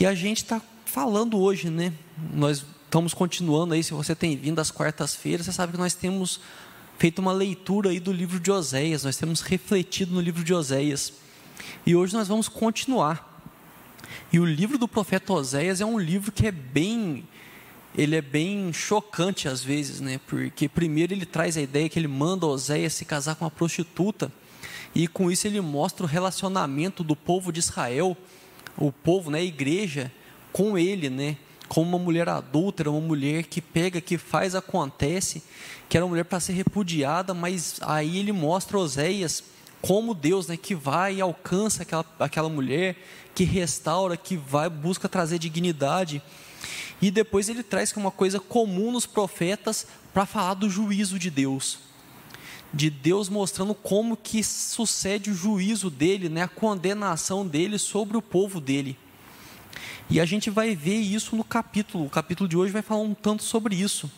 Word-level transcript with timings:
E 0.00 0.06
a 0.06 0.14
gente 0.14 0.44
está 0.44 0.62
falando 0.84 1.36
hoje, 1.38 1.68
né? 1.68 1.92
Nós 2.32 2.64
estamos 2.84 3.12
continuando 3.12 3.74
aí. 3.74 3.82
Se 3.82 3.92
você 3.92 4.14
tem 4.14 4.36
vindo 4.36 4.60
às 4.60 4.70
quartas-feiras, 4.70 5.46
você 5.46 5.52
sabe 5.52 5.72
que 5.72 5.78
nós 5.78 5.92
temos 5.92 6.40
feito 6.96 7.18
uma 7.18 7.32
leitura 7.32 7.90
aí 7.90 7.98
do 7.98 8.12
livro 8.12 8.38
de 8.38 8.48
Oséias. 8.48 9.02
Nós 9.02 9.16
temos 9.16 9.40
refletido 9.40 10.14
no 10.14 10.20
livro 10.20 10.44
de 10.44 10.54
Oséias. 10.54 11.14
E 11.84 11.96
hoje 11.96 12.14
nós 12.14 12.28
vamos 12.28 12.48
continuar. 12.48 13.42
E 14.32 14.38
o 14.38 14.44
livro 14.44 14.78
do 14.78 14.86
profeta 14.86 15.32
Oséias 15.32 15.80
é 15.80 15.84
um 15.84 15.98
livro 15.98 16.30
que 16.30 16.46
é 16.46 16.52
bem 16.52 17.26
ele 17.96 18.14
é 18.14 18.22
bem 18.22 18.72
chocante 18.72 19.48
às 19.48 19.64
vezes, 19.64 20.00
né? 20.00 20.20
Porque 20.28 20.68
primeiro 20.68 21.12
ele 21.12 21.26
traz 21.26 21.56
a 21.56 21.60
ideia 21.60 21.88
que 21.88 21.98
ele 21.98 22.06
manda 22.06 22.46
Oséias 22.46 22.92
se 22.92 23.04
casar 23.04 23.34
com 23.34 23.44
uma 23.44 23.50
prostituta, 23.50 24.30
e 24.94 25.08
com 25.08 25.30
isso 25.30 25.48
ele 25.48 25.60
mostra 25.60 26.04
o 26.04 26.08
relacionamento 26.08 27.02
do 27.02 27.16
povo 27.16 27.50
de 27.50 27.58
Israel, 27.58 28.16
o 28.78 28.92
povo, 28.92 29.30
né, 29.30 29.38
a 29.38 29.44
igreja, 29.44 30.10
com 30.52 30.78
ele, 30.78 31.10
né? 31.10 31.36
Com 31.68 31.82
uma 31.82 31.98
mulher 31.98 32.28
adúltera, 32.28 32.90
uma 32.90 33.00
mulher 33.00 33.44
que 33.44 33.60
pega, 33.60 34.00
que 34.00 34.16
faz, 34.16 34.54
acontece, 34.54 35.42
que 35.88 35.96
era 35.96 36.04
uma 36.06 36.10
mulher 36.10 36.24
para 36.24 36.40
ser 36.40 36.52
repudiada, 36.52 37.34
mas 37.34 37.78
aí 37.82 38.18
ele 38.18 38.32
mostra 38.32 38.78
Oséias 38.78 39.44
como 39.80 40.14
Deus, 40.14 40.48
né, 40.48 40.56
que 40.56 40.74
vai 40.74 41.16
e 41.16 41.20
alcança 41.20 41.82
aquela, 41.82 42.04
aquela 42.18 42.48
mulher, 42.48 42.96
que 43.34 43.44
restaura, 43.44 44.16
que 44.16 44.36
vai, 44.36 44.68
busca 44.68 45.08
trazer 45.08 45.38
dignidade. 45.38 46.22
E 47.00 47.10
depois 47.10 47.48
ele 47.48 47.62
traz 47.62 47.92
que 47.92 47.98
é 47.98 48.02
uma 48.02 48.10
coisa 48.10 48.40
comum 48.40 48.90
nos 48.90 49.06
profetas 49.06 49.86
para 50.12 50.26
falar 50.26 50.54
do 50.54 50.68
juízo 50.68 51.18
de 51.18 51.30
Deus. 51.30 51.78
De 52.72 52.90
Deus 52.90 53.28
mostrando 53.28 53.74
como 53.74 54.16
que 54.16 54.42
sucede 54.42 55.30
o 55.30 55.34
juízo 55.34 55.88
dele, 55.88 56.28
né, 56.28 56.42
a 56.42 56.48
condenação 56.48 57.46
dele 57.46 57.78
sobre 57.78 58.16
o 58.16 58.22
povo 58.22 58.60
dele. 58.60 58.96
E 60.10 60.20
a 60.20 60.24
gente 60.24 60.50
vai 60.50 60.74
ver 60.74 60.96
isso 60.96 61.36
no 61.36 61.44
capítulo. 61.44 62.06
O 62.06 62.10
capítulo 62.10 62.48
de 62.48 62.56
hoje 62.56 62.72
vai 62.72 62.82
falar 62.82 63.00
um 63.00 63.14
tanto 63.14 63.42
sobre 63.42 63.74
isso. 63.74 64.10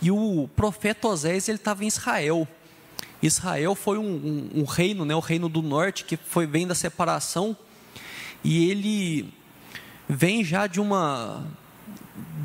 E 0.00 0.10
o 0.10 0.48
profeta 0.56 1.08
Osés 1.08 1.48
ele 1.48 1.58
estava 1.58 1.84
em 1.84 1.88
Israel. 1.88 2.48
Israel 3.22 3.74
foi 3.74 3.98
um, 3.98 4.02
um, 4.54 4.60
um, 4.60 4.64
reino, 4.64 5.04
né, 5.04 5.14
o 5.14 5.20
reino 5.20 5.48
do 5.48 5.60
norte 5.60 6.04
que 6.04 6.16
foi 6.16 6.46
vem 6.46 6.66
da 6.66 6.74
separação 6.74 7.54
e 8.42 8.70
ele 8.70 9.32
vem 10.08 10.42
já 10.42 10.66
de 10.66 10.80
uma 10.80 11.46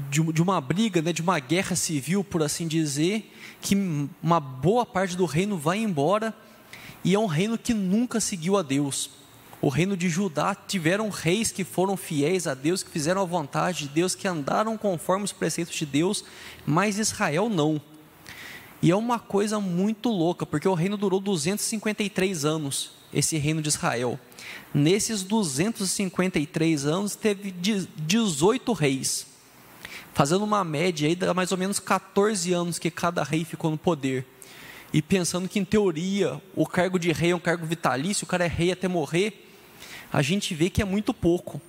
de, 0.10 0.22
de 0.34 0.42
uma 0.42 0.60
briga, 0.60 1.02
né, 1.02 1.14
de 1.14 1.22
uma 1.22 1.40
guerra 1.40 1.76
civil, 1.76 2.24
por 2.24 2.44
assim 2.44 2.68
dizer, 2.68 3.34
que 3.66 3.76
uma 4.22 4.40
boa 4.40 4.86
parte 4.86 5.18
do 5.18 5.26
reino 5.26 5.58
vai 5.58 5.80
embora 5.80 6.32
e 7.04 7.16
é 7.16 7.20
um 7.20 7.26
reino 7.26 7.58
que 7.58 7.74
nunca 7.74 8.20
seguiu 8.20 8.58
a 8.58 8.62
Deus. 8.62 9.10
O 9.60 9.70
reino 9.70 9.98
de 9.98 10.08
Judá 10.08 10.54
tiveram 10.54 11.10
reis 11.10 11.52
que 11.52 11.64
foram 11.64 11.98
fiéis 11.98 12.46
a 12.46 12.54
Deus, 12.54 12.84
que 12.84 12.92
fizeram 12.92 13.24
a 13.24 13.26
vontade 13.26 13.80
de 13.80 13.88
Deus, 13.88 14.14
que 14.14 14.28
andaram 14.28 14.78
conforme 14.78 15.26
os 15.26 15.32
preceitos 15.32 15.76
de 15.76 15.84
Deus, 15.84 16.24
mas 16.64 17.00
Israel 17.00 17.50
não. 17.50 17.82
E 18.84 18.92
é 18.92 18.96
uma 18.96 19.18
coisa 19.18 19.60
muito 19.60 20.10
louca, 20.10 20.46
porque 20.46 20.68
o 20.68 20.76
reino 20.76 20.96
durou 20.96 21.20
253 21.20 22.46
anos, 22.46 22.92
esse 23.12 23.36
reino 23.38 23.64
de 23.64 23.70
Israel. 23.70 24.20
Nesses 24.72 25.24
253 25.24 26.86
anos, 26.86 27.16
teve 27.16 27.50
18 27.52 28.74
reis, 28.74 29.26
fazendo 30.14 30.44
uma 30.44 30.64
média 30.64 31.08
aí, 31.08 31.18
mais 31.34 31.52
ou 31.52 31.58
menos 31.58 31.80
14 31.80 32.54
anos 32.54 32.80
que 32.80 32.92
cada 32.92 33.24
rei 33.24 33.44
ficou 33.44 33.72
no 33.72 33.78
poder. 33.78 34.26
E 34.94 35.02
pensando 35.02 35.50
que, 35.50 35.60
em 35.60 35.66
teoria, 35.66 36.42
o 36.56 36.66
cargo 36.66 36.98
de 36.98 37.12
rei 37.12 37.32
é 37.32 37.36
um 37.36 37.40
cargo 37.40 37.66
vitalício, 37.66 38.26
o 38.26 38.28
cara 38.28 38.46
é 38.46 38.48
rei 38.48 38.72
até 38.72 38.88
morrer, 38.88 39.50
a 40.12 40.22
gente 40.22 40.54
vê 40.54 40.70
que 40.70 40.82
é 40.82 40.86
muito 40.86 41.14
pouco. 41.14 41.62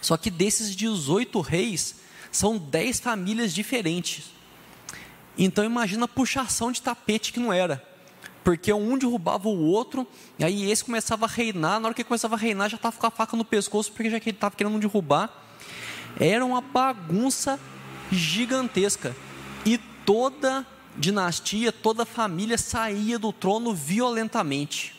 Só 0.00 0.16
que 0.16 0.30
desses 0.30 0.76
18 0.76 1.40
reis, 1.40 1.96
são 2.30 2.58
10 2.58 3.00
famílias 3.00 3.54
diferentes. 3.54 4.30
Então 5.36 5.64
imagina 5.64 6.04
a 6.04 6.08
puxação 6.08 6.70
de 6.70 6.82
tapete 6.82 7.32
que 7.32 7.40
não 7.40 7.52
era 7.52 7.82
porque 8.48 8.72
um 8.72 8.96
derrubava 8.96 9.46
o 9.46 9.66
outro, 9.66 10.06
e 10.38 10.42
aí 10.42 10.70
esse 10.70 10.82
começava 10.82 11.26
a 11.26 11.28
reinar, 11.28 11.78
na 11.78 11.88
hora 11.88 11.94
que 11.94 12.02
começava 12.02 12.34
a 12.34 12.38
reinar, 12.38 12.70
já 12.70 12.76
estava 12.76 12.96
com 12.96 13.06
a 13.06 13.10
faca 13.10 13.36
no 13.36 13.44
pescoço, 13.44 13.92
porque 13.92 14.08
já 14.08 14.18
que 14.18 14.30
ele 14.30 14.38
estava 14.38 14.56
querendo 14.56 14.78
derrubar. 14.78 15.30
Era 16.18 16.44
uma 16.44 16.60
bagunça 16.60 17.58
gigantesca. 18.10 19.14
E 19.64 19.78
toda 20.04 20.66
dinastia, 20.96 21.70
toda 21.70 22.04
família 22.04 22.58
saía 22.58 23.18
do 23.18 23.32
trono 23.32 23.72
violentamente. 23.72 24.96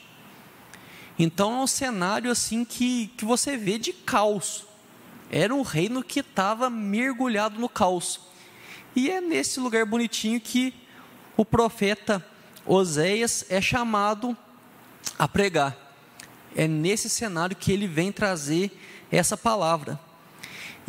Então 1.17 1.59
é 1.59 1.63
um 1.63 1.67
cenário 1.67 2.31
assim 2.31 2.63
que, 2.63 3.07
que 3.17 3.25
você 3.25 3.57
vê 3.57 3.77
de 3.77 3.91
caos. 3.91 4.65
Era 5.29 5.53
um 5.53 5.61
reino 5.61 6.01
que 6.01 6.21
estava 6.21 6.69
mergulhado 6.69 7.59
no 7.59 7.67
caos. 7.67 8.21
E 8.95 9.09
é 9.09 9.19
nesse 9.19 9.59
lugar 9.59 9.85
bonitinho 9.85 10.39
que 10.39 10.73
o 11.35 11.43
profeta 11.43 12.25
Oséias 12.65 13.45
é 13.49 13.59
chamado 13.61 14.35
a 15.17 15.27
pregar. 15.27 15.75
É 16.55 16.67
nesse 16.67 17.09
cenário 17.09 17.55
que 17.55 17.71
ele 17.71 17.87
vem 17.87 18.11
trazer 18.11 18.71
essa 19.11 19.35
palavra. 19.35 19.99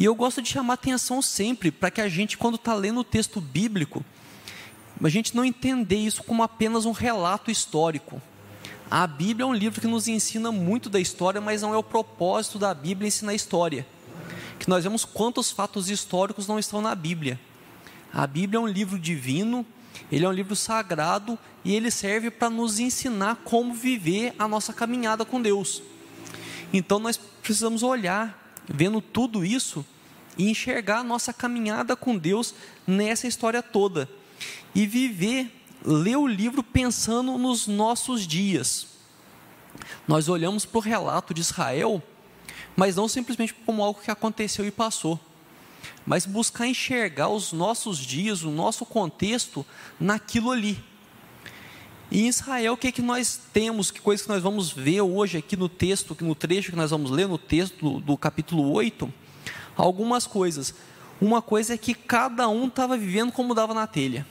E 0.01 0.05
eu 0.05 0.15
gosto 0.15 0.41
de 0.41 0.49
chamar 0.49 0.75
atenção 0.75 1.21
sempre 1.21 1.71
para 1.71 1.91
que 1.91 2.01
a 2.01 2.09
gente, 2.09 2.39
quando 2.39 2.55
está 2.55 2.73
lendo 2.73 3.01
o 3.01 3.05
texto 3.05 3.39
bíblico, 3.39 4.03
a 5.05 5.09
gente 5.11 5.37
não 5.37 5.45
entender 5.45 5.97
isso 5.97 6.23
como 6.25 6.43
apenas 6.43 6.87
um 6.87 6.93
relato 6.93 7.51
histórico. 7.51 8.23
A 8.91 9.07
Bíblia 9.07 9.45
é 9.45 9.47
um 9.47 9.53
livro 9.53 9.79
que 9.79 9.87
nos 9.87 10.09
ensina 10.09 10.51
muito 10.51 10.89
da 10.89 10.99
história, 10.99 11.43
mas 11.43 11.61
não 11.61 11.75
é 11.75 11.77
o 11.77 11.83
propósito 11.83 12.59
da 12.59 12.73
Bíblia 12.73 13.09
ensinar 13.09 13.35
história. 13.35 13.87
Que 14.59 14.71
nós 14.71 14.85
vemos 14.85 15.05
quantos 15.05 15.51
fatos 15.51 15.91
históricos 15.91 16.47
não 16.47 16.59
estão 16.59 16.81
na 16.81 16.95
Bíblia. 16.95 17.39
A 18.11 18.27
Bíblia 18.27 18.57
é 18.57 18.61
um 18.61 18.67
livro 18.67 18.99
divino 18.99 19.67
ele 20.11 20.25
é 20.25 20.29
um 20.29 20.33
livro 20.33 20.57
sagrado 20.57 21.39
e 21.65 21.75
ele 21.75 21.91
serve 21.91 22.31
para 22.31 22.51
nos 22.51 22.79
ensinar 22.79 23.37
como 23.45 23.73
viver 23.75 24.35
a 24.39 24.49
nossa 24.49 24.73
caminhada 24.73 25.25
com 25.25 25.41
Deus. 25.41 25.83
Então 26.73 26.99
nós 26.99 27.17
precisamos 27.17 27.83
olhar, 27.83 28.40
vendo 28.73 29.01
tudo 29.01 29.45
isso 29.45 29.85
e 30.39 30.49
enxergar 30.49 31.01
a 31.01 31.05
nossa 31.05 31.33
caminhada 31.33 31.97
com 31.97 32.17
Deus 32.17 32.55
nessa 32.87 33.27
história 33.27 33.63
toda 33.63 34.09
e 34.75 34.87
viver, 34.87 35.51
ler 35.85 36.17
o 36.17 36.27
livro 36.27 36.63
pensando 36.63 37.37
nos 37.37 37.67
nossos 37.67 38.27
dias. 38.27 38.87
Nós 40.07 40.29
olhamos 40.29 40.65
para 40.65 40.79
o 40.79 40.83
relato 40.83 41.35
de 41.35 41.41
Israel, 41.41 42.03
mas 42.77 42.97
não 42.97 43.09
simplesmente 43.09 43.53
como 43.53 43.83
algo 43.83 44.01
que 44.01 44.11
aconteceu 44.11 44.65
e 44.65 44.71
passou 44.71 45.19
mas 46.07 46.27
buscar 46.27 46.67
enxergar 46.67 47.29
os 47.29 47.53
nossos 47.53 47.99
dias, 47.99 48.43
o 48.43 48.51
nosso 48.51 48.85
contexto 48.85 49.65
naquilo 49.99 50.51
ali. 50.51 50.83
E 52.11 52.23
em 52.23 52.29
Israel, 52.29 52.73
o 52.73 52.77
que, 52.77 52.89
é 52.89 52.93
que 52.93 53.03
nós 53.03 53.39
temos, 53.53 53.91
que 53.91 54.01
coisa 54.01 54.23
que 54.23 54.29
nós 54.29 54.43
vamos 54.43 54.73
ver 54.73 55.01
hoje 55.01 55.39
aqui 55.39 55.57
no 55.57 55.69
texto, 55.69 56.17
no 56.21 56.35
trecho 56.35 56.71
que 56.71 56.77
nós 56.77 56.91
vamos 56.91 57.11
ler, 57.11 57.29
no 57.29 57.39
texto 57.39 57.79
do, 57.79 58.01
do 58.01 58.17
capítulo 58.17 58.73
8? 58.73 59.13
Algumas 59.77 60.27
coisas. 60.27 60.75
Uma 61.21 61.41
coisa 61.41 61.75
é 61.75 61.79
que 61.79 61.95
cada 61.95 62.49
um 62.49 62.67
estava 62.67 62.97
vivendo 62.97 63.31
como 63.31 63.55
dava 63.55 63.73
na 63.75 63.87
telha. 63.87 64.27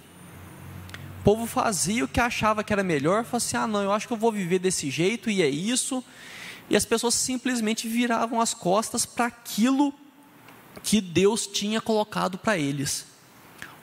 O 1.21 1.23
povo 1.23 1.45
fazia 1.45 2.03
o 2.03 2.07
que 2.07 2.19
achava 2.19 2.63
que 2.63 2.73
era 2.73 2.83
melhor, 2.83 3.23
falava 3.23 3.37
assim: 3.37 3.55
ah, 3.55 3.67
não, 3.67 3.81
eu 3.81 3.93
acho 3.93 4.07
que 4.07 4.13
eu 4.13 4.17
vou 4.17 4.31
viver 4.31 4.59
desse 4.59 4.89
jeito 4.89 5.29
e 5.29 5.41
é 5.41 5.49
isso. 5.49 6.03
E 6.69 6.75
as 6.75 6.85
pessoas 6.85 7.13
simplesmente 7.13 7.87
viravam 7.87 8.41
as 8.41 8.53
costas 8.53 9.05
para 9.05 9.25
aquilo 9.25 9.93
que 10.83 10.99
Deus 10.99 11.47
tinha 11.47 11.79
colocado 11.79 12.37
para 12.37 12.57
eles. 12.57 13.05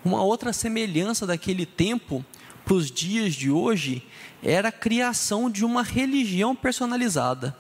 Uma 0.05 0.23
outra 0.23 0.53
semelhança 0.53 1.27
daquele 1.27 1.65
tempo 1.65 2.25
para 2.67 2.75
os 2.75 2.91
dias 2.91 3.35
de 3.35 3.51
hoje 3.51 4.03
era 4.43 4.69
a 4.69 4.73
criação 4.73 5.49
de 5.49 5.65
uma 5.65 5.83
religião 5.83 6.55
personalizada. 6.55 7.57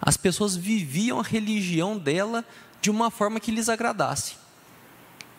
As 0.00 0.16
pessoas 0.16 0.56
viviam 0.56 1.20
a 1.20 1.22
religião 1.22 1.96
dela 1.96 2.44
de 2.80 2.90
uma 2.90 3.12
forma 3.12 3.38
que 3.38 3.52
lhes 3.52 3.68
agradasse. 3.68 4.34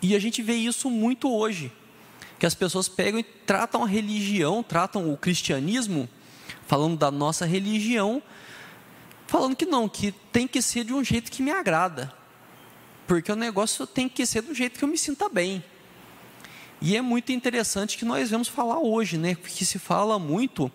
E 0.02 0.16
a 0.16 0.20
gente 0.20 0.42
vê 0.42 0.54
isso 0.54 0.90
muito 0.90 1.30
hoje, 1.30 1.72
que 2.40 2.46
as 2.46 2.54
pessoas 2.54 2.88
pegam 2.88 3.20
e 3.20 3.24
tratam 3.24 3.84
a 3.84 3.88
religião, 3.88 4.64
tratam 4.64 5.12
o 5.12 5.18
cristianismo, 5.18 6.08
falando 6.66 6.96
da 6.96 7.12
nossa 7.12 7.46
religião, 7.46 8.24
falando 9.28 9.56
que 9.56 9.66
não, 9.66 9.90
que 9.90 10.14
tem 10.32 10.48
que 10.48 10.62
ser 10.62 10.86
de 10.86 10.94
um 10.94 11.04
jeito 11.04 11.30
que 11.30 11.42
me 11.44 11.52
agrada 11.52 12.14
porque 13.08 13.32
o 13.32 13.36
negócio 13.36 13.86
tem 13.86 14.08
que 14.08 14.26
ser 14.26 14.42
do 14.42 14.54
jeito 14.54 14.78
que 14.80 14.84
eu 14.84 14.90
me 14.90 14.98
sinta 14.98 15.30
bem. 15.30 15.64
E 16.86 16.98
é 16.98 17.02
muito 17.02 17.32
interessante 17.32 17.98
que 17.98 18.04
nós 18.04 18.30
vamos 18.30 18.50
falar 18.50 18.78
hoje, 18.78 19.18
né? 19.18 19.36
Porque 19.36 19.64
se 19.64 19.80
fala 19.80 20.20
muito 20.20 20.70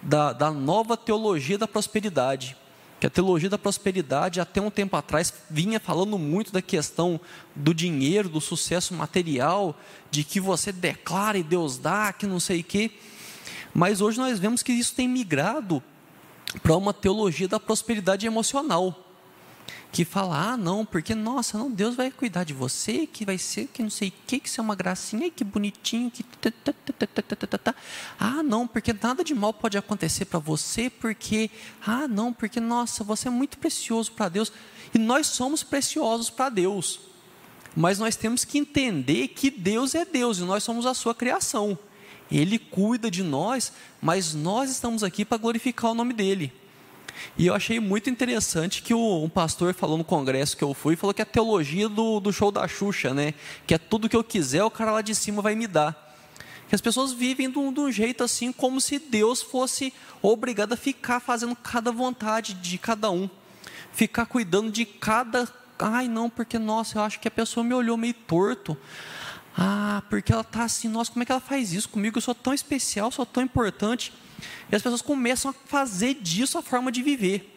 da, 0.00 0.32
da 0.32 0.50
nova 0.50 0.96
teologia 0.96 1.58
da 1.58 1.68
prosperidade. 1.68 2.56
Que 2.98 3.06
a 3.06 3.10
teologia 3.10 3.50
da 3.50 3.58
prosperidade, 3.58 4.40
até 4.40 4.62
um 4.62 4.70
tempo 4.70 4.96
atrás, 4.96 5.30
vinha 5.50 5.78
falando 5.78 6.16
muito 6.16 6.52
da 6.52 6.62
questão 6.62 7.20
do 7.54 7.74
dinheiro, 7.74 8.30
do 8.30 8.40
sucesso 8.40 8.94
material, 8.94 9.78
de 10.10 10.24
que 10.24 10.40
você 10.40 10.72
declara 10.72 11.36
e 11.36 11.42
Deus 11.42 11.76
dá, 11.76 12.14
que 12.14 12.26
não 12.26 12.40
sei 12.40 12.60
o 12.60 12.64
quê. 12.64 12.90
Mas 13.74 14.00
hoje 14.00 14.16
nós 14.16 14.38
vemos 14.38 14.62
que 14.62 14.72
isso 14.72 14.94
tem 14.94 15.06
migrado 15.06 15.82
para 16.62 16.74
uma 16.74 16.94
teologia 16.94 17.46
da 17.46 17.60
prosperidade 17.60 18.26
emocional 18.26 19.01
que 19.92 20.06
fala, 20.06 20.52
ah, 20.52 20.56
não, 20.56 20.86
porque, 20.86 21.14
nossa, 21.14 21.58
não, 21.58 21.70
Deus 21.70 21.94
vai 21.94 22.10
cuidar 22.10 22.44
de 22.44 22.54
você, 22.54 23.06
que 23.06 23.26
vai 23.26 23.36
ser, 23.36 23.66
que 23.66 23.82
não 23.82 23.90
sei 23.90 24.08
o 24.08 24.12
que, 24.26 24.40
que 24.40 24.48
isso 24.48 24.58
é 24.58 24.64
uma 24.64 24.74
gracinha, 24.74 25.30
que 25.30 25.44
bonitinho, 25.44 26.10
que... 26.10 26.24
Ah, 28.18 28.42
não, 28.42 28.66
porque 28.66 28.94
nada 28.94 29.22
de 29.22 29.34
mal 29.34 29.52
pode 29.52 29.76
acontecer 29.76 30.24
para 30.24 30.38
você, 30.38 30.88
porque, 30.88 31.50
ah, 31.86 32.08
não, 32.08 32.32
porque, 32.32 32.58
nossa, 32.58 33.04
você 33.04 33.28
é 33.28 33.30
muito 33.30 33.58
precioso 33.58 34.12
para 34.12 34.30
Deus, 34.30 34.50
e 34.94 34.98
nós 34.98 35.26
somos 35.26 35.62
preciosos 35.62 36.30
para 36.30 36.48
Deus, 36.48 37.00
mas 37.76 37.98
nós 37.98 38.16
temos 38.16 38.46
que 38.46 38.56
entender 38.56 39.28
que 39.28 39.50
Deus 39.50 39.94
é 39.94 40.06
Deus, 40.06 40.38
e 40.38 40.42
nós 40.42 40.64
somos 40.64 40.86
a 40.86 40.94
sua 40.94 41.14
criação, 41.14 41.78
Ele 42.30 42.58
cuida 42.58 43.10
de 43.10 43.22
nós, 43.22 43.74
mas 44.00 44.32
nós 44.32 44.70
estamos 44.70 45.04
aqui 45.04 45.22
para 45.22 45.36
glorificar 45.36 45.90
o 45.90 45.94
nome 45.94 46.14
dEle, 46.14 46.50
e 47.36 47.46
eu 47.46 47.54
achei 47.54 47.80
muito 47.80 48.10
interessante 48.10 48.82
que 48.82 48.92
um 48.94 49.28
pastor 49.28 49.74
falou 49.74 49.96
no 49.96 50.04
congresso 50.04 50.56
que 50.56 50.64
eu 50.64 50.74
fui, 50.74 50.96
falou 50.96 51.14
que 51.14 51.22
é 51.22 51.24
a 51.24 51.26
teologia 51.26 51.88
do, 51.88 52.20
do 52.20 52.32
show 52.32 52.50
da 52.50 52.66
Xuxa, 52.68 53.14
né? 53.14 53.34
Que 53.66 53.74
é 53.74 53.78
tudo 53.78 54.08
que 54.08 54.16
eu 54.16 54.24
quiser, 54.24 54.62
o 54.64 54.70
cara 54.70 54.92
lá 54.92 55.02
de 55.02 55.14
cima 55.14 55.40
vai 55.40 55.54
me 55.54 55.66
dar. 55.66 56.10
Que 56.68 56.74
as 56.74 56.80
pessoas 56.80 57.12
vivem 57.12 57.50
de 57.50 57.58
um, 57.58 57.72
de 57.72 57.80
um 57.80 57.92
jeito 57.92 58.24
assim, 58.24 58.52
como 58.52 58.80
se 58.80 58.98
Deus 58.98 59.42
fosse 59.42 59.92
obrigado 60.20 60.72
a 60.72 60.76
ficar 60.76 61.20
fazendo 61.20 61.54
cada 61.56 61.92
vontade 61.92 62.54
de 62.54 62.78
cada 62.78 63.10
um. 63.10 63.28
Ficar 63.92 64.26
cuidando 64.26 64.70
de 64.70 64.84
cada. 64.84 65.48
Ai, 65.78 66.08
não, 66.08 66.30
porque, 66.30 66.58
nossa, 66.58 66.98
eu 66.98 67.02
acho 67.02 67.20
que 67.20 67.28
a 67.28 67.30
pessoa 67.30 67.62
me 67.64 67.74
olhou 67.74 67.96
meio 67.96 68.14
torto. 68.14 68.76
Ah, 69.56 70.02
porque 70.08 70.32
ela 70.32 70.40
está 70.40 70.64
assim, 70.64 70.88
nossa, 70.88 71.10
como 71.10 71.22
é 71.22 71.26
que 71.26 71.32
ela 71.32 71.40
faz 71.40 71.72
isso 71.72 71.88
comigo? 71.88 72.16
Eu 72.16 72.22
sou 72.22 72.34
tão 72.34 72.54
especial, 72.54 73.10
sou 73.10 73.26
tão 73.26 73.42
importante. 73.42 74.12
E 74.70 74.76
as 74.76 74.82
pessoas 74.82 75.02
começam 75.02 75.50
a 75.50 75.54
fazer 75.54 76.14
disso 76.14 76.58
a 76.58 76.62
forma 76.62 76.90
de 76.90 77.02
viver. 77.02 77.48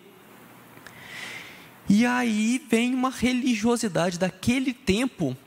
E 1.88 2.06
aí 2.06 2.64
vem 2.70 2.94
uma 2.96 3.12
religiosidade 3.12 4.18
daquele 4.18 4.74
tempo 4.74 5.38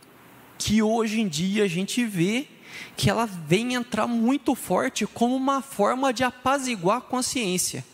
que 0.56 0.82
hoje 0.82 1.20
em 1.20 1.28
dia 1.28 1.64
a 1.64 1.68
gente 1.68 2.04
vê 2.04 2.46
que 2.96 3.10
ela 3.10 3.26
vem 3.26 3.74
entrar 3.74 4.06
muito 4.06 4.54
forte 4.54 5.06
como 5.06 5.34
uma 5.34 5.62
forma 5.62 6.12
de 6.12 6.22
apaziguar 6.22 6.98
a 6.98 7.00
consciência. 7.00 7.84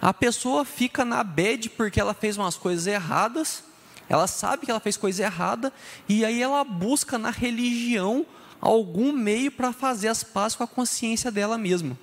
A 0.00 0.14
pessoa 0.14 0.64
fica 0.64 1.04
na 1.04 1.22
bed 1.22 1.70
porque 1.70 2.00
ela 2.00 2.14
fez 2.14 2.38
umas 2.38 2.56
coisas 2.56 2.86
erradas, 2.86 3.62
ela 4.08 4.26
sabe 4.26 4.64
que 4.64 4.70
ela 4.70 4.80
fez 4.80 4.96
coisa 4.96 5.22
errada, 5.22 5.72
e 6.08 6.24
aí 6.24 6.40
ela 6.40 6.64
busca 6.64 7.18
na 7.18 7.30
religião 7.30 8.24
algum 8.60 9.12
meio 9.12 9.50
para 9.52 9.72
fazer 9.72 10.08
as 10.08 10.24
pazes 10.24 10.56
com 10.56 10.64
a 10.64 10.68
consciência 10.68 11.30
dela 11.30 11.58
mesma. 11.58 11.98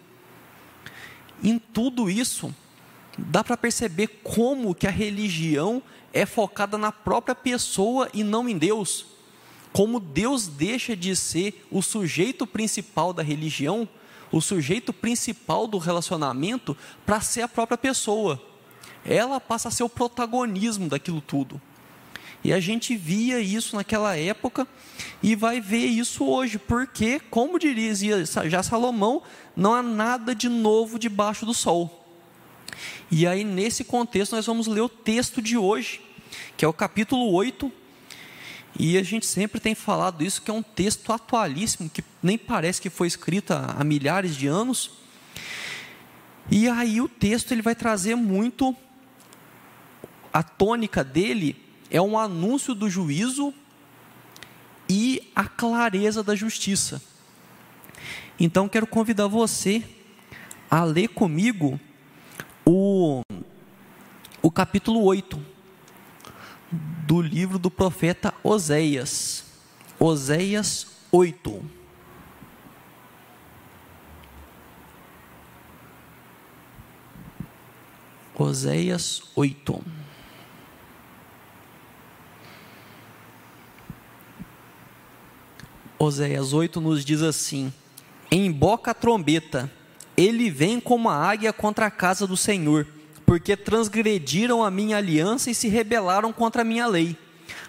Em 1.44 1.60
tudo 1.60 2.10
isso, 2.10 2.54
dá 3.18 3.44
para 3.44 3.57
perceber 3.57 4.07
como 4.24 4.75
que 4.75 4.88
a 4.88 4.92
religião 4.92 5.81
é 6.13 6.25
focada 6.25 6.78
na 6.78 6.92
própria 6.92 7.36
pessoa 7.36 8.10
e 8.13 8.24
não 8.24 8.48
em 8.48 8.57
Deus. 8.57 9.06
Como 9.72 10.00
Deus 10.00 10.48
deixa 10.48 10.95
de 10.95 11.16
ser 11.16 11.66
o 11.69 11.81
sujeito 11.81 12.48
principal 12.48 13.13
da 13.13 13.22
religião, 13.22 13.88
o 14.31 14.42
sujeito 14.42 14.92
principal 14.92 15.68
do 15.68 15.78
relacionamento, 15.78 16.75
para 17.06 17.22
ser 17.22 17.42
a 17.42 17.48
própria 17.48 17.78
pessoa. 17.78 18.42
Ela 19.06 19.39
passa 19.39 19.68
a 19.68 19.72
ser 19.72 19.84
o 19.84 19.89
protagonismo 19.89 20.89
daquilo 20.89 21.22
tudo. 21.22 21.62
E 22.48 22.54
a 22.54 22.62
gente 22.62 22.96
via 22.96 23.42
isso 23.42 23.76
naquela 23.76 24.16
época 24.16 24.66
e 25.22 25.36
vai 25.36 25.60
ver 25.60 25.86
isso 25.86 26.24
hoje, 26.24 26.58
porque, 26.58 27.20
como 27.20 27.60
diria 27.60 27.94
já 28.46 28.64
Salomão, 28.64 29.22
não 29.54 29.74
há 29.74 29.84
nada 29.84 30.34
de 30.34 30.48
novo 30.48 30.98
debaixo 30.98 31.46
do 31.46 31.54
sol. 31.54 32.08
E 33.12 33.28
aí, 33.28 33.44
nesse 33.44 33.84
contexto, 33.84 34.34
nós 34.34 34.46
vamos 34.46 34.66
ler 34.66 34.80
o 34.80 34.88
texto 34.88 35.42
de 35.42 35.58
hoje, 35.58 36.00
que 36.56 36.64
é 36.64 36.68
o 36.70 36.72
capítulo 36.72 37.34
8. 37.34 37.70
E 38.80 38.98
a 38.98 39.04
gente 39.04 39.26
sempre 39.26 39.60
tem 39.60 39.76
falado 39.76 40.24
isso, 40.24 40.42
que 40.42 40.50
é 40.50 40.54
um 40.54 40.64
texto 40.64 41.12
atualíssimo, 41.12 41.90
que 41.90 42.02
nem 42.24 42.38
parece 42.38 42.82
que 42.82 42.90
foi 42.90 43.08
escrito 43.08 43.52
há, 43.52 43.76
há 43.78 43.84
milhares 43.84 44.38
de 44.38 44.48
anos. 44.48 44.92
E 46.50 46.70
aí 46.70 47.02
o 47.02 47.10
texto 47.10 47.52
ele 47.52 47.62
vai 47.62 47.76
trazer 47.76 48.16
muito 48.16 48.74
a 50.32 50.42
tônica 50.42 51.04
dele 51.04 51.67
é 51.89 52.01
um 52.01 52.18
anúncio 52.18 52.75
do 52.75 52.89
juízo 52.89 53.54
e 54.89 55.31
a 55.36 55.45
clareza 55.45 56.24
da 56.24 56.36
justiça. 56.36 57.01
Então 58.39 58.69
quero 58.69 58.88
convidar 58.88 59.28
você 59.28 59.84
a 60.69 60.84
ler 60.84 61.07
comigo 61.10 61.80
o, 62.66 63.22
o 64.42 64.51
capítulo 64.51 65.04
8 65.04 65.42
do 66.72 67.22
livro 67.22 67.57
do 67.57 67.72
profeta 67.72 68.34
Oséias. 68.44 69.45
Oséias 70.00 70.88
8. 71.12 71.63
Oséias 78.36 79.24
8. 79.36 80.06
Oséias 86.00 86.54
8 86.54 86.80
nos 86.80 87.04
diz 87.04 87.24
assim: 87.24 87.74
Emboca 88.32 88.92
a 88.92 88.94
trombeta, 88.94 89.72
ele 90.16 90.50
vem 90.50 90.80
como 90.80 91.10
a 91.10 91.16
águia 91.16 91.52
contra 91.52 91.88
a 91.88 91.92
casa 91.92 92.28
do 92.28 92.38
Senhor, 92.38 92.86
porque 93.26 93.58
transgrediram 93.58 94.64
a 94.64 94.70
minha 94.70 94.98
aliança 94.98 95.50
e 95.50 95.56
se 95.56 95.68
rebelaram 95.68 96.32
contra 96.32 96.62
a 96.62 96.66
minha 96.66 96.86
lei. 96.86 97.18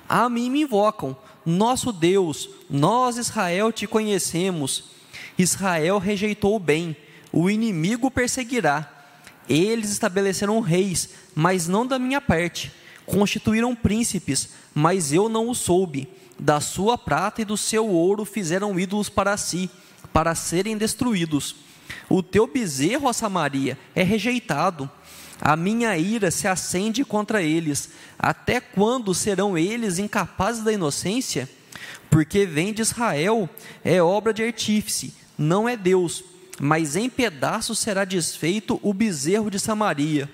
A 0.07 0.29
mim 0.29 0.51
me 0.51 0.63
invocam, 0.63 1.17
nosso 1.45 1.91
Deus, 1.91 2.51
nós 2.69 3.17
Israel 3.17 3.73
te 3.73 3.87
conhecemos. 3.87 4.91
Israel 5.39 5.99
rejeitou 5.99 6.57
o 6.57 6.61
bem, 6.61 6.97
o 7.33 7.49
inimigo 7.49 8.11
perseguirá. 8.11 8.95
Eles 9.49 9.91
estabeleceram 9.91 10.61
reis, 10.61 11.11
mas 11.35 11.67
não 11.67 11.87
da 11.87 11.99
minha 11.99 12.21
parte. 12.21 12.73
Constituíram 13.07 13.75
príncipes, 13.75 14.51
mas 14.75 15.15
eu 15.15 15.31
não 15.31 15.49
o 15.49 15.55
soube 15.55 16.09
da 16.39 16.61
sua 16.61 16.97
prata 16.97 17.43
e 17.43 17.45
do 17.45 17.57
seu 17.57 17.87
ouro 17.87 18.25
fizeram 18.25 18.79
ídolos 18.79 19.09
para 19.09 19.37
si, 19.37 19.69
para 20.13 20.35
serem 20.35 20.77
destruídos. 20.77 21.57
O 22.09 22.23
teu 22.23 22.47
bezerro, 22.47 23.09
ó 23.09 23.13
Samaria, 23.13 23.79
é 23.95 24.03
rejeitado. 24.03 24.89
A 25.41 25.57
minha 25.57 25.97
ira 25.97 26.31
se 26.31 26.47
acende 26.47 27.05
contra 27.05 27.43
eles. 27.43 27.91
Até 28.19 28.61
quando 28.61 29.15
serão 29.15 29.59
eles 29.59 29.99
incapazes 29.99 30.63
da 30.63 30.73
inocência? 30.73 31.49
Porque 32.11 32.47
vem 32.47 32.73
de 32.73 32.83
Israel, 32.83 33.49
é 33.85 34.03
obra 34.03 34.33
de 34.33 34.43
artífice, 34.43 35.15
não 35.37 35.69
é 35.69 35.77
Deus. 35.77 36.25
Mas 36.61 36.97
em 36.97 37.09
pedaços 37.09 37.79
será 37.79 38.05
desfeito 38.05 38.81
o 38.83 38.93
bezerro 38.93 39.51
de 39.51 39.61
Samaria. 39.61 40.29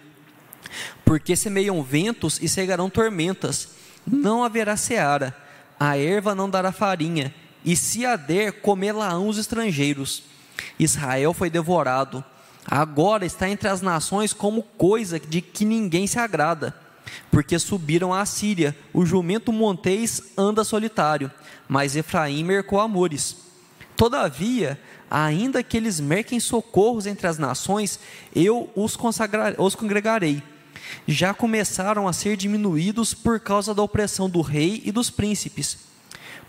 Porque 1.05 1.37
semeiam 1.37 1.83
ventos 1.83 2.41
e 2.41 2.49
cegarão 2.49 2.89
tormentas, 2.89 3.71
não 4.07 4.43
haverá 4.43 4.77
seara 4.77 5.44
a 5.85 5.99
erva 5.99 6.35
não 6.35 6.49
dará 6.49 6.73
farinha, 6.73 7.35
e 7.63 7.77
se 7.77 8.07
a 8.07 8.17
der, 8.17 8.61
comê-la-ão 8.61 9.29
os 9.29 9.37
estrangeiros. 9.37 10.23
Israel 10.79 11.35
foi 11.35 11.51
devorado, 11.51 12.25
agora 12.67 13.27
está 13.27 13.49
entre 13.49 13.69
as 13.69 13.83
nações 13.83 14.33
como 14.33 14.63
coisa 14.63 15.21
de 15.21 15.43
que 15.43 15.65
ninguém 15.65 16.07
se 16.07 16.19
agrada, 16.19 16.75
porque 17.31 17.59
subiram 17.59 18.15
a 18.15 18.25
Síria, 18.25 18.75
o 18.95 19.05
jumento 19.05 19.53
montês 19.53 20.33
anda 20.39 20.65
solitário, 20.65 21.31
mas 21.69 21.97
Efraim 21.97 22.43
mercou 22.43 22.81
amores. 22.81 23.37
Todavia, 23.95 24.81
ainda 25.11 25.63
que 25.63 25.77
eles 25.77 26.01
merquem 26.01 26.41
socorros 26.41 27.07
entre 27.07 27.27
as 27.27 27.37
nações, 27.37 28.01
eu 28.35 28.71
os, 28.75 28.97
os 29.59 29.75
congregarei 29.75 30.43
já 31.07 31.35
começaram 31.35 32.09
a 32.09 32.13
ser 32.13 32.37
diminuídos 32.37 33.15
por 33.15 33.41
causa 33.41 33.75
da 33.75 33.83
opressão 33.83 34.29
do 34.29 34.41
rei 34.41 34.83
e 34.85 34.93
dos 34.93 35.11
príncipes. 35.11 35.79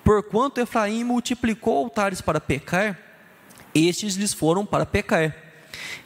Porquanto 0.03 0.61
Efraim 0.61 1.03
multiplicou 1.03 1.77
altares 1.77 2.21
para 2.21 2.39
pecar, 2.39 2.99
estes 3.73 4.15
lhes 4.15 4.33
foram 4.33 4.65
para 4.65 4.85
pecar. 4.85 5.35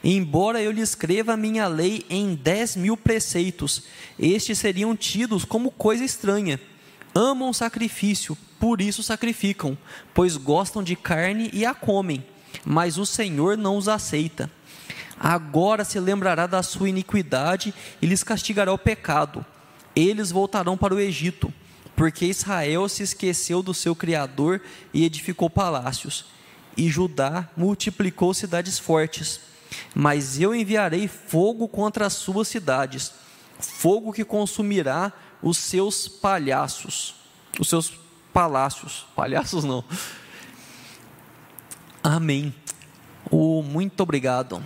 Embora 0.02 0.62
eu 0.62 0.72
lhe 0.72 0.80
escreva 0.80 1.34
a 1.34 1.36
minha 1.36 1.68
lei 1.68 2.04
em 2.08 2.34
dez 2.34 2.74
mil 2.74 2.96
preceitos, 2.96 3.84
estes 4.18 4.58
seriam 4.58 4.96
tidos 4.96 5.44
como 5.44 5.70
coisa 5.70 6.04
estranha. 6.04 6.58
Amam 7.14 7.52
sacrifício, 7.52 8.36
por 8.58 8.80
isso 8.80 9.02
sacrificam, 9.02 9.76
pois 10.14 10.36
gostam 10.36 10.82
de 10.82 10.96
carne 10.96 11.50
e 11.52 11.66
a 11.66 11.74
comem, 11.74 12.24
mas 12.64 12.98
o 12.98 13.04
Senhor 13.04 13.56
não 13.56 13.76
os 13.76 13.88
aceita 13.88 14.50
agora 15.20 15.84
se 15.84 16.00
lembrará 16.00 16.46
da 16.46 16.62
sua 16.62 16.88
iniquidade 16.88 17.74
e 18.00 18.06
lhes 18.06 18.22
castigará 18.22 18.72
o 18.72 18.78
pecado. 18.78 19.44
Eles 19.94 20.30
voltarão 20.30 20.78
para 20.78 20.94
o 20.94 20.98
Egito, 20.98 21.52
porque 21.94 22.24
Israel 22.24 22.88
se 22.88 23.02
esqueceu 23.02 23.62
do 23.62 23.74
seu 23.74 23.94
Criador 23.94 24.62
e 24.94 25.04
edificou 25.04 25.50
palácios, 25.50 26.24
e 26.74 26.88
Judá 26.88 27.50
multiplicou 27.54 28.32
cidades 28.32 28.78
fortes. 28.78 29.40
Mas 29.94 30.40
eu 30.40 30.54
enviarei 30.54 31.06
fogo 31.06 31.68
contra 31.68 32.06
as 32.06 32.14
suas 32.14 32.48
cidades, 32.48 33.12
fogo 33.58 34.12
que 34.12 34.24
consumirá 34.24 35.12
os 35.42 35.58
seus 35.58 36.08
palhaços, 36.08 37.14
os 37.58 37.68
seus 37.68 37.92
palácios, 38.32 39.06
palhaços 39.14 39.64
não. 39.64 39.84
Amém. 42.02 42.54
Oh, 43.30 43.62
muito 43.62 44.00
obrigado. 44.02 44.62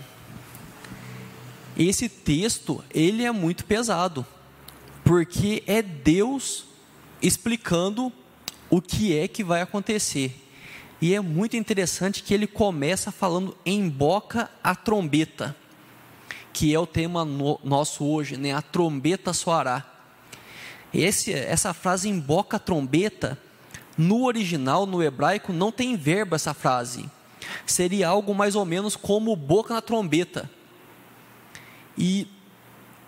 Esse 1.77 2.09
texto, 2.09 2.85
ele 2.93 3.25
é 3.25 3.31
muito 3.33 3.65
pesado, 3.65 4.25
porque 5.05 5.63
é 5.67 5.83
Deus 5.83 6.67
explicando 7.21 8.13
o 8.71 8.81
que 8.81 9.17
é 9.17 9.27
que 9.27 9.43
vai 9.43 9.61
acontecer. 9.61 10.41
E 11.01 11.15
é 11.15 11.21
muito 11.21 11.57
interessante 11.57 12.23
que 12.23 12.33
ele 12.33 12.47
começa 12.47 13.11
falando 13.11 13.57
em 13.67 13.89
boca 13.89 14.49
a 14.63 14.75
trombeta, 14.75 15.55
que 16.53 16.73
é 16.73 16.79
o 16.79 16.87
tema 16.87 17.25
no, 17.25 17.61
nosso 17.65 18.05
hoje, 18.05 18.37
né? 18.37 18.53
A 18.55 18.63
trombeta 18.63 19.33
soará. 19.33 19.85
Esse, 20.93 21.33
essa 21.33 21.75
frase 21.75 22.09
em 22.09 22.19
boca 22.19 22.57
a 22.57 22.61
trombeta, 22.61 23.37
no 23.99 24.25
original, 24.25 24.87
no 24.87 25.03
hebraico, 25.03 25.53
não 25.53 25.73
tem 25.73 25.97
verbo 25.97 26.37
essa 26.37 26.55
frase. 26.55 27.11
Seria 27.67 28.09
algo 28.09 28.33
mais 28.33 28.55
ou 28.55 28.65
menos 28.65 28.95
como 28.95 29.35
boca 29.35 29.75
na 29.75 29.83
trombeta. 29.83 30.49
E 31.97 32.27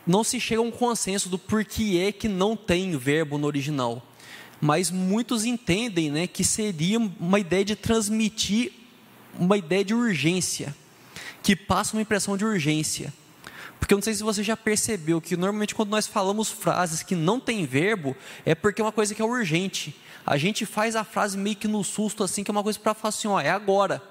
não 0.06 0.22
se 0.22 0.38
chega 0.38 0.60
a 0.60 0.64
um 0.64 0.70
consenso 0.70 1.28
do 1.28 1.38
porquê 1.38 2.12
que 2.12 2.28
não 2.28 2.56
tem 2.56 2.96
verbo 2.96 3.38
no 3.38 3.46
original. 3.46 4.02
Mas 4.60 4.90
muitos 4.90 5.44
entendem 5.44 6.10
né, 6.10 6.26
que 6.26 6.44
seria 6.44 6.98
uma 6.98 7.38
ideia 7.38 7.64
de 7.64 7.76
transmitir 7.76 8.72
uma 9.38 9.56
ideia 9.58 9.84
de 9.84 9.94
urgência, 9.94 10.74
que 11.42 11.54
passa 11.54 11.94
uma 11.94 12.02
impressão 12.02 12.36
de 12.36 12.44
urgência. 12.44 13.12
Porque 13.78 13.92
eu 13.92 13.96
não 13.96 14.02
sei 14.02 14.14
se 14.14 14.22
você 14.22 14.42
já 14.42 14.56
percebeu 14.56 15.20
que 15.20 15.36
normalmente 15.36 15.74
quando 15.74 15.90
nós 15.90 16.06
falamos 16.06 16.50
frases 16.50 17.02
que 17.02 17.14
não 17.14 17.38
tem 17.38 17.66
verbo, 17.66 18.16
é 18.44 18.54
porque 18.54 18.80
é 18.80 18.84
uma 18.84 18.92
coisa 18.92 19.14
que 19.14 19.20
é 19.20 19.24
urgente. 19.24 19.94
A 20.24 20.36
gente 20.38 20.64
faz 20.64 20.96
a 20.96 21.04
frase 21.04 21.36
meio 21.36 21.56
que 21.56 21.68
no 21.68 21.84
susto, 21.84 22.24
assim, 22.24 22.42
que 22.42 22.50
é 22.50 22.52
uma 22.52 22.62
coisa 22.62 22.78
para 22.78 22.94
falar 22.94 23.10
assim, 23.10 23.28
ó, 23.28 23.38
é 23.38 23.50
agora. 23.50 24.02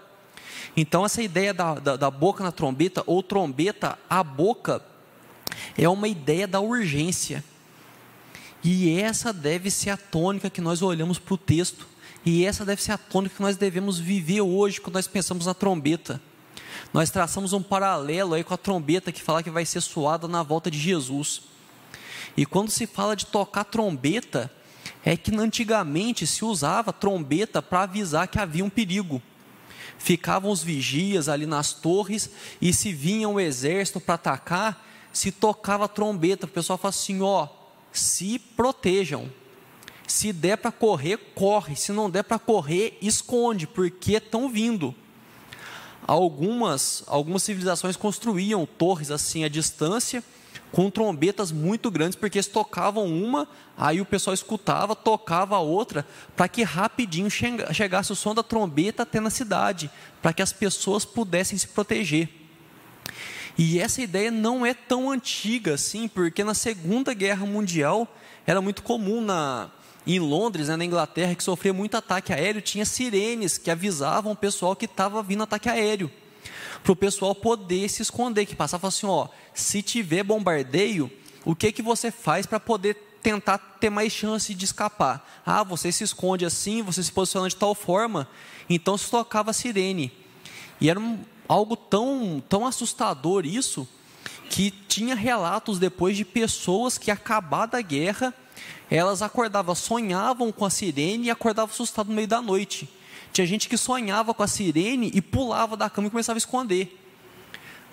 Então 0.76 1.06
essa 1.06 1.22
ideia 1.22 1.54
da, 1.54 1.76
da, 1.76 1.96
da 1.96 2.12
boca 2.12 2.44
na 2.44 2.52
trombeta, 2.52 3.04
ou 3.06 3.22
trombeta 3.24 3.98
a 4.10 4.24
boca, 4.24 4.82
é 5.78 5.88
uma 5.88 6.08
ideia 6.08 6.48
da 6.48 6.60
urgência. 6.60 7.44
E 8.64 9.00
essa 9.00 9.32
deve 9.32 9.70
ser 9.70 9.92
a 9.92 9.98
tônica 9.98 10.50
que 10.50 10.62
nós 10.62 10.82
olhamos 10.82 11.20
para 11.20 11.34
o 11.34 11.38
texto. 11.38 11.88
E 12.26 12.46
essa 12.46 12.66
deve 12.66 12.82
ser 12.82 12.94
a 12.94 12.98
tônica 12.98 13.36
que 13.36 13.42
nós 13.42 13.58
devemos 13.58 14.00
viver 14.00 14.42
hoje 14.42 14.82
quando 14.82 14.96
nós 14.96 15.08
pensamos 15.08 15.46
na 15.46 15.54
trombeta. 15.54 16.20
Nós 16.92 17.12
traçamos 17.12 17.54
um 17.54 17.62
paralelo 17.62 18.34
aí 18.34 18.44
com 18.44 18.54
a 18.54 18.58
trombeta 18.58 19.12
que 19.12 19.22
fala 19.22 19.44
que 19.44 19.50
vai 19.50 19.66
ser 19.66 19.82
soada 19.82 20.28
na 20.28 20.42
volta 20.42 20.72
de 20.72 20.80
Jesus. 20.80 21.44
E 22.36 22.46
quando 22.46 22.70
se 22.70 22.88
fala 22.88 23.16
de 23.16 23.28
tocar 23.28 23.64
trombeta, 23.66 24.52
é 25.04 25.16
que 25.16 25.36
antigamente 25.36 26.26
se 26.26 26.44
usava 26.44 26.92
trombeta 26.92 27.62
para 27.62 27.84
avisar 27.84 28.28
que 28.28 28.40
havia 28.40 28.66
um 28.66 28.70
perigo. 28.70 29.22
Ficavam 29.98 30.52
os 30.52 30.64
vigias 30.64 31.28
ali 31.28 31.46
nas 31.46 31.74
torres 31.74 32.30
e 32.62 32.74
se 32.74 32.94
vinha 32.94 33.28
o 33.28 33.40
exército 33.40 34.00
para 34.00 34.16
atacar, 34.16 34.86
se 35.12 35.32
tocava 35.32 35.88
trombeta, 35.88 36.46
o 36.46 36.50
pessoal 36.50 36.78
fala 36.78 36.90
assim: 36.90 37.22
ó, 37.22 37.48
se 37.92 38.38
protejam. 38.38 39.32
Se 40.08 40.32
der 40.32 40.58
para 40.58 40.72
correr, 40.72 41.18
corre. 41.34 41.75
Se 41.75 41.92
não 41.92 42.10
der 42.10 42.24
para 42.24 42.38
correr, 42.38 42.98
esconde, 43.02 43.66
porque 43.66 44.14
estão 44.14 44.50
vindo. 44.50 44.94
Algumas, 46.06 47.04
algumas 47.08 47.42
civilizações 47.42 47.96
construíam 47.96 48.66
torres 48.66 49.10
assim 49.10 49.44
à 49.44 49.48
distância, 49.48 50.24
com 50.72 50.90
trombetas 50.90 51.52
muito 51.52 51.90
grandes, 51.90 52.18
porque 52.18 52.38
eles 52.38 52.48
tocavam 52.48 53.06
uma, 53.06 53.48
aí 53.78 54.02
o 54.02 54.06
pessoal 54.06 54.34
escutava, 54.34 54.96
tocava 54.96 55.56
a 55.56 55.60
outra, 55.60 56.06
para 56.36 56.48
que 56.48 56.64
rapidinho 56.64 57.30
chegasse 57.30 58.12
o 58.12 58.16
som 58.16 58.36
da 58.36 58.44
trombeta 58.44 59.04
até 59.04 59.20
na 59.20 59.30
cidade, 59.30 59.90
para 60.22 60.34
que 60.34 60.42
as 60.42 60.52
pessoas 60.52 61.06
pudessem 61.06 61.58
se 61.58 61.68
proteger. 61.68 62.30
E 63.58 63.80
essa 63.80 64.02
ideia 64.02 64.30
não 64.30 64.66
é 64.66 64.74
tão 64.74 65.10
antiga 65.10 65.76
assim, 65.76 66.08
porque 66.08 66.44
na 66.44 66.54
Segunda 66.54 67.14
Guerra 67.14 67.46
Mundial 67.46 68.08
era 68.46 68.62
muito 68.62 68.84
comum 68.84 69.22
na, 69.22 69.72
em 70.06 70.20
Londres, 70.20 70.68
né, 70.68 70.76
na 70.76 70.86
Inglaterra, 70.86 71.36
que 71.36 71.44
sofria 71.44 71.74
muito 71.74 71.96
ataque 71.96 72.34
aéreo, 72.34 72.62
tinha 72.62 72.86
sirenes 72.86 73.58
que 73.58 73.72
avisavam 73.72 74.34
o 74.34 74.36
pessoal 74.36 74.76
que 74.76 74.86
estava 74.86 75.24
vindo 75.24 75.44
ataque 75.44 75.70
aéreo, 75.70 76.12
para 76.84 76.92
o 76.92 76.96
pessoal 76.96 77.34
poder 77.34 77.90
se 77.90 78.02
esconder, 78.02 78.46
que 78.46 78.56
passava 78.56 78.88
assim, 78.88 79.08
ó, 79.08 79.28
se 79.54 79.82
tiver 79.82 80.24
bombardeio, 80.24 81.12
o 81.44 81.56
que 81.56 81.72
que 81.72 81.82
você 81.82 82.12
faz 82.12 82.46
para 82.46 82.60
poder 82.60 82.96
tentar 83.22 83.58
ter 83.58 83.90
mais 83.90 84.12
chance 84.12 84.54
de 84.54 84.66
escapar? 84.66 85.42
Ah, 85.46 85.64
você 85.64 85.92
se 85.92 86.04
esconde 86.04 86.46
assim, 86.46 86.82
você 86.82 87.02
se 87.02 87.12
posiciona 87.12 87.50
de 87.50 87.56
tal 87.56 87.74
forma, 87.74 88.28
então 88.70 88.98
se 88.98 89.10
tocava 89.10 89.52
a 89.52 89.54
sirene. 89.54 90.12
E 90.80 90.90
era 90.90 91.00
um, 91.00 91.20
algo 91.48 91.75
tão, 91.75 92.44
tão 92.48 92.66
assustador 92.66 93.46
isso, 93.46 93.88
que 94.50 94.72
tinha 94.72 95.16
relatos 95.16 95.80
depois 95.80 96.16
de 96.18 96.25
pessoas 96.25 96.98
que 96.98 97.10
acabada 97.10 97.78
a 97.78 97.82
guerra, 97.82 98.34
elas 98.90 99.22
acordavam, 99.22 99.74
sonhavam 99.74 100.52
com 100.52 100.66
a 100.66 100.70
sirene 100.70 101.28
e 101.28 101.32
acordavam 101.32 101.74
assustado 101.74 102.08
no 102.08 102.16
meio 102.16 102.28
da 102.28 102.42
noite. 102.42 102.90
Tinha 103.36 103.46
gente 103.46 103.68
que 103.68 103.75
sonhava 103.75 104.34
com 104.34 104.44
a 104.44 104.48
sirene 104.48 105.12
e 105.13 105.22
pulava 105.22 105.75
da 105.75 105.89
cama 105.89 106.08
e 106.08 106.10
começava 106.10 106.38
a 106.38 106.39
esconder. 106.39 106.98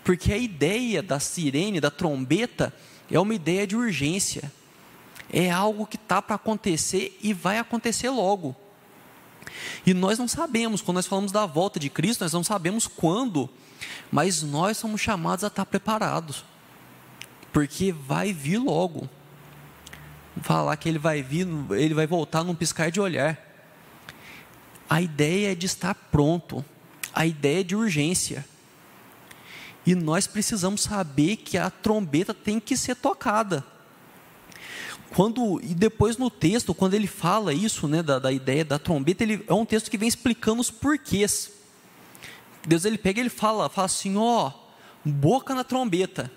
Porque 0.04 0.32
a 0.32 0.38
ideia 0.38 1.02
da 1.02 1.18
sirene, 1.18 1.80
da 1.80 1.90
trombeta, 1.90 2.72
é 3.10 3.18
uma 3.18 3.34
ideia 3.34 3.66
de 3.66 3.74
urgência. 3.74 4.52
É 5.32 5.50
algo 5.50 5.84
que 5.84 5.96
está 5.96 6.22
para 6.22 6.36
acontecer 6.36 7.18
e 7.20 7.32
vai 7.34 7.58
acontecer 7.58 8.08
logo. 8.08 8.54
E 9.84 9.92
nós 9.92 10.16
não 10.16 10.28
sabemos, 10.28 10.80
quando 10.80 10.98
nós 10.98 11.08
falamos 11.08 11.32
da 11.32 11.44
volta 11.44 11.80
de 11.80 11.90
Cristo, 11.90 12.20
nós 12.20 12.32
não 12.32 12.44
sabemos 12.44 12.86
quando, 12.86 13.50
mas 14.12 14.44
nós 14.44 14.76
somos 14.76 15.00
chamados 15.00 15.42
a 15.42 15.48
estar 15.48 15.66
preparados, 15.66 16.44
porque 17.52 17.90
vai 17.90 18.32
vir 18.32 18.58
logo. 18.58 19.10
Falar 20.40 20.76
que 20.76 20.88
ele 20.88 21.00
vai 21.00 21.20
vir, 21.20 21.48
ele 21.72 21.94
vai 21.94 22.06
voltar 22.06 22.44
num 22.44 22.54
piscar 22.54 22.92
de 22.92 23.00
olhar. 23.00 23.51
A 24.92 25.00
ideia 25.00 25.52
é 25.52 25.54
de 25.54 25.64
estar 25.64 25.94
pronto, 25.94 26.62
a 27.14 27.24
ideia 27.24 27.60
é 27.60 27.62
de 27.62 27.74
urgência. 27.74 28.44
E 29.86 29.94
nós 29.94 30.26
precisamos 30.26 30.82
saber 30.82 31.36
que 31.36 31.56
a 31.56 31.70
trombeta 31.70 32.34
tem 32.34 32.60
que 32.60 32.76
ser 32.76 32.96
tocada. 32.96 33.64
Quando, 35.14 35.58
e 35.62 35.74
depois 35.74 36.18
no 36.18 36.28
texto, 36.28 36.74
quando 36.74 36.92
ele 36.92 37.06
fala 37.06 37.54
isso, 37.54 37.88
né, 37.88 38.02
da, 38.02 38.18
da 38.18 38.30
ideia 38.30 38.66
da 38.66 38.78
trombeta, 38.78 39.22
ele, 39.22 39.42
é 39.48 39.54
um 39.54 39.64
texto 39.64 39.90
que 39.90 39.96
vem 39.96 40.06
explicando 40.06 40.60
os 40.60 40.70
porquês. 40.70 41.50
Deus 42.68 42.84
ele 42.84 42.98
pega 42.98 43.18
e 43.18 43.22
ele 43.22 43.30
fala, 43.30 43.70
fala 43.70 43.86
assim, 43.86 44.18
ó, 44.18 44.52
boca 45.02 45.54
na 45.54 45.64
trombeta. 45.64 46.30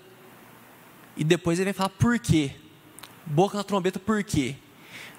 E 1.14 1.22
depois 1.22 1.58
ele 1.58 1.66
vem 1.66 1.74
falar 1.74 1.90
por 1.90 2.18
quê? 2.18 2.52
Boca 3.26 3.58
na 3.58 3.64
trombeta 3.64 3.98
por 3.98 4.24
quê? 4.24 4.56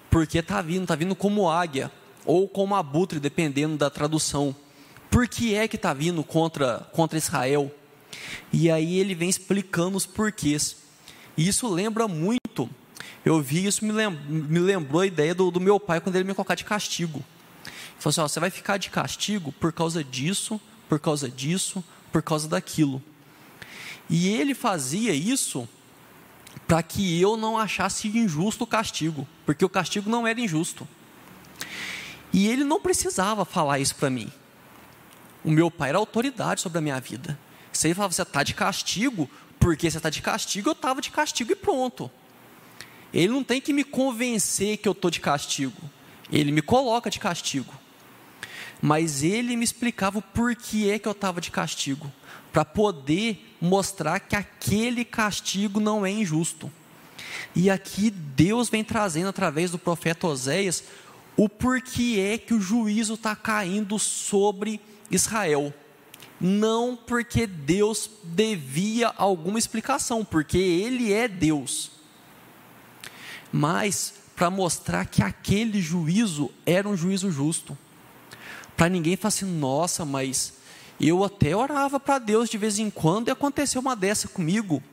Porque 0.10 0.40
está 0.40 0.60
vindo, 0.60 0.82
está 0.82 0.96
vindo 0.96 1.16
como 1.16 1.48
águia, 1.48 1.92
ou 2.28 2.48
como 2.48 2.76
abutre, 2.76 3.20
dependendo 3.20 3.76
da 3.78 3.90
tradução. 3.90 4.56
Por 5.10 5.28
que 5.28 5.56
é 5.56 5.68
que 5.68 5.78
está 5.78 5.94
vindo 5.94 6.24
contra, 6.24 6.88
contra 6.92 7.18
Israel? 7.18 7.72
E 8.54 8.70
aí 8.70 9.00
ele 9.00 9.16
vem 9.16 9.30
explicando 9.30 9.98
os 9.98 10.06
porquês. 10.06 10.76
E 11.36 11.48
isso 11.48 11.68
lembra 11.68 12.08
muito 12.08 12.70
eu 13.28 13.42
vi 13.42 13.66
isso, 13.66 13.84
me, 13.84 13.92
me 13.92 14.60
lembrou 14.60 15.02
a 15.02 15.06
ideia 15.06 15.36
do, 15.36 15.52
do, 15.52 15.60
meu 15.60 15.80
pai 15.80 16.00
quando 16.00 16.16
ele 16.16 16.24
me 16.24 16.34
colocar 16.34 16.56
de 16.56 16.64
castigo. 16.64 17.24
Ele 17.66 18.00
falou 18.00 18.12
assim: 18.12 18.22
ó, 18.22 18.28
você 18.28 18.40
vai 18.40 18.50
ficar 18.50 18.78
de 18.78 18.90
castigo 18.90 19.52
por 19.52 19.74
causa 19.74 20.02
disso, 20.02 20.62
por 20.88 20.98
causa 20.98 21.30
disso, 21.30 21.84
por 22.10 22.22
causa 22.22 22.48
daquilo. 22.48 23.04
E 24.10 24.30
ele 24.30 24.56
fazia 24.56 25.14
isso 25.14 25.68
para 26.66 26.82
que 26.82 27.20
eu 27.20 27.36
não 27.36 27.58
achasse 27.58 28.08
injusto 28.08 28.64
o 28.64 28.68
castigo, 28.68 29.28
porque 29.46 29.66
o 29.66 29.70
castigo 29.70 30.10
não 30.10 30.26
era 30.26 30.40
injusto. 30.40 30.88
E 32.34 32.48
ele 32.48 32.64
não 32.64 32.82
precisava 32.82 33.46
falar 33.46 33.80
isso 33.80 33.96
para 33.96 34.10
mim. 34.10 34.32
O 35.44 35.52
meu 35.52 35.72
pai 35.72 35.90
era 35.90 35.98
autoridade 35.98 36.62
sobre 36.62 36.78
a 36.78 36.82
minha 36.82 37.00
vida. 37.00 37.40
Se 37.72 37.88
ele 37.88 37.96
falava, 37.96 38.14
você 38.14 38.22
está 38.22 38.44
de 38.44 38.54
castigo, 38.54 39.30
porque 39.60 39.90
você 39.90 39.98
está 39.98 40.10
de 40.10 40.22
castigo, 40.22 40.70
eu 40.70 40.74
estava 40.74 41.02
de 41.02 41.12
castigo 41.12 41.52
e 41.52 41.56
pronto. 41.56 42.12
Ele 43.14 43.30
não 43.30 43.44
tem 43.44 43.62
que 43.62 43.74
me 43.74 43.84
convencer 43.84 44.78
que 44.78 44.88
eu 44.88 44.92
estou 44.92 45.10
de 45.10 45.20
castigo. 45.20 45.90
Ele 46.32 46.52
me 46.52 46.62
coloca 46.62 47.10
de 47.10 47.20
castigo. 47.20 47.74
Mas 48.82 49.24
ele 49.24 49.56
me 49.56 49.64
explicava 49.64 50.20
o 50.20 50.22
porquê 50.22 51.00
que 51.00 51.08
eu 51.08 51.14
estava 51.14 51.40
de 51.40 51.50
castigo. 51.50 52.12
Para 52.52 52.66
poder 52.66 53.56
mostrar 53.62 54.20
que 54.20 54.36
aquele 54.36 55.06
castigo 55.06 55.80
não 55.80 56.06
é 56.06 56.12
injusto. 56.12 56.72
E 57.56 57.70
aqui 57.70 58.10
Deus 58.10 58.70
vem 58.70 58.84
trazendo 58.84 59.30
através 59.30 59.72
do 59.72 59.80
profeta 59.80 60.28
Oséias 60.28 60.84
o 61.38 61.48
porquê 61.48 62.20
é 62.34 62.38
que 62.38 62.54
o 62.54 62.60
juízo 62.60 63.14
está 63.14 63.36
caindo 63.36 64.00
sobre 64.00 64.82
Israel. 65.10 65.74
Não 66.42 66.96
porque 66.96 67.48
Deus 67.48 68.10
devia 68.24 69.08
alguma 69.16 69.58
explicação, 69.58 70.26
porque 70.26 70.58
Ele 70.58 71.14
é 71.14 71.28
Deus. 71.28 71.92
mas 73.52 74.14
para 74.36 74.50
mostrar 74.52 75.06
que 75.06 75.24
aquele 75.24 75.82
juízo 75.82 76.52
era 76.64 76.88
um 76.88 76.96
juízo 76.96 77.32
justo. 77.32 77.76
Para 78.76 78.88
ninguém 78.88 79.16
falar 79.16 79.30
assim, 79.30 79.46
nossa, 79.46 80.06
mas 80.06 80.54
eu 81.02 81.24
até 81.24 81.56
orava 81.56 82.00
para 82.00 82.20
Deus 82.20 82.48
de 82.48 82.58
vez 82.58 82.78
em 82.78 82.90
quando 82.92 83.30
e 83.30 83.32
aconteceu 83.32 83.82
uma 83.82 83.96
dessa 83.96 84.28
comigo. 84.28 84.84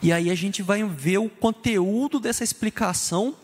E 0.00 0.12
aí 0.12 0.30
a 0.30 0.34
gente 0.36 0.62
vai 0.62 0.84
ver 0.84 1.18
o 1.18 1.28
conteúdo 1.28 2.20
dessa 2.20 2.44
explicação 2.44 3.34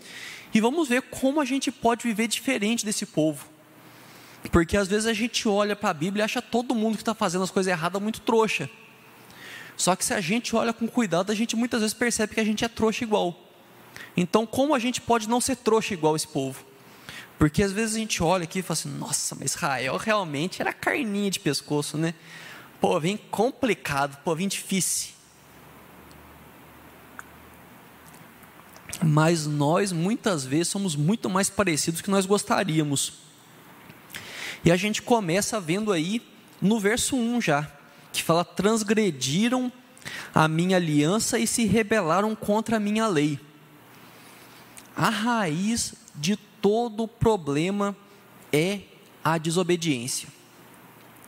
e 0.57 0.61
vamos 0.61 0.89
ver 0.89 1.03
como 1.03 1.39
a 1.39 1.45
gente 1.45 1.71
pode 1.71 2.05
viver 2.05 2.27
diferente 2.29 2.83
desse 2.83 3.05
povo. 3.05 3.47
Porque 4.51 4.75
às 4.75 4.89
vezes 4.89 5.07
a 5.07 5.13
gente 5.13 5.47
olha 5.47 5.77
para 5.77 5.91
a 5.91 5.93
Bíblia 5.93 6.23
e 6.23 6.25
acha 6.25 6.41
todo 6.41 6.75
mundo 6.75 6.95
que 6.95 7.03
está 7.03 7.15
fazendo 7.15 7.45
as 7.45 7.51
coisas 7.51 7.71
erradas 7.71 8.01
muito 8.01 8.23
trouxa. 8.23 8.71
Só 9.77 9.95
que 9.95 10.03
se 10.03 10.15
a 10.15 10.21
gente 10.23 10.57
olha 10.57 10.73
com 10.73 10.89
cuidado, 10.89 11.31
a 11.31 11.35
gente 11.35 11.55
muitas 11.55 11.83
vezes 11.83 11.93
percebe 11.93 12.35
que 12.35 12.41
a 12.41 12.45
gente 12.45 12.65
é 12.65 12.69
trouxa 12.69 13.05
igual. 13.05 13.39
Então, 14.17 14.47
como 14.47 14.75
a 14.75 14.79
gente 14.79 14.99
pode 14.99 15.29
não 15.29 15.43
ser 15.43 15.57
trouxa 15.57 15.93
igual 15.93 16.17
esse 16.17 16.29
povo? 16.29 16.65
Porque 17.39 17.63
às 17.63 17.71
vezes 17.71 17.95
a 17.95 17.99
gente 17.99 18.23
olha 18.23 18.45
aqui 18.45 18.61
e 18.61 18.63
fala 18.63 18.79
assim: 18.79 18.89
nossa, 18.89 19.35
mas 19.35 19.55
Israel 19.55 19.99
realmente 19.99 20.63
era 20.63 20.73
carninha 20.73 21.31
de 21.31 21.39
pescoço, 21.39 21.99
né? 21.99 22.15
Pô, 22.81 22.99
vem 22.99 23.19
complicado, 23.19 24.17
pô, 24.25 24.35
vem 24.35 24.49
difícil. 24.49 25.16
Mas 29.03 29.47
nós 29.47 29.93
muitas 29.93 30.45
vezes 30.45 30.69
somos 30.69 30.97
muito 30.97 31.29
mais 31.29 31.51
parecidos 31.51 32.01
do 32.01 32.05
que 32.05 32.11
nós 32.11 32.27
gostaríamos. 32.27 33.15
E 34.65 34.73
a 34.73 34.77
gente 34.77 35.03
começa 35.03 35.61
vendo 35.61 35.93
aí 35.93 36.23
no 36.61 36.81
verso 36.81 37.17
1 37.17 37.41
já, 37.41 37.71
que 38.13 38.23
fala: 38.23 38.45
transgrediram 38.45 39.71
a 40.35 40.49
minha 40.49 40.77
aliança 40.77 41.39
e 41.39 41.47
se 41.47 41.65
rebelaram 41.67 42.35
contra 42.35 42.77
a 42.77 42.81
minha 42.81 43.07
lei. 43.07 43.39
A 44.97 45.11
raiz 45.11 45.95
de 46.15 46.37
todo 46.37 47.07
problema 47.07 47.95
é 48.53 48.81
a 49.23 49.39
desobediência. 49.39 50.29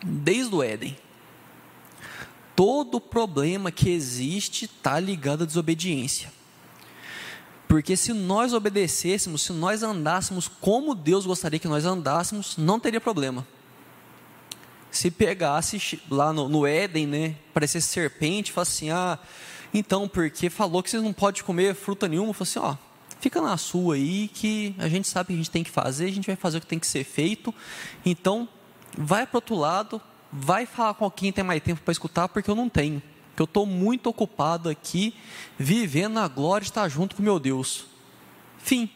Desde 0.03 0.55
o 0.55 0.63
Éden. 0.63 0.97
Todo 2.57 3.01
problema 3.01 3.71
que 3.71 3.91
existe 3.91 4.65
está 4.65 4.99
ligado 4.99 5.43
à 5.43 5.47
desobediência. 5.47 6.33
Porque 7.69 7.99
se 7.99 8.15
nós 8.15 8.55
obedecêssemos, 8.55 9.43
se 9.43 9.53
nós 9.53 9.83
andássemos 9.83 10.49
como 10.49 10.95
Deus 10.95 11.27
gostaria 11.27 11.59
que 11.59 11.69
nós 11.69 11.85
andássemos, 11.85 12.57
não 12.57 12.81
teria 12.81 13.01
problema. 13.01 13.47
Se 14.91 15.11
pegasse 15.11 16.01
lá 16.11 16.33
no, 16.33 16.49
no 16.49 16.67
Éden, 16.67 17.07
né, 17.07 17.37
parecesse 17.53 17.89
serpente, 17.89 18.51
falasse 18.53 18.87
assim: 18.87 18.91
ah, 18.91 19.19
então, 19.73 20.09
porque 20.09 20.49
falou 20.49 20.83
que 20.83 20.89
vocês 20.89 21.03
não 21.03 21.13
podem 21.13 21.43
comer 21.43 21.75
fruta 21.75 22.09
nenhuma, 22.09 22.33
falou 22.33 22.49
assim: 22.49 22.59
ó, 22.59 22.75
fica 23.21 23.39
na 23.43 23.59
sua 23.59 23.97
aí, 23.97 24.29
que 24.29 24.75
a 24.79 24.89
gente 24.89 25.07
sabe 25.07 25.25
o 25.25 25.27
que 25.27 25.33
a 25.35 25.37
gente 25.37 25.51
tem 25.51 25.63
que 25.63 25.71
fazer, 25.71 26.07
a 26.07 26.13
gente 26.13 26.27
vai 26.27 26.37
fazer 26.37 26.57
o 26.57 26.61
que 26.63 26.67
tem 26.67 26.79
que 26.79 26.87
ser 26.87 27.05
feito. 27.05 27.55
Então, 28.03 28.49
vai 28.97 29.27
para 29.27 29.37
outro 29.37 29.55
lado, 29.55 30.01
vai 30.33 30.65
falar 30.65 30.95
com 30.95 31.11
quem 31.11 31.31
tem 31.31 31.45
mais 31.45 31.63
tempo 31.63 31.83
para 31.83 31.93
escutar, 31.93 32.29
porque 32.29 32.51
eu 32.51 32.55
não 32.55 32.71
tenho 32.71 33.03
que 33.39 33.43
eu 33.43 33.45
estou 33.45 33.65
muito 33.65 34.09
ocupado 34.09 34.69
aqui, 34.69 35.15
vivendo 35.57 36.19
a 36.19 36.27
glória 36.27 36.65
de 36.65 36.71
estar 36.71 36.89
junto 36.89 37.15
com 37.15 37.23
meu 37.23 37.39
Deus. 37.39 37.87
Fim. 38.59 38.91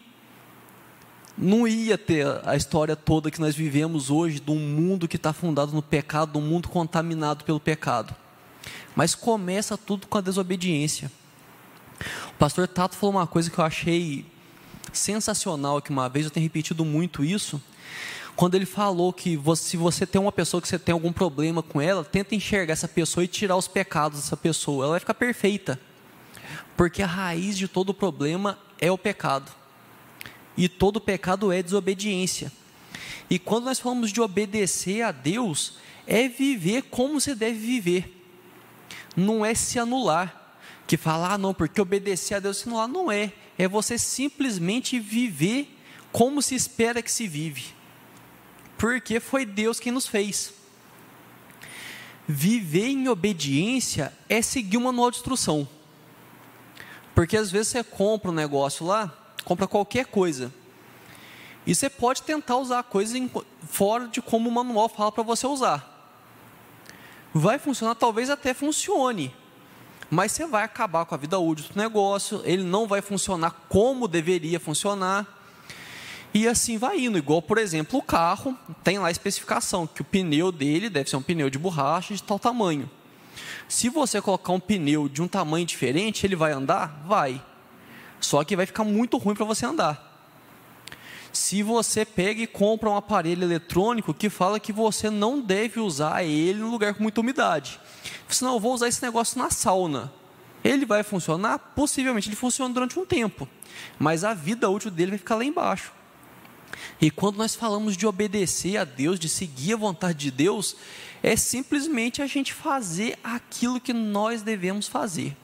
Não 1.39 1.67
ia 1.67 1.97
ter 1.97 2.27
a 2.45 2.57
história 2.57 2.97
toda 2.97 3.31
que 3.31 3.41
nós 3.41 3.55
vivemos 3.55 4.11
hoje, 4.11 4.41
de 4.41 4.51
um 4.51 4.59
mundo 4.59 5.07
que 5.07 5.15
está 5.15 5.33
fundado 5.33 5.71
no 5.71 5.81
pecado, 5.81 6.33
de 6.33 6.39
um 6.39 6.41
mundo 6.41 6.69
contaminado 6.69 7.45
pelo 7.45 7.61
pecado. 7.61 8.17
Mas 8.97 9.15
começa 9.15 9.79
tudo 9.79 10.09
com 10.09 10.19
a 10.19 10.21
desobediência. 10.21 11.09
O 12.31 12.35
pastor 12.37 12.67
Tato 12.67 12.97
falou 12.97 13.15
uma 13.15 13.29
coisa 13.29 13.49
que 13.49 13.61
eu 13.61 13.65
achei 13.65 14.27
sensacional, 14.93 15.81
que 15.81 15.91
uma 15.91 16.09
vez 16.09 16.25
eu 16.25 16.33
tenho 16.33 16.43
repetido 16.43 16.85
muito 16.85 17.25
isso, 17.25 17.63
quando 18.35 18.55
ele 18.55 18.67
falou 18.67 19.13
que 19.13 19.37
você, 19.37 19.71
se 19.71 19.77
você 19.77 20.07
tem 20.07 20.21
uma 20.21 20.33
pessoa 20.33 20.61
que 20.61 20.69
você 20.69 20.79
tem 20.79 20.93
algum 20.93 21.13
problema 21.13 21.63
com 21.63 21.81
ela, 21.81 22.03
tenta 22.05 22.35
enxergar 22.35 22.73
essa 22.73 22.89
pessoa 22.89 23.25
e 23.25 23.29
tirar 23.29 23.57
os 23.57 23.69
pecados 23.69 24.21
dessa 24.21 24.37
pessoa. 24.37 24.85
Ela 24.85 24.93
vai 24.93 25.01
ficar 25.01 25.15
perfeita. 25.15 25.79
Porque 26.77 27.03
a 27.03 27.07
raiz 27.07 27.57
de 27.57 27.69
todo 27.69 27.93
problema 27.93 28.59
é 28.81 28.91
o 28.91 28.97
pecado. 28.97 29.53
E 30.57 30.69
todo 30.69 31.01
pecado 31.01 31.53
é 31.53 31.63
desobediência. 31.63 32.51
E 33.29 33.39
quando 33.39 33.65
nós 33.65 33.79
falamos 33.79 34.11
de 34.11 34.21
obedecer 34.21 35.03
a 35.03 35.13
Deus, 35.13 35.75
é 36.07 36.27
viver 36.29 36.83
como 36.85 37.21
você 37.21 37.35
deve 37.35 37.59
viver. 37.59 38.19
Não 39.15 39.45
é 39.45 39.55
se 39.55 39.79
anular. 39.79 40.57
Que 40.87 40.97
falar, 40.97 41.35
ah, 41.35 41.39
não, 41.39 41.55
porque 41.55 41.81
obedecer 41.81 42.35
a 42.35 42.41
Deus 42.41 42.59
se 42.59 42.69
anular. 42.69 42.89
Não 42.89 43.13
é. 43.13 43.33
É 43.59 43.69
você 43.69 43.99
simplesmente 43.99 44.99
viver 44.99 45.79
como 46.11 46.41
se 46.41 46.55
espera 46.55 47.03
que 47.03 47.13
se 47.13 47.29
vive 47.29 47.82
porque 48.83 49.21
foi 49.21 49.47
Deus 49.47 49.79
quem 49.79 49.93
nos 49.93 50.09
fez. 50.09 50.53
Viver 52.27 52.89
em 52.89 53.09
obediência 53.09 54.13
é 54.29 54.43
seguir 54.43 54.77
uma 54.77 54.91
manual 54.91 55.09
de 55.09 55.19
instrução. 55.19 55.69
Porque 57.15 57.37
às 57.37 57.49
vezes 57.49 57.69
você 57.69 57.85
compra 57.85 58.33
um 58.33 58.35
negócio 58.35 58.85
lá, 58.85 59.17
compra 59.45 59.69
qualquer 59.69 60.07
coisa. 60.07 60.53
E 61.65 61.73
você 61.73 61.89
pode 61.89 62.25
tentar 62.25 62.57
usar 62.57 62.81
a 62.81 62.83
coisa 62.83 63.17
fora 63.69 64.09
de 64.09 64.21
como 64.21 64.49
o 64.49 64.53
manual 64.53 64.89
fala 64.89 65.13
para 65.13 65.23
você 65.23 65.47
usar. 65.47 65.89
Vai 67.33 67.61
funcionar, 67.61 67.95
talvez 67.95 68.31
até 68.31 68.53
funcione. 68.53 69.33
Mas 70.11 70.33
você 70.33 70.45
vai 70.45 70.65
acabar 70.65 71.05
com 71.05 71.15
a 71.15 71.19
vida 71.19 71.39
útil 71.39 71.69
do 71.73 71.79
negócio, 71.79 72.43
ele 72.45 72.65
não 72.65 72.89
vai 72.89 73.01
funcionar 73.01 73.53
como 73.69 74.09
deveria 74.09 74.59
funcionar. 74.59 75.39
E 76.35 76.49
assim 76.49 76.79
vai 76.79 76.99
indo, 77.01 77.19
igual 77.19 77.43
por 77.43 77.59
exemplo 77.59 77.99
o 77.99 78.03
carro, 78.03 78.57
tem 78.83 78.99
lá 78.99 79.09
a 79.09 79.11
especificação 79.11 79.87
que 79.87 80.01
o 80.01 80.05
pneu 80.05 80.51
dele 80.51 80.89
deve 80.89 81.11
ser 81.11 81.17
um 81.17 81.23
pneu 81.23 81.51
de 81.51 81.59
borracha 81.59 82.15
de 82.15 82.23
tal 82.23 82.39
tamanho. 82.39 82.91
Se 83.69 83.89
você 83.89 84.21
colocar 84.21 84.53
um 84.53 84.61
pneu 84.61 85.09
de 85.09 85.23
um 85.23 85.29
tamanho 85.29 85.67
diferente, 85.67 86.27
ele 86.27 86.37
vai 86.37 86.53
andar? 86.53 87.03
Vai. 87.07 87.43
Só 88.21 88.43
que 88.45 88.57
vai 88.57 88.67
ficar 88.67 88.85
muito 88.85 89.19
ruim 89.19 89.35
para 89.35 89.45
você 89.45 89.67
andar. 89.67 90.11
Se 91.33 91.63
você 91.63 92.05
pega 92.05 92.43
e 92.43 92.47
compra 92.47 92.91
um 92.91 92.97
aparelho 92.97 93.43
eletrônico 93.43 94.13
que 94.13 94.29
fala 94.29 94.61
que 94.61 94.73
você 94.73 95.09
não 95.09 95.41
deve 95.41 95.81
usar 95.81 96.23
ele 96.23 96.61
no 96.61 96.71
lugar 96.71 96.95
com 96.95 97.03
muita 97.03 97.21
umidade. 97.21 97.81
Senão 98.29 98.55
eu 98.55 98.61
vou 98.61 98.75
usar 98.75 98.89
esse 98.89 99.03
negócio 99.03 99.39
na 99.39 99.51
sauna. 99.51 100.13
Ele 100.63 100.85
vai 100.85 101.03
funcionar? 101.03 101.59
Possivelmente 101.59 102.29
ele 102.29 102.37
funciona 102.37 102.73
durante 102.73 102.99
um 102.99 103.07
tempo. 103.07 103.49
Mas 103.99 104.25
a 104.25 104.35
vida 104.35 104.69
útil 104.69 104.91
dele 104.91 105.13
vai 105.13 105.19
ficar 105.19 105.37
lá 105.37 105.45
embaixo. 105.45 105.93
E 107.01 107.11
quando 107.11 107.37
nós 107.37 107.55
falamos 107.55 107.97
de 107.97 108.07
obedecer 108.07 108.77
a 108.77 108.85
Deus, 108.85 109.19
de 109.19 109.29
seguir 109.29 109.75
a 109.75 109.77
vontade 109.77 110.19
de 110.19 110.31
Deus, 110.31 110.77
é 111.23 111.37
simplesmente 111.37 112.23
a 112.23 112.27
gente 112.27 112.53
fazer 112.53 113.19
aquilo 113.23 113.81
que 113.81 113.93
nós 113.93 114.43
devemos 114.43 114.89
fazer. 114.89 115.37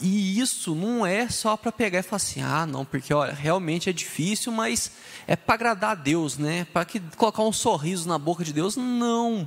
E 0.00 0.40
isso 0.40 0.74
não 0.74 1.04
é 1.04 1.28
só 1.28 1.56
para 1.56 1.70
pegar 1.70 1.98
e 1.98 2.02
falar 2.02 2.16
assim, 2.16 2.40
ah, 2.40 2.64
não, 2.64 2.84
porque 2.86 3.12
olha, 3.12 3.34
realmente 3.34 3.90
é 3.90 3.92
difícil, 3.92 4.50
mas 4.50 4.92
é 5.26 5.36
para 5.36 5.54
agradar 5.54 5.90
a 5.90 5.94
Deus, 5.94 6.38
né? 6.38 6.66
Para 6.72 6.86
que 6.86 7.00
colocar 7.16 7.42
um 7.42 7.52
sorriso 7.52 8.08
na 8.08 8.18
boca 8.18 8.42
de 8.42 8.52
Deus, 8.52 8.76
não. 8.76 9.46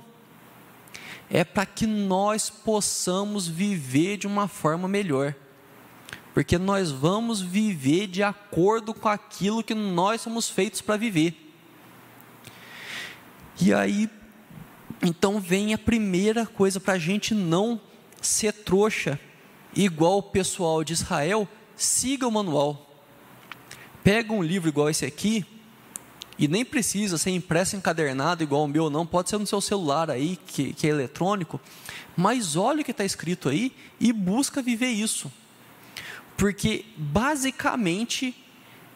É 1.30 1.44
para 1.44 1.66
que 1.66 1.88
nós 1.88 2.52
possamos 2.52 3.48
viver 3.48 4.18
de 4.18 4.28
uma 4.28 4.48
forma 4.48 4.88
melhor 4.88 5.34
porque 6.34 6.58
nós 6.58 6.90
vamos 6.90 7.42
viver 7.42 8.08
de 8.08 8.24
acordo 8.24 8.94
com 8.94 9.08
aquilo 9.08 9.64
que 9.64 9.76
nós 9.76 10.22
somos 10.22 10.50
feitos 10.50 10.82
para 10.82 10.98
viver. 10.98 11.54
E 13.62 13.72
aí, 13.72 14.10
então 15.02 15.40
vem 15.40 15.74
a 15.74 15.78
primeira 15.78 16.46
coisa 16.46 16.80
para 16.80 16.94
a 16.94 17.00
gente 17.00 17.36
não 17.36 17.80
ser 18.20 18.52
trouxa, 18.52 19.20
igual 19.76 20.20
o 20.20 20.24
pessoal 20.24 20.84
de 20.84 20.94
Israel, 20.94 21.48
siga 21.76 22.28
o 22.28 22.32
manual. 22.32 22.90
Pega 24.04 24.34
um 24.34 24.42
livro 24.42 24.70
igual 24.70 24.90
esse 24.90 25.06
aqui, 25.06 25.46
e 26.38 26.48
nem 26.48 26.66
precisa 26.66 27.18
ser 27.18 27.30
impresso 27.30 27.76
encadernado 27.76 28.42
igual 28.42 28.64
o 28.64 28.68
meu, 28.68 28.90
não, 28.90 29.06
pode 29.06 29.30
ser 29.30 29.38
no 29.38 29.46
seu 29.46 29.62
celular 29.62 30.10
aí, 30.10 30.36
que, 30.48 30.74
que 30.74 30.88
é 30.88 30.90
eletrônico, 30.90 31.62
mas 32.18 32.56
olha 32.56 32.82
o 32.82 32.84
que 32.84 32.90
está 32.90 33.06
escrito 33.06 33.50
aí 33.50 33.72
e 34.00 34.12
busca 34.12 34.62
viver 34.62 34.90
isso. 34.90 35.32
Porque, 36.44 36.84
basicamente, 36.98 38.36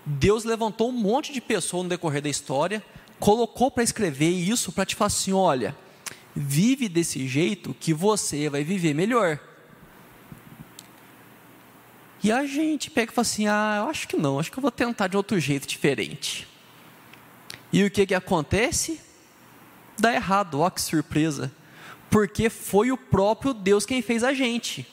Deus 0.05 0.43
levantou 0.43 0.89
um 0.89 0.91
monte 0.91 1.31
de 1.31 1.39
pessoas 1.39 1.83
no 1.83 1.89
decorrer 1.89 2.21
da 2.21 2.27
história, 2.27 2.83
colocou 3.21 3.71
para 3.71 3.83
escrever 3.83 4.31
isso 4.31 4.69
para 4.73 4.85
te 4.85 4.95
falar 4.95 5.07
assim: 5.07 5.31
olha, 5.31 5.73
vive 6.35 6.89
desse 6.89 7.25
jeito 7.25 7.73
que 7.79 7.93
você 7.93 8.49
vai 8.49 8.65
viver 8.65 8.93
melhor. 8.93 9.39
E 12.21 12.33
a 12.33 12.45
gente 12.45 12.91
pega 12.91 13.13
e 13.13 13.15
fala 13.15 13.25
assim: 13.25 13.47
ah, 13.47 13.77
eu 13.77 13.89
acho 13.89 14.09
que 14.09 14.17
não, 14.17 14.41
acho 14.41 14.51
que 14.51 14.59
eu 14.59 14.61
vou 14.61 14.69
tentar 14.69 15.07
de 15.07 15.15
outro 15.15 15.39
jeito 15.39 15.65
diferente. 15.65 16.45
E 17.71 17.81
o 17.81 17.89
que, 17.89 18.05
que 18.07 18.13
acontece? 18.13 18.99
Dá 19.97 20.13
errado, 20.13 20.59
ó 20.59 20.69
que 20.69 20.81
surpresa. 20.81 21.49
Porque 22.09 22.49
foi 22.49 22.91
o 22.91 22.97
próprio 22.97 23.53
Deus 23.53 23.85
quem 23.85 24.01
fez 24.01 24.21
a 24.21 24.33
gente. 24.33 24.85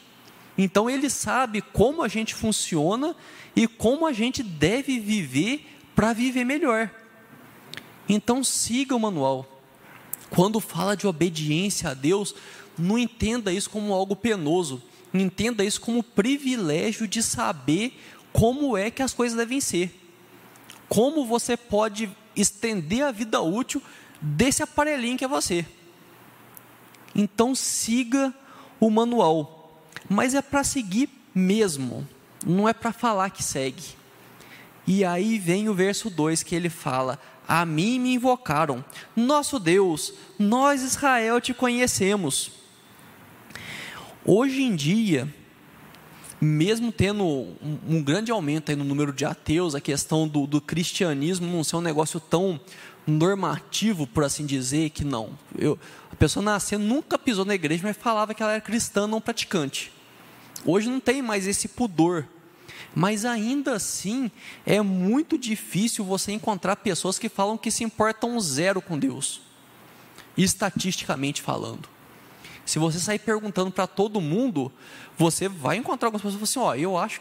Então 0.56 0.88
ele 0.88 1.10
sabe 1.10 1.60
como 1.60 2.02
a 2.02 2.08
gente 2.08 2.34
funciona 2.34 3.16
e 3.56 3.66
como 3.66 4.06
a 4.06 4.12
gente 4.12 4.42
deve 4.42 4.98
viver 5.00 5.66
para 5.94 6.12
viver 6.12 6.44
melhor. 6.44 6.90
Então 8.08 8.44
siga 8.44 8.94
o 8.94 9.00
manual. 9.00 9.46
Quando 10.30 10.60
fala 10.60 10.96
de 10.96 11.06
obediência 11.06 11.90
a 11.90 11.94
Deus, 11.94 12.34
não 12.78 12.98
entenda 12.98 13.52
isso 13.52 13.70
como 13.70 13.92
algo 13.92 14.16
penoso. 14.16 14.82
Entenda 15.12 15.64
isso 15.64 15.80
como 15.80 16.02
privilégio 16.02 17.06
de 17.06 17.22
saber 17.22 18.00
como 18.32 18.76
é 18.76 18.90
que 18.90 19.02
as 19.02 19.14
coisas 19.14 19.38
devem 19.38 19.60
ser. 19.60 19.94
Como 20.88 21.24
você 21.24 21.56
pode 21.56 22.10
estender 22.34 23.02
a 23.04 23.12
vida 23.12 23.40
útil 23.40 23.80
desse 24.20 24.62
aparelhinho 24.62 25.16
que 25.16 25.24
é 25.24 25.28
você. 25.28 25.64
Então 27.14 27.54
siga 27.54 28.34
o 28.80 28.90
manual, 28.90 29.53
mas 30.08 30.34
é 30.34 30.42
para 30.42 30.64
seguir 30.64 31.08
mesmo, 31.34 32.06
não 32.46 32.68
é 32.68 32.72
para 32.72 32.92
falar 32.92 33.30
que 33.30 33.42
segue. 33.42 33.82
E 34.86 35.04
aí 35.04 35.38
vem 35.38 35.68
o 35.68 35.74
verso 35.74 36.10
2 36.10 36.42
que 36.42 36.54
ele 36.54 36.68
fala: 36.68 37.18
A 37.48 37.64
mim 37.64 37.98
me 37.98 38.14
invocaram, 38.14 38.84
nosso 39.16 39.58
Deus, 39.58 40.12
nós 40.38 40.82
Israel 40.82 41.40
te 41.40 41.54
conhecemos. 41.54 42.50
Hoje 44.24 44.62
em 44.62 44.74
dia, 44.74 45.28
mesmo 46.40 46.92
tendo 46.92 47.24
um, 47.24 48.02
grande 48.02 48.30
aumento 48.30 48.74
no 48.76 48.84
número 48.84 49.12
de 49.12 49.24
ateus, 49.24 49.74
a 49.74 49.80
questão 49.80 50.28
do, 50.28 50.46
do 50.46 50.60
cristianismo 50.60 51.46
não 51.46 51.64
ser 51.64 51.76
um 51.76 51.80
negócio 51.80 52.20
tão 52.20 52.60
normativo, 53.06 54.06
por 54.06 54.24
assim 54.24 54.46
dizer, 54.46 54.90
que 54.90 55.04
não. 55.04 55.30
Eu, 55.58 55.78
a 56.10 56.16
pessoa 56.16 56.42
nascendo 56.42 56.84
nunca 56.84 57.18
pisou 57.18 57.44
na 57.44 57.54
igreja, 57.54 57.82
mas 57.86 57.96
falava 57.96 58.34
que 58.34 58.42
ela 58.42 58.52
era 58.52 58.60
cristã 58.60 59.06
não 59.06 59.20
praticante. 59.20 59.92
Hoje 60.64 60.88
não 60.88 61.00
tem 61.00 61.20
mais 61.22 61.46
esse 61.46 61.68
pudor. 61.68 62.26
Mas 62.94 63.24
ainda 63.24 63.74
assim, 63.74 64.30
é 64.64 64.80
muito 64.80 65.36
difícil 65.36 66.04
você 66.04 66.32
encontrar 66.32 66.76
pessoas 66.76 67.18
que 67.18 67.28
falam 67.28 67.58
que 67.58 67.70
se 67.70 67.82
importam 67.82 68.38
zero 68.40 68.80
com 68.80 68.96
Deus, 68.96 69.40
estatisticamente 70.36 71.42
falando. 71.42 71.88
Se 72.64 72.78
você 72.78 72.98
sair 72.98 73.18
perguntando 73.18 73.70
para 73.70 73.86
todo 73.86 74.20
mundo, 74.20 74.72
você 75.18 75.48
vai 75.48 75.76
encontrar 75.76 76.08
algumas 76.08 76.22
pessoas 76.22 76.40
que 76.40 76.54
falam 76.54 76.70
assim: 76.70 76.80
ó, 76.80 76.80
eu 76.80 76.96
acho 76.96 77.20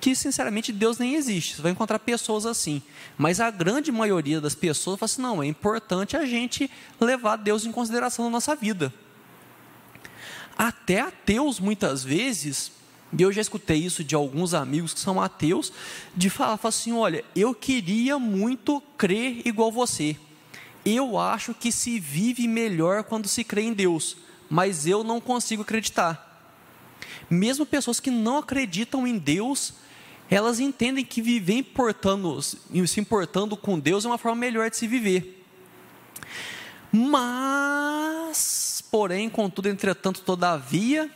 que 0.00 0.14
sinceramente 0.14 0.72
Deus 0.72 0.98
nem 0.98 1.14
existe. 1.14 1.56
Você 1.56 1.62
vai 1.62 1.72
encontrar 1.72 1.98
pessoas 1.98 2.46
assim. 2.46 2.82
Mas 3.18 3.40
a 3.40 3.50
grande 3.50 3.92
maioria 3.92 4.40
das 4.40 4.54
pessoas 4.54 4.98
fala 4.98 5.06
assim: 5.06 5.22
não, 5.22 5.42
é 5.42 5.46
importante 5.46 6.16
a 6.16 6.24
gente 6.24 6.70
levar 7.00 7.36
Deus 7.36 7.66
em 7.66 7.72
consideração 7.72 8.24
na 8.24 8.30
nossa 8.30 8.56
vida. 8.56 8.92
Até 10.56 11.00
ateus, 11.00 11.58
muitas 11.58 12.04
vezes, 12.04 12.70
e 13.16 13.22
eu 13.22 13.32
já 13.32 13.40
escutei 13.40 13.78
isso 13.78 14.02
de 14.02 14.14
alguns 14.14 14.54
amigos 14.54 14.92
que 14.92 15.00
são 15.00 15.20
ateus, 15.20 15.72
de 16.16 16.28
falar, 16.28 16.56
falar 16.56 16.68
assim: 16.70 16.92
olha, 16.92 17.24
eu 17.34 17.54
queria 17.54 18.18
muito 18.18 18.80
crer 18.96 19.42
igual 19.46 19.70
você. 19.70 20.16
Eu 20.84 21.18
acho 21.18 21.54
que 21.54 21.72
se 21.72 21.98
vive 21.98 22.46
melhor 22.46 23.04
quando 23.04 23.28
se 23.28 23.42
crê 23.42 23.62
em 23.62 23.72
Deus, 23.72 24.16
mas 24.50 24.86
eu 24.86 25.02
não 25.02 25.20
consigo 25.20 25.62
acreditar. 25.62 26.32
Mesmo 27.30 27.64
pessoas 27.64 28.00
que 28.00 28.10
não 28.10 28.38
acreditam 28.38 29.06
em 29.06 29.16
Deus, 29.16 29.74
elas 30.30 30.60
entendem 30.60 31.04
que 31.04 31.22
viver 31.22 31.54
importando, 31.54 32.40
se 32.42 33.00
importando 33.00 33.56
com 33.56 33.78
Deus 33.78 34.04
é 34.04 34.08
uma 34.08 34.18
forma 34.18 34.36
melhor 34.36 34.70
de 34.70 34.76
se 34.76 34.86
viver. 34.86 35.43
Mas, 36.96 38.84
porém, 38.90 39.28
contudo, 39.28 39.68
entretanto, 39.68 40.20
todavia, 40.20 41.10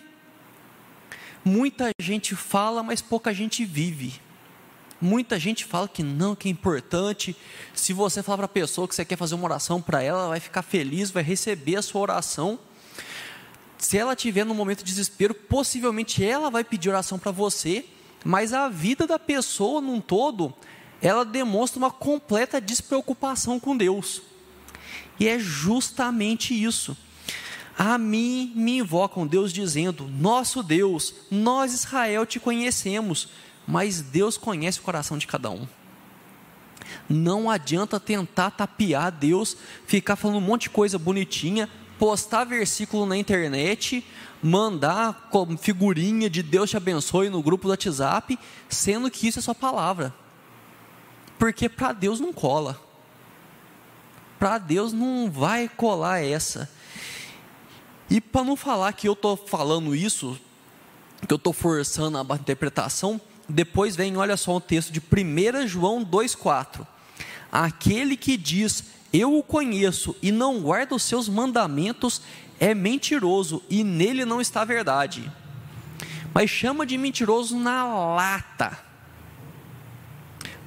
muita 1.44 1.90
gente 2.00 2.34
fala, 2.34 2.82
mas 2.82 3.00
pouca 3.00 3.32
gente 3.32 3.64
vive. 3.64 4.20
Muita 5.00 5.38
gente 5.38 5.64
fala 5.64 5.86
que 5.86 6.02
não, 6.02 6.34
que 6.34 6.48
é 6.48 6.50
importante. 6.50 7.36
Se 7.72 7.92
você 7.92 8.22
falar 8.22 8.38
para 8.38 8.46
a 8.46 8.48
pessoa 8.48 8.88
que 8.88 8.94
você 8.94 9.04
quer 9.04 9.16
fazer 9.16 9.36
uma 9.36 9.44
oração 9.44 9.80
para 9.80 10.02
ela, 10.02 10.20
ela 10.20 10.28
vai 10.30 10.40
ficar 10.40 10.62
feliz, 10.62 11.10
vai 11.10 11.22
receber 11.22 11.76
a 11.76 11.82
sua 11.82 12.00
oração 12.00 12.58
se 13.78 13.96
ela 13.96 14.16
tiver 14.16 14.44
no 14.44 14.54
momento 14.54 14.78
de 14.78 14.86
desespero, 14.86 15.32
possivelmente 15.32 16.24
ela 16.24 16.50
vai 16.50 16.64
pedir 16.64 16.88
oração 16.88 17.18
para 17.18 17.30
você, 17.30 17.84
mas 18.24 18.52
a 18.52 18.68
vida 18.68 19.06
da 19.06 19.18
pessoa 19.18 19.80
num 19.80 20.00
todo, 20.00 20.52
ela 21.00 21.24
demonstra 21.24 21.78
uma 21.78 21.90
completa 21.90 22.60
despreocupação 22.60 23.60
com 23.60 23.76
Deus. 23.76 24.20
E 25.18 25.26
é 25.28 25.38
justamente 25.38 26.54
isso. 26.54 26.96
A 27.76 27.96
mim 27.96 28.52
me 28.57 28.78
invocam 28.78 29.26
Deus 29.26 29.52
dizendo: 29.52 30.09
Nosso 30.09 30.62
Deus, 30.62 31.14
nós 31.31 31.72
Israel 31.72 32.26
te 32.26 32.40
conhecemos, 32.40 33.28
mas 33.66 34.00
Deus 34.00 34.37
conhece 34.37 34.81
o 34.81 34.83
coração 34.83 35.16
de 35.16 35.26
cada 35.26 35.50
um. 35.50 35.66
Não 37.09 37.50
adianta 37.50 38.00
tentar 38.00 38.50
tapear 38.50 39.11
Deus, 39.12 39.57
ficar 39.87 40.16
falando 40.16 40.38
um 40.38 40.40
monte 40.40 40.62
de 40.62 40.70
coisa 40.70 40.98
bonitinha, 40.98 41.68
postar 41.98 42.44
versículo 42.44 43.07
na 43.07 43.16
internet, 43.16 44.04
mandar 44.42 45.31
figurinha 45.61 46.31
de 46.31 46.42
Deus 46.42 46.70
te 46.70 46.76
abençoe 46.76 47.28
no 47.28 47.42
grupo 47.42 47.64
do 47.64 47.70
WhatsApp, 47.70 48.38
sendo 48.68 49.11
que 49.11 49.28
isso 49.28 49.38
é 49.38 49.42
sua 49.42 49.54
palavra. 49.54 50.14
Porque 51.38 51.68
para 51.68 51.92
Deus 51.92 52.20
não 52.20 52.33
cola. 52.33 52.88
Para 54.38 54.59
Deus 54.59 54.92
não 54.92 55.31
vai 55.31 55.68
colar 55.68 56.22
essa. 56.22 56.70
E 58.11 58.20
para 58.20 58.44
não 58.44 58.57
falar 58.57 58.92
que 58.92 59.09
eu 59.09 59.12
estou 59.12 59.37
falando 59.37 59.94
isso, 59.94 60.38
que 61.27 61.33
eu 61.33 61.37
estou 61.37 61.53
forçando 61.53 62.18
a 62.18 62.37
interpretação, 62.37 63.20
depois 63.48 63.96
vem, 63.96 64.16
olha 64.16 64.37
só 64.37 64.57
o 64.57 64.61
texto 64.61 64.92
de 64.92 65.01
1 65.01 65.66
João 65.66 66.05
2,4. 66.05 66.87
Aquele 67.51 68.16
que 68.16 68.37
diz 68.37 68.85
eu 69.12 69.37
o 69.37 69.42
conheço 69.42 70.14
e 70.22 70.31
não 70.31 70.61
guarda 70.61 70.94
os 70.94 71.03
seus 71.03 71.29
mandamentos, 71.29 72.20
é 72.61 72.74
mentiroso 72.74 73.62
e 73.70 73.83
nele 73.83 74.24
não 74.24 74.40
está 74.40 74.62
a 74.62 74.66
verdade. 74.66 75.31
Mas 76.35 76.51
chama 76.51 76.85
de 76.85 76.98
mentiroso 76.98 77.59
na 77.59 77.85
lata. 77.85 78.88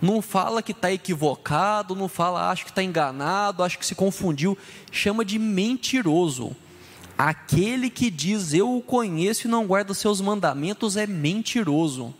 Não 0.01 0.21
fala 0.21 0.63
que 0.63 0.71
está 0.71 0.91
equivocado, 0.91 1.95
não 1.95 2.07
fala 2.07 2.49
acho 2.49 2.65
que 2.65 2.71
está 2.71 2.81
enganado, 2.81 3.63
acho 3.63 3.77
que 3.77 3.85
se 3.85 3.93
confundiu. 3.93 4.57
Chama 4.91 5.23
de 5.23 5.37
mentiroso. 5.37 6.55
Aquele 7.17 7.89
que 7.89 8.09
diz 8.09 8.53
eu 8.53 8.75
o 8.75 8.81
conheço 8.81 9.45
e 9.45 9.49
não 9.49 9.67
guarda 9.67 9.93
seus 9.93 10.19
mandamentos 10.19 10.97
é 10.97 11.05
mentiroso. 11.05 12.15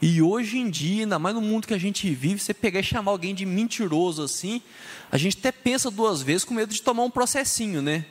E 0.00 0.20
hoje 0.20 0.58
em 0.58 0.70
dia, 0.70 1.02
ainda 1.02 1.18
mais 1.18 1.34
no 1.34 1.40
mundo 1.40 1.66
que 1.66 1.74
a 1.74 1.78
gente 1.78 2.08
vive, 2.14 2.38
você 2.38 2.52
pegar 2.54 2.80
e 2.80 2.84
chamar 2.84 3.10
alguém 3.10 3.34
de 3.34 3.46
mentiroso 3.46 4.22
assim, 4.22 4.62
a 5.10 5.16
gente 5.16 5.38
até 5.38 5.50
pensa 5.50 5.90
duas 5.90 6.22
vezes 6.22 6.44
com 6.44 6.54
medo 6.54 6.72
de 6.72 6.82
tomar 6.82 7.02
um 7.04 7.10
processinho, 7.10 7.80
né? 7.80 8.04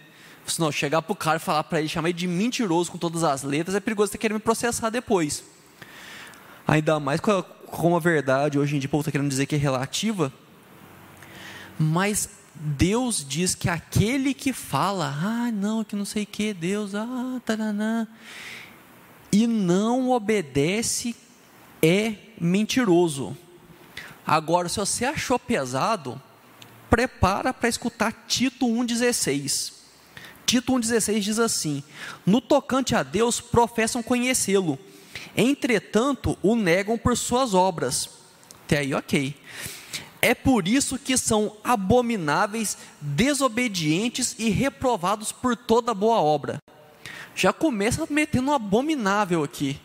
Se 0.46 0.60
não, 0.60 0.72
chegar 0.72 1.02
para 1.02 1.14
o 1.14 1.16
cara 1.16 1.38
e 1.38 1.40
falar 1.40 1.64
para 1.64 1.80
ele, 1.80 1.88
chamar 1.88 2.10
ele 2.10 2.18
de 2.18 2.28
mentiroso 2.28 2.92
com 2.92 2.98
todas 2.98 3.24
as 3.24 3.44
letras, 3.44 3.76
é 3.76 3.80
perigoso 3.80 4.12
você 4.12 4.18
querer 4.18 4.34
me 4.34 4.40
processar 4.40 4.90
depois. 4.90 5.44
Ainda 6.68 7.00
mais 7.00 7.22
com 7.22 7.32
a, 7.32 7.46
com 7.74 7.96
a 7.96 8.00
verdade, 8.00 8.60
hoje 8.60 8.76
em 8.76 8.80
dia 8.80 8.88
o 8.88 8.92
povo 8.92 9.02
está 9.02 9.12
querendo 9.12 9.30
dizer 9.30 9.48
que 9.48 9.56
é 9.56 9.58
relativa. 9.58 10.32
Mas 11.78 12.30
Deus 12.54 13.26
diz 13.28 13.56
que 13.56 13.68
aquele 13.68 14.34
que 14.34 14.54
fala, 14.54 15.08
ah, 15.08 15.52
não, 15.52 15.84
que 15.84 15.96
não 15.96 16.06
sei 16.06 16.22
o 16.22 16.28
que, 16.28 16.54
Deus, 16.54 16.94
ah, 16.94 17.42
taranã, 17.44 18.08
e 19.32 19.48
não 19.48 20.12
obedece 20.12 21.16
é 21.82 22.14
mentiroso. 22.40 23.36
Agora, 24.26 24.70
se 24.70 24.78
você 24.78 25.06
achou 25.06 25.40
pesado, 25.40 26.22
prepara 26.92 27.52
para 27.52 27.68
escutar 27.68 28.14
Tito 28.28 28.68
1,16. 28.68 29.74
Tito 30.46 30.74
1,16 30.74 31.20
diz 31.20 31.40
assim: 31.40 31.84
No 32.24 32.40
tocante 32.40 32.96
a 32.96 33.02
Deus, 33.02 33.42
professam 33.42 34.04
conhecê-lo, 34.04 34.78
entretanto, 35.36 36.38
o 36.42 36.56
negam 36.56 36.98
por 36.98 37.18
suas 37.18 37.54
obras. 37.54 38.10
Até 38.66 38.80
aí, 38.80 38.94
ok. 38.94 39.36
É 40.22 40.34
por 40.34 40.68
isso 40.68 40.98
que 40.98 41.18
são 41.18 41.58
abomináveis, 41.64 42.78
desobedientes 43.02 44.36
e 44.40 44.50
reprovados 44.50 45.32
por 45.34 45.56
toda 45.56 45.94
boa 45.94 46.22
obra. 46.22 46.60
Já 47.36 47.52
começa 47.52 48.08
metendo 48.10 48.52
um 48.52 48.54
abominável 48.54 49.44
aqui. 49.44 49.80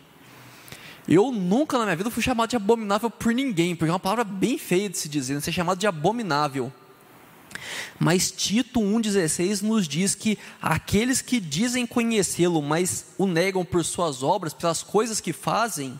Eu 1.07 1.31
nunca 1.31 1.77
na 1.77 1.85
minha 1.85 1.95
vida 1.95 2.11
fui 2.11 2.21
chamado 2.21 2.51
de 2.51 2.55
abominável 2.55 3.09
por 3.09 3.33
ninguém, 3.33 3.75
porque 3.75 3.89
é 3.89 3.93
uma 3.93 3.99
palavra 3.99 4.23
bem 4.23 4.57
feia 4.57 4.87
de 4.87 4.97
se 4.97 5.09
dizer, 5.09 5.33
né? 5.33 5.41
ser 5.41 5.51
chamado 5.51 5.79
de 5.79 5.87
abominável. 5.87 6.71
Mas 7.99 8.31
Tito 8.31 8.79
1,16 8.79 9.61
nos 9.61 9.87
diz 9.87 10.15
que 10.15 10.37
aqueles 10.61 11.21
que 11.21 11.39
dizem 11.39 11.85
conhecê-lo, 11.85 12.61
mas 12.61 13.07
o 13.17 13.25
negam 13.25 13.65
por 13.65 13.83
suas 13.83 14.23
obras, 14.23 14.53
pelas 14.53 14.81
coisas 14.83 15.19
que 15.19 15.33
fazem, 15.33 15.99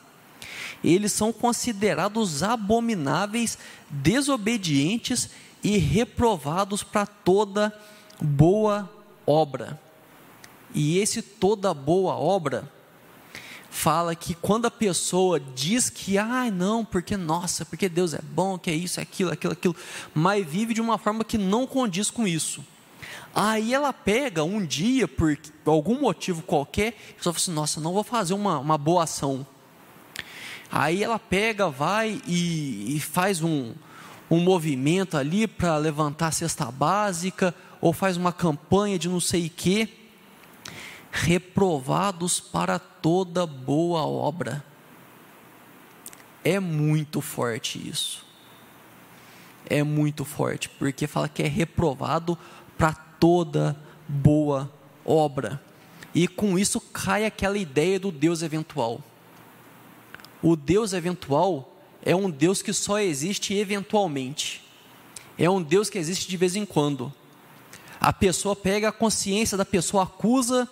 eles 0.84 1.12
são 1.12 1.34
considerados 1.34 2.42
abomináveis, 2.42 3.58
desobedientes 3.90 5.30
e 5.64 5.78
reprovados 5.78 6.84
para 6.84 7.06
toda 7.06 7.78
boa 8.22 8.90
obra. 9.26 9.80
E 10.74 11.00
esse 11.00 11.22
toda 11.22 11.74
boa 11.74 12.16
obra 12.16 12.79
fala 13.70 14.16
que 14.16 14.34
quando 14.34 14.66
a 14.66 14.72
pessoa 14.72 15.40
diz 15.40 15.90
que, 15.90 16.18
ah, 16.18 16.50
não, 16.52 16.84
porque 16.84 17.16
nossa, 17.16 17.66
porque 17.66 17.88
Deus 17.88 18.14
é 18.14 18.22
bom, 18.22 18.58
que 18.58 18.70
é 18.70 18.74
isso, 18.74 19.00
é 19.00 19.04
aquilo, 19.04 19.32
aquilo, 19.32 19.54
aquilo, 19.54 19.76
mas 20.14 20.46
vive 20.46 20.74
de 20.74 20.82
uma 20.82 20.98
forma 20.98 21.24
que 21.24 21.38
não 21.38 21.68
condiz 21.68 22.10
com 22.10 22.28
isso. 22.28 22.64
Aí 23.34 23.74
ela 23.74 23.94
pega 23.94 24.44
um 24.44 24.66
dia, 24.66 25.08
por 25.08 25.38
algum 25.66 26.00
motivo 26.00 26.42
qualquer, 26.42 26.98
e 27.18 27.24
só 27.24 27.32
fala 27.32 27.38
assim: 27.38 27.54
nossa, 27.54 27.80
não 27.80 27.94
vou 27.94 28.04
fazer 28.04 28.34
uma, 28.34 28.58
uma 28.58 28.78
boa 28.78 29.04
ação. 29.04 29.46
Aí 30.72 31.04
ela 31.04 31.20
pega, 31.20 31.70
vai 31.70 32.22
e, 32.28 32.96
e 32.96 33.00
faz 33.00 33.42
um, 33.42 33.74
um 34.30 34.40
movimento 34.40 35.16
ali 35.16 35.48
para 35.48 35.78
levantar 35.78 36.28
a 36.28 36.32
cesta 36.32 36.66
básica, 36.66 37.54
ou 37.80 37.94
faz 37.94 38.18
uma 38.18 38.34
campanha 38.34 38.98
de 38.98 39.08
não 39.08 39.20
sei 39.20 39.48
o 39.48 39.50
quê 39.50 39.99
reprovados 41.12 42.40
para 42.40 42.80
toda 42.80 43.46
boa 43.46 44.06
obra. 44.06 44.64
É 46.44 46.60
muito 46.60 47.22
forte 47.22 47.88
isso. 47.88 48.26
É 49.70 49.84
muito 49.84 50.26
forte, 50.26 50.70
porque 50.70 51.06
fala 51.06 51.30
que 51.30 51.44
é 51.44 51.48
reprovado 51.48 52.38
para 52.78 52.94
toda 52.94 53.78
boa 54.08 54.72
obra. 55.06 55.62
E 56.14 56.28
com 56.28 56.58
isso 56.58 56.82
cai 56.82 57.26
aquela 57.26 57.58
ideia 57.58 58.00
do 58.00 58.12
Deus 58.12 58.42
eventual. 58.42 59.04
O 60.42 60.56
Deus 60.56 60.94
eventual 60.94 61.78
é 62.02 62.16
um 62.16 62.30
Deus 62.30 62.62
que 62.62 62.74
só 62.74 63.00
existe 63.00 63.54
eventualmente. 63.54 64.64
É 65.38 65.50
um 65.50 65.62
Deus 65.62 65.90
que 65.90 65.98
existe 65.98 66.28
de 66.28 66.38
vez 66.38 66.56
em 66.56 66.66
quando. 66.66 67.14
A 68.00 68.14
pessoa 68.14 68.56
pega 68.56 68.90
a 68.90 68.94
consciência 68.94 69.58
da 69.58 69.66
pessoa, 69.66 70.04
acusa 70.04 70.68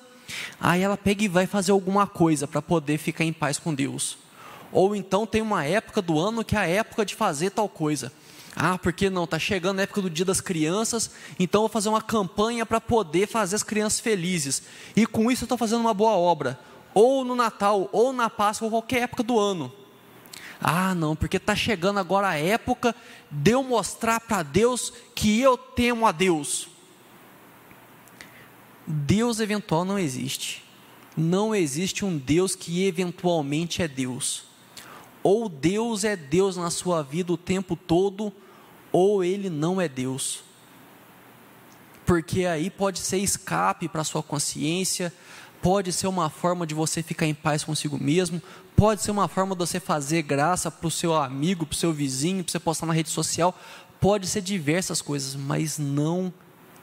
Aí 0.60 0.82
ela 0.82 0.98
pega 0.98 1.24
e 1.24 1.28
vai 1.28 1.48
fazer 1.48 1.72
alguma 1.72 2.08
coisa 2.08 2.48
para 2.48 2.62
poder 2.62 2.98
ficar 2.98 3.24
em 3.24 3.34
paz 3.34 3.58
com 3.58 3.74
Deus. 3.74 4.18
Ou 4.72 4.96
então 4.96 5.26
tem 5.26 5.42
uma 5.42 5.66
época 5.66 6.02
do 6.02 6.20
ano 6.20 6.44
que 6.44 6.56
é 6.56 6.60
a 6.60 6.68
época 6.68 7.06
de 7.06 7.16
fazer 7.16 7.52
tal 7.52 7.70
coisa. 7.70 8.12
Ah, 8.56 8.78
porque 8.78 9.10
não? 9.10 9.26
Está 9.26 9.38
chegando 9.38 9.80
a 9.80 9.84
época 9.84 10.02
do 10.02 10.10
Dia 10.10 10.26
das 10.26 10.42
Crianças, 10.42 11.12
então 11.40 11.62
vou 11.62 11.70
fazer 11.70 11.90
uma 11.90 12.02
campanha 12.02 12.66
para 12.66 12.82
poder 12.82 13.28
fazer 13.28 13.56
as 13.56 13.62
crianças 13.62 14.00
felizes. 14.00 14.64
E 14.96 15.06
com 15.06 15.32
isso 15.32 15.44
eu 15.44 15.46
estou 15.46 15.58
fazendo 15.58 15.82
uma 15.82 15.94
boa 15.94 16.14
obra. 16.14 16.60
Ou 16.94 17.24
no 17.24 17.36
Natal, 17.36 17.88
ou 17.92 18.12
na 18.12 18.30
Páscoa, 18.32 18.66
ou 18.66 18.72
qualquer 18.72 19.04
época 19.04 19.22
do 19.22 19.40
ano. 19.40 19.72
Ah, 20.60 20.96
não, 20.96 21.16
porque 21.16 21.38
está 21.38 21.56
chegando 21.56 22.00
agora 22.00 22.30
a 22.30 22.40
época 22.40 22.96
de 23.30 23.52
eu 23.52 23.62
mostrar 23.62 24.20
para 24.20 24.42
Deus 24.42 24.92
que 25.14 25.40
eu 25.40 25.56
temo 25.56 26.08
a 26.08 26.12
Deus. 26.12 26.68
Deus 28.88 29.42
eventual 29.42 29.84
não 29.84 30.00
existe. 30.00 30.64
Não 31.16 31.54
existe 31.54 32.06
um 32.06 32.18
Deus 32.18 32.56
que 32.56 32.86
eventualmente 32.86 33.82
é 33.82 33.88
Deus. 33.88 34.44
Ou 35.22 35.50
Deus 35.50 36.06
é 36.06 36.16
Deus 36.16 36.56
na 36.56 36.70
sua 36.70 37.04
vida 37.04 37.34
o 37.34 37.38
tempo 37.38 37.76
todo, 37.76 38.32
ou 38.94 39.26
ele 39.26 39.50
não 39.50 39.82
é 39.82 39.90
Deus. 39.90 40.42
Porque 42.06 42.46
aí 42.46 42.70
pode 42.70 43.00
ser 43.00 43.18
escape 43.18 43.90
para 43.90 44.06
sua 44.06 44.24
consciência, 44.24 45.12
pode 45.62 45.92
ser 45.92 46.08
uma 46.08 46.30
forma 46.30 46.66
de 46.66 46.74
você 46.74 47.04
ficar 47.04 47.26
em 47.26 47.34
paz 47.34 47.66
consigo 47.66 48.02
mesmo, 48.02 48.42
pode 48.74 49.02
ser 49.02 49.12
uma 49.12 49.28
forma 49.28 49.54
de 49.54 49.60
você 49.60 49.82
fazer 49.82 50.22
graça 50.22 50.72
para 50.72 50.88
o 50.88 50.92
seu 50.92 51.14
amigo, 51.14 51.66
para 51.66 51.74
o 51.74 51.78
seu 51.78 51.92
vizinho, 51.92 52.42
para 52.42 52.54
você 52.54 52.60
postar 52.60 52.86
na 52.86 52.94
rede 52.94 53.10
social, 53.10 53.54
pode 54.00 54.28
ser 54.28 54.42
diversas 54.42 55.02
coisas, 55.02 55.36
mas 55.36 55.78
não 55.78 56.32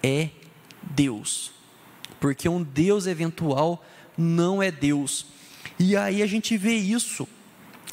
é 0.02 0.28
Deus 0.82 1.53
porque 2.24 2.48
um 2.48 2.62
Deus 2.62 3.06
eventual 3.06 3.84
não 4.16 4.62
é 4.62 4.70
Deus. 4.70 5.26
E 5.78 5.94
aí 5.94 6.22
a 6.22 6.26
gente 6.26 6.56
vê 6.56 6.72
isso 6.72 7.28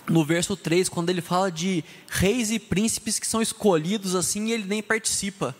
no 0.07 0.23
verso 0.23 0.55
3, 0.55 0.87
quando 0.87 1.09
ele 1.09 1.19
fala 1.19 1.51
de 1.51 1.83
reis 2.07 2.49
e 2.49 2.57
príncipes 2.57 3.19
que 3.19 3.27
são 3.27 3.41
escolhidos 3.41 4.15
assim 4.15 4.45
e 4.45 4.53
ele 4.53 4.63
nem 4.63 4.81
participa. 4.81 5.53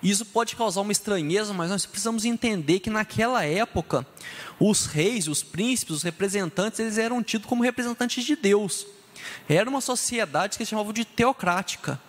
Isso 0.00 0.24
pode 0.24 0.54
causar 0.54 0.82
uma 0.82 0.92
estranheza, 0.92 1.52
mas 1.52 1.68
nós 1.68 1.84
precisamos 1.84 2.24
entender 2.24 2.78
que 2.78 2.90
naquela 2.90 3.44
época, 3.44 4.06
os 4.60 4.86
reis, 4.86 5.26
os 5.26 5.42
príncipes, 5.42 5.96
os 5.96 6.02
representantes, 6.04 6.78
eles 6.78 6.96
eram 6.96 7.20
tidos 7.24 7.48
como 7.48 7.64
representantes 7.64 8.22
de 8.22 8.36
Deus. 8.36 8.86
Era 9.48 9.68
uma 9.68 9.80
sociedade 9.80 10.56
que 10.56 10.64
se 10.64 10.70
chamava 10.70 10.92
de 10.92 11.04
teocrática. 11.04 12.00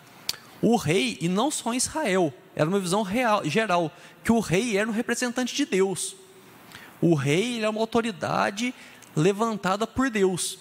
O 0.62 0.75
rei, 0.75 1.17
e 1.19 1.27
não 1.27 1.49
só 1.49 1.73
em 1.73 1.77
Israel, 1.77 2.31
era 2.60 2.67
uma 2.67 2.80
visão 2.82 3.04
real, 3.04 3.41
geral, 3.45 3.89
que 4.22 4.34
o 4.34 4.41
rei 4.41 4.78
era 4.78 4.89
um 4.89 4.91
representante 4.91 5.56
de 5.56 5.63
Deus. 5.63 6.13
O 7.00 7.15
rei 7.15 7.60
era 7.60 7.69
uma 7.69 7.80
autoridade 7.80 8.76
levantada 9.15 9.88
por 9.88 10.10
Deus. 10.10 10.60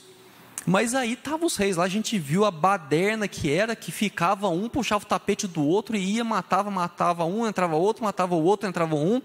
Mas 0.64 0.94
aí 0.94 1.14
estavam 1.14 1.48
os 1.48 1.56
reis 1.56 1.76
lá, 1.76 1.82
a 1.82 1.88
gente 1.88 2.16
viu 2.16 2.44
a 2.44 2.52
baderna 2.52 3.26
que 3.26 3.50
era, 3.50 3.74
que 3.74 3.90
ficava 3.90 4.48
um, 4.48 4.68
puxava 4.68 5.02
o 5.02 5.08
tapete 5.08 5.48
do 5.48 5.64
outro 5.64 5.96
e 5.96 6.14
ia, 6.14 6.22
matava, 6.22 6.70
matava 6.70 7.24
um, 7.24 7.44
entrava 7.44 7.74
outro, 7.74 8.04
matava 8.04 8.36
o 8.36 8.44
outro, 8.44 8.68
entrava 8.68 8.94
um. 8.94 9.20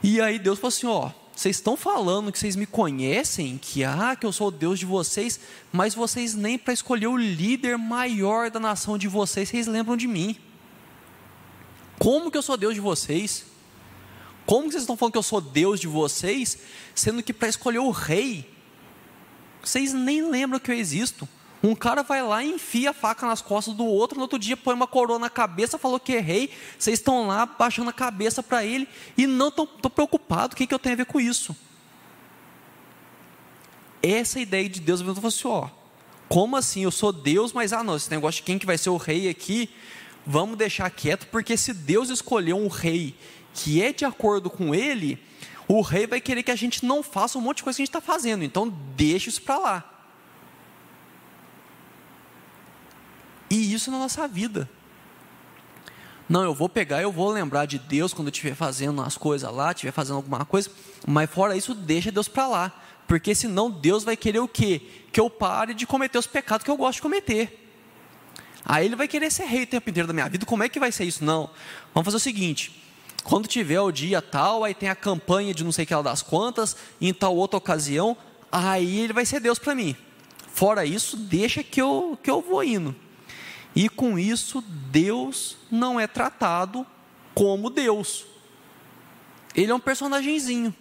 E 0.00 0.20
aí 0.20 0.38
Deus 0.38 0.60
falou 0.60 0.68
assim: 0.68 0.86
ó, 0.86 1.10
vocês 1.34 1.56
estão 1.56 1.76
falando 1.76 2.30
que 2.30 2.38
vocês 2.38 2.54
me 2.54 2.64
conhecem, 2.64 3.58
que 3.58 3.82
ah, 3.82 4.14
que 4.14 4.24
eu 4.24 4.30
sou 4.30 4.48
o 4.48 4.52
Deus 4.52 4.78
de 4.78 4.86
vocês, 4.86 5.40
mas 5.72 5.96
vocês 5.96 6.36
nem 6.36 6.56
para 6.56 6.72
escolher 6.72 7.08
o 7.08 7.16
líder 7.16 7.76
maior 7.76 8.52
da 8.52 8.60
nação 8.60 8.96
de 8.96 9.08
vocês, 9.08 9.48
vocês 9.48 9.66
lembram 9.66 9.96
de 9.96 10.06
mim. 10.06 10.36
Como 11.98 12.30
que 12.30 12.38
eu 12.38 12.42
sou 12.42 12.56
Deus 12.56 12.74
de 12.74 12.80
vocês? 12.80 13.44
Como 14.46 14.64
que 14.64 14.72
vocês 14.72 14.82
estão 14.84 14.96
falando 14.96 15.12
que 15.12 15.18
eu 15.18 15.22
sou 15.22 15.40
Deus 15.40 15.78
de 15.78 15.86
vocês, 15.86 16.58
sendo 16.94 17.22
que 17.22 17.32
para 17.32 17.48
escolher 17.48 17.80
o 17.80 17.90
rei, 17.90 18.50
vocês 19.62 19.92
nem 19.92 20.22
lembram 20.30 20.58
que 20.58 20.70
eu 20.70 20.74
existo? 20.74 21.28
Um 21.62 21.74
cara 21.74 22.02
vai 22.02 22.22
lá 22.22 22.42
e 22.42 22.52
enfia 22.52 22.90
a 22.90 22.94
faca 22.94 23.26
nas 23.26 23.42
costas 23.42 23.74
do 23.74 23.84
outro, 23.84 24.16
no 24.16 24.22
outro 24.22 24.38
dia 24.38 24.56
põe 24.56 24.74
uma 24.74 24.86
coroa 24.86 25.18
na 25.18 25.28
cabeça, 25.28 25.76
falou 25.76 25.98
que 25.98 26.14
é 26.14 26.20
rei, 26.20 26.50
vocês 26.78 26.98
estão 26.98 27.26
lá 27.26 27.44
baixando 27.44 27.90
a 27.90 27.92
cabeça 27.92 28.42
para 28.42 28.64
ele 28.64 28.88
e 29.16 29.26
não 29.26 29.48
estão 29.48 29.66
preocupados, 29.66 30.54
o 30.54 30.56
que, 30.56 30.66
que 30.66 30.74
eu 30.74 30.78
tenho 30.78 30.94
a 30.94 30.96
ver 30.96 31.06
com 31.06 31.20
isso? 31.20 31.54
Essa 34.00 34.38
ideia 34.38 34.68
de 34.68 34.80
Deus, 34.80 35.00
eu 35.00 35.14
falou 35.14 35.28
assim, 35.28 35.48
ó, 35.48 35.68
como 36.28 36.56
assim, 36.56 36.84
eu 36.84 36.90
sou 36.90 37.12
Deus, 37.12 37.52
mas 37.52 37.72
ah 37.72 37.82
não, 37.82 37.96
esse 37.96 38.10
negócio 38.10 38.40
de 38.40 38.44
quem 38.44 38.58
que 38.58 38.66
vai 38.66 38.78
ser 38.78 38.90
o 38.90 38.96
rei 38.96 39.28
aqui, 39.28 39.68
vamos 40.28 40.58
deixar 40.58 40.90
quieto, 40.90 41.26
porque 41.28 41.56
se 41.56 41.72
Deus 41.72 42.10
escolher 42.10 42.52
um 42.52 42.68
rei 42.68 43.16
que 43.54 43.82
é 43.82 43.94
de 43.94 44.04
acordo 44.04 44.50
com 44.50 44.74
ele, 44.74 45.18
o 45.66 45.80
rei 45.80 46.06
vai 46.06 46.20
querer 46.20 46.42
que 46.42 46.50
a 46.50 46.56
gente 46.56 46.84
não 46.84 47.02
faça 47.02 47.38
um 47.38 47.40
monte 47.40 47.56
de 47.56 47.62
coisa 47.62 47.78
que 47.78 47.82
a 47.82 47.86
gente 47.86 47.96
está 47.96 48.00
fazendo, 48.02 48.44
então 48.44 48.68
deixa 48.94 49.30
isso 49.30 49.40
para 49.40 49.58
lá. 49.58 49.94
E 53.48 53.72
isso 53.72 53.90
na 53.90 53.98
nossa 53.98 54.28
vida. 54.28 54.68
Não, 56.28 56.42
eu 56.42 56.52
vou 56.52 56.68
pegar, 56.68 57.00
eu 57.00 57.10
vou 57.10 57.30
lembrar 57.30 57.64
de 57.64 57.78
Deus 57.78 58.12
quando 58.12 58.28
eu 58.28 58.32
estiver 58.32 58.54
fazendo 58.54 59.00
as 59.00 59.16
coisas 59.16 59.50
lá, 59.50 59.70
estiver 59.72 59.92
fazendo 59.92 60.16
alguma 60.16 60.44
coisa, 60.44 60.70
mas 61.06 61.30
fora 61.30 61.56
isso, 61.56 61.74
deixa 61.74 62.12
Deus 62.12 62.28
para 62.28 62.46
lá. 62.46 62.82
Porque 63.06 63.34
senão 63.34 63.70
Deus 63.70 64.04
vai 64.04 64.14
querer 64.14 64.40
o 64.40 64.46
quê? 64.46 64.82
Que 65.10 65.18
eu 65.18 65.30
pare 65.30 65.72
de 65.72 65.86
cometer 65.86 66.18
os 66.18 66.26
pecados 66.26 66.62
que 66.62 66.70
eu 66.70 66.76
gosto 66.76 66.96
de 66.96 67.02
cometer. 67.02 67.67
Aí 68.68 68.84
ele 68.84 68.94
vai 68.94 69.08
querer 69.08 69.32
ser 69.32 69.46
rei 69.46 69.62
o 69.62 69.66
tempo 69.66 69.88
inteiro 69.88 70.06
da 70.06 70.12
minha 70.12 70.28
vida. 70.28 70.44
Como 70.44 70.62
é 70.62 70.68
que 70.68 70.78
vai 70.78 70.92
ser 70.92 71.04
isso? 71.04 71.24
Não. 71.24 71.48
Vamos 71.94 72.04
fazer 72.04 72.18
o 72.18 72.20
seguinte: 72.20 72.84
quando 73.24 73.48
tiver 73.48 73.80
o 73.80 73.90
dia 73.90 74.20
tal, 74.20 74.62
aí 74.62 74.74
tem 74.74 74.90
a 74.90 74.94
campanha 74.94 75.54
de 75.54 75.64
não 75.64 75.72
sei 75.72 75.86
que 75.86 75.94
ela 75.94 76.02
das 76.02 76.20
quantas, 76.20 76.76
em 77.00 77.14
tal 77.14 77.34
outra 77.34 77.56
ocasião, 77.56 78.14
aí 78.52 79.00
ele 79.00 79.14
vai 79.14 79.24
ser 79.24 79.40
Deus 79.40 79.58
para 79.58 79.74
mim. 79.74 79.96
Fora 80.52 80.84
isso, 80.84 81.16
deixa 81.16 81.62
que 81.62 81.80
eu, 81.80 82.18
que 82.22 82.30
eu 82.30 82.42
vou 82.42 82.62
indo. 82.62 82.94
E 83.74 83.88
com 83.88 84.18
isso, 84.18 84.62
Deus 84.90 85.56
não 85.70 85.98
é 85.98 86.06
tratado 86.06 86.86
como 87.34 87.70
Deus. 87.70 88.26
Ele 89.54 89.70
é 89.70 89.74
um 89.74 89.80
personagemzinho. 89.80 90.74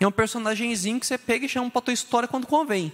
É 0.00 0.06
um 0.06 0.12
personagemzinho 0.12 0.98
que 0.98 1.06
você 1.06 1.18
pega 1.18 1.46
e 1.46 1.48
chama 1.48 1.70
para 1.70 1.78
a 1.78 1.82
tua 1.82 1.94
história 1.94 2.28
quando 2.28 2.46
convém. 2.46 2.92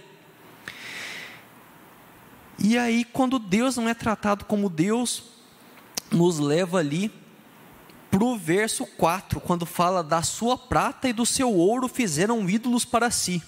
E 2.57 2.77
aí, 2.77 3.03
quando 3.03 3.37
Deus 3.37 3.77
não 3.77 3.89
é 3.89 3.93
tratado 3.93 4.45
como 4.45 4.69
Deus, 4.69 5.23
nos 6.11 6.39
leva 6.39 6.79
ali 6.79 7.11
para 8.09 8.23
o 8.23 8.37
verso 8.37 8.85
4, 8.85 9.41
quando 9.41 9.65
fala 9.65 10.01
da 10.01 10.21
sua 10.23 10.57
prata 10.57 11.09
e 11.09 11.13
do 11.13 11.25
seu 11.25 11.53
ouro 11.53 11.87
fizeram 11.87 12.49
ídolos 12.49 12.85
para 12.85 13.11
si. 13.11 13.43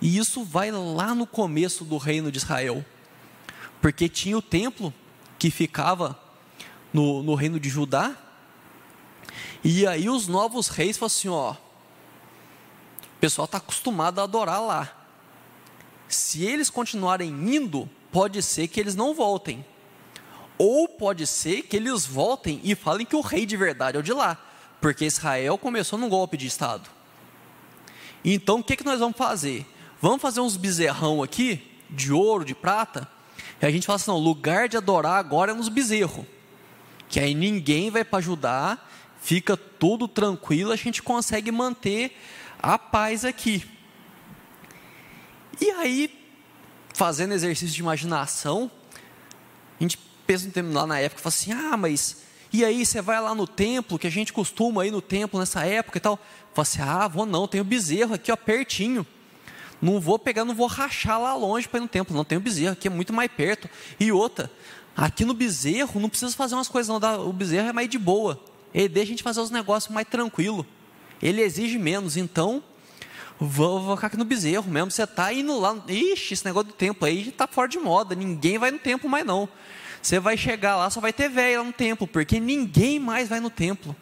E 0.00 0.18
isso 0.18 0.44
vai 0.44 0.70
lá 0.70 1.14
no 1.14 1.26
começo 1.26 1.84
do 1.84 1.96
reino 1.96 2.32
de 2.32 2.38
Israel, 2.38 2.84
porque 3.80 4.08
tinha 4.08 4.36
o 4.36 4.42
templo 4.42 4.92
que 5.38 5.50
ficava 5.50 6.18
no, 6.92 7.22
no 7.22 7.34
reino 7.34 7.60
de 7.60 7.68
Judá, 7.68 8.16
e 9.62 9.86
aí 9.86 10.08
os 10.10 10.28
novos 10.28 10.68
reis 10.68 10.98
falaram 10.98 11.14
assim: 11.14 11.28
ó, 11.28 11.52
o 11.52 13.18
pessoal 13.20 13.46
está 13.46 13.58
acostumado 13.58 14.20
a 14.20 14.24
adorar 14.24 14.60
lá, 14.60 15.03
se 16.14 16.44
eles 16.44 16.70
continuarem 16.70 17.30
indo, 17.30 17.88
pode 18.10 18.42
ser 18.42 18.68
que 18.68 18.80
eles 18.80 18.94
não 18.94 19.14
voltem. 19.14 19.64
Ou 20.56 20.88
pode 20.88 21.26
ser 21.26 21.62
que 21.62 21.76
eles 21.76 22.06
voltem 22.06 22.60
e 22.62 22.74
falem 22.74 23.04
que 23.04 23.16
o 23.16 23.20
rei 23.20 23.44
de 23.44 23.56
verdade 23.56 23.96
é 23.96 24.00
o 24.00 24.02
de 24.02 24.12
lá, 24.12 24.38
porque 24.80 25.04
Israel 25.04 25.58
começou 25.58 25.98
num 25.98 26.08
golpe 26.08 26.36
de 26.36 26.46
Estado. 26.46 26.88
Então 28.24 28.60
o 28.60 28.64
que, 28.64 28.76
que 28.76 28.84
nós 28.84 29.00
vamos 29.00 29.16
fazer? 29.16 29.66
Vamos 30.00 30.22
fazer 30.22 30.40
uns 30.40 30.56
bezerrão 30.56 31.22
aqui, 31.22 31.60
de 31.90 32.12
ouro, 32.12 32.44
de 32.44 32.54
prata, 32.54 33.08
e 33.60 33.66
a 33.66 33.70
gente 33.70 33.86
fala 33.86 33.96
assim: 33.96 34.10
não, 34.10 34.18
lugar 34.18 34.68
de 34.68 34.76
adorar 34.76 35.18
agora 35.18 35.52
é 35.52 35.54
nos 35.54 35.68
bezerros. 35.68 36.24
Que 37.08 37.20
aí 37.20 37.34
ninguém 37.34 37.90
vai 37.90 38.04
para 38.04 38.18
ajudar, 38.18 38.90
fica 39.20 39.56
tudo 39.56 40.06
tranquilo, 40.08 40.72
a 40.72 40.76
gente 40.76 41.02
consegue 41.02 41.50
manter 41.50 42.16
a 42.58 42.78
paz 42.78 43.24
aqui. 43.24 43.64
E 45.60 45.70
aí, 45.70 46.10
fazendo 46.94 47.32
exercício 47.32 47.74
de 47.74 47.80
imaginação, 47.80 48.70
a 49.78 49.82
gente 49.82 49.98
pensa 50.26 50.50
lá 50.62 50.86
na 50.86 50.98
época, 50.98 51.20
fala 51.20 51.34
assim: 51.34 51.52
ah, 51.52 51.76
mas 51.76 52.24
e 52.52 52.64
aí 52.64 52.86
você 52.86 53.02
vai 53.02 53.20
lá 53.20 53.34
no 53.34 53.48
templo, 53.48 53.98
que 53.98 54.06
a 54.06 54.10
gente 54.10 54.32
costuma 54.32 54.86
ir 54.86 54.92
no 54.92 55.02
templo 55.02 55.40
nessa 55.40 55.66
época 55.66 55.98
e 55.98 56.00
tal. 56.00 56.16
Fala 56.54 56.62
assim: 56.62 56.80
ah, 56.80 57.08
vou 57.08 57.26
não, 57.26 57.48
tenho 57.48 57.64
bezerro 57.64 58.14
aqui, 58.14 58.30
ó, 58.30 58.36
pertinho. 58.36 59.04
Não 59.82 60.00
vou 60.00 60.18
pegar, 60.18 60.44
não 60.44 60.54
vou 60.54 60.68
rachar 60.68 61.20
lá 61.20 61.34
longe 61.34 61.68
para 61.68 61.78
ir 61.78 61.82
no 61.82 61.88
templo. 61.88 62.16
Não 62.16 62.24
tenho 62.24 62.40
bezerro, 62.40 62.72
aqui 62.72 62.86
é 62.86 62.90
muito 62.90 63.12
mais 63.12 63.28
perto. 63.30 63.68
E 63.98 64.12
outra, 64.12 64.48
aqui 64.96 65.24
no 65.24 65.34
bezerro 65.34 66.00
não 66.00 66.08
precisa 66.08 66.34
fazer 66.36 66.54
umas 66.54 66.68
coisas, 66.68 66.88
não. 66.88 67.28
O 67.28 67.32
bezerro 67.32 67.68
é 67.68 67.72
mais 67.72 67.88
de 67.88 67.98
boa. 67.98 68.40
Ele 68.72 68.88
deixa 68.88 69.08
a 69.08 69.10
gente 69.10 69.22
fazer 69.24 69.40
os 69.40 69.50
negócios 69.50 69.92
mais 69.92 70.06
tranquilo. 70.06 70.64
Ele 71.20 71.42
exige 71.42 71.76
menos, 71.76 72.16
então 72.16 72.62
vou, 73.38 73.80
vou 73.80 73.96
ficar 73.96 74.08
aqui 74.08 74.16
no 74.16 74.24
bezerro 74.24 74.70
mesmo. 74.70 74.90
Você 74.90 75.02
está 75.02 75.32
indo 75.32 75.58
lá, 75.58 75.76
ixi, 75.88 76.34
esse 76.34 76.44
negócio 76.44 76.68
do 76.68 76.74
templo 76.74 77.06
aí 77.06 77.28
está 77.28 77.46
fora 77.46 77.68
de 77.68 77.78
moda, 77.78 78.14
ninguém 78.14 78.58
vai 78.58 78.70
no 78.70 78.78
templo 78.78 79.08
mais 79.08 79.24
não. 79.24 79.48
Você 80.00 80.20
vai 80.20 80.36
chegar 80.36 80.76
lá, 80.76 80.90
só 80.90 81.00
vai 81.00 81.12
ter 81.12 81.28
velho 81.28 81.58
lá 81.58 81.64
no 81.64 81.72
templo, 81.72 82.06
porque 82.06 82.38
ninguém 82.38 82.98
mais 82.98 83.28
vai 83.28 83.40
no 83.40 83.50
templo. 83.50 83.96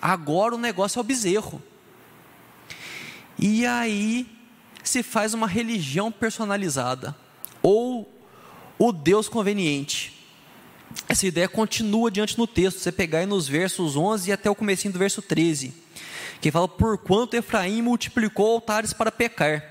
Agora 0.00 0.54
o 0.54 0.58
negócio 0.58 0.98
é 0.98 1.00
o 1.00 1.04
bezerro. 1.04 1.62
E 3.38 3.66
aí 3.66 4.26
se 4.82 5.02
faz 5.02 5.32
uma 5.32 5.46
religião 5.46 6.10
personalizada, 6.10 7.14
ou 7.62 8.12
o 8.78 8.92
Deus 8.92 9.28
conveniente. 9.28 10.18
Essa 11.08 11.26
ideia 11.26 11.48
continua 11.48 12.10
diante 12.10 12.36
no 12.36 12.46
texto, 12.46 12.80
você 12.80 12.90
pegar 12.90 13.20
aí 13.20 13.26
nos 13.26 13.46
versos 13.46 13.96
11 13.96 14.28
e 14.28 14.32
até 14.32 14.50
o 14.50 14.54
comecinho 14.54 14.92
do 14.92 14.98
verso 14.98 15.22
13, 15.22 15.72
que 16.42 16.50
fala, 16.50 16.68
por 16.68 16.98
quanto 16.98 17.34
Efraim 17.34 17.80
multiplicou 17.80 18.52
altares 18.52 18.92
para 18.92 19.10
pecar, 19.10 19.64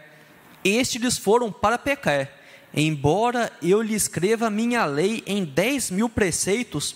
estes 0.63 1.19
foram 1.19 1.51
para 1.51 1.77
pecar, 1.77 2.29
Embora 2.73 3.51
eu 3.61 3.81
lhe 3.81 3.93
escreva 3.93 4.49
minha 4.49 4.85
lei 4.85 5.23
em 5.25 5.43
dez 5.43 5.91
mil 5.91 6.07
preceitos, 6.07 6.95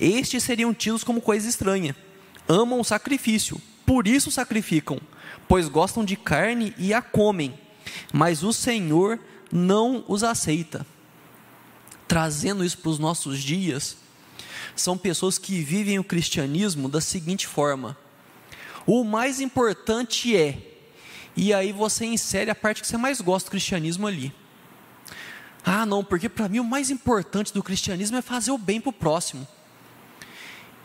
estes 0.00 0.42
seriam 0.42 0.74
tidos 0.74 1.04
como 1.04 1.20
coisa 1.20 1.48
estranha. 1.48 1.94
Amam 2.48 2.80
o 2.80 2.84
sacrifício, 2.84 3.60
por 3.86 4.08
isso 4.08 4.32
sacrificam, 4.32 4.98
pois 5.46 5.68
gostam 5.68 6.04
de 6.04 6.16
carne 6.16 6.74
e 6.76 6.92
a 6.92 7.00
comem, 7.00 7.54
mas 8.12 8.42
o 8.42 8.52
Senhor 8.52 9.20
não 9.50 10.04
os 10.08 10.24
aceita. 10.24 10.84
Trazendo 12.08 12.64
isso 12.64 12.78
para 12.78 12.90
os 12.90 12.98
nossos 12.98 13.40
dias, 13.40 13.96
são 14.74 14.98
pessoas 14.98 15.38
que 15.38 15.62
vivem 15.62 16.00
o 16.00 16.04
cristianismo 16.04 16.88
da 16.88 17.00
seguinte 17.00 17.46
forma: 17.46 17.96
o 18.86 19.04
mais 19.04 19.40
importante 19.40 20.36
é, 20.36 20.58
e 21.36 21.52
aí 21.52 21.72
você 21.72 22.04
insere 22.04 22.50
a 22.50 22.54
parte 22.54 22.80
que 22.80 22.86
você 22.86 22.96
mais 22.96 23.20
gosta 23.20 23.48
do 23.48 23.52
cristianismo 23.52 24.06
ali 24.06 24.34
ah, 25.64 25.86
não, 25.86 26.02
porque 26.02 26.28
para 26.28 26.48
mim 26.48 26.58
o 26.58 26.64
mais 26.64 26.90
importante 26.90 27.52
do 27.52 27.62
cristianismo 27.62 28.16
é 28.16 28.22
fazer 28.22 28.50
o 28.50 28.58
bem 28.58 28.80
para 28.80 28.90
o 28.90 28.92
próximo. 28.92 29.46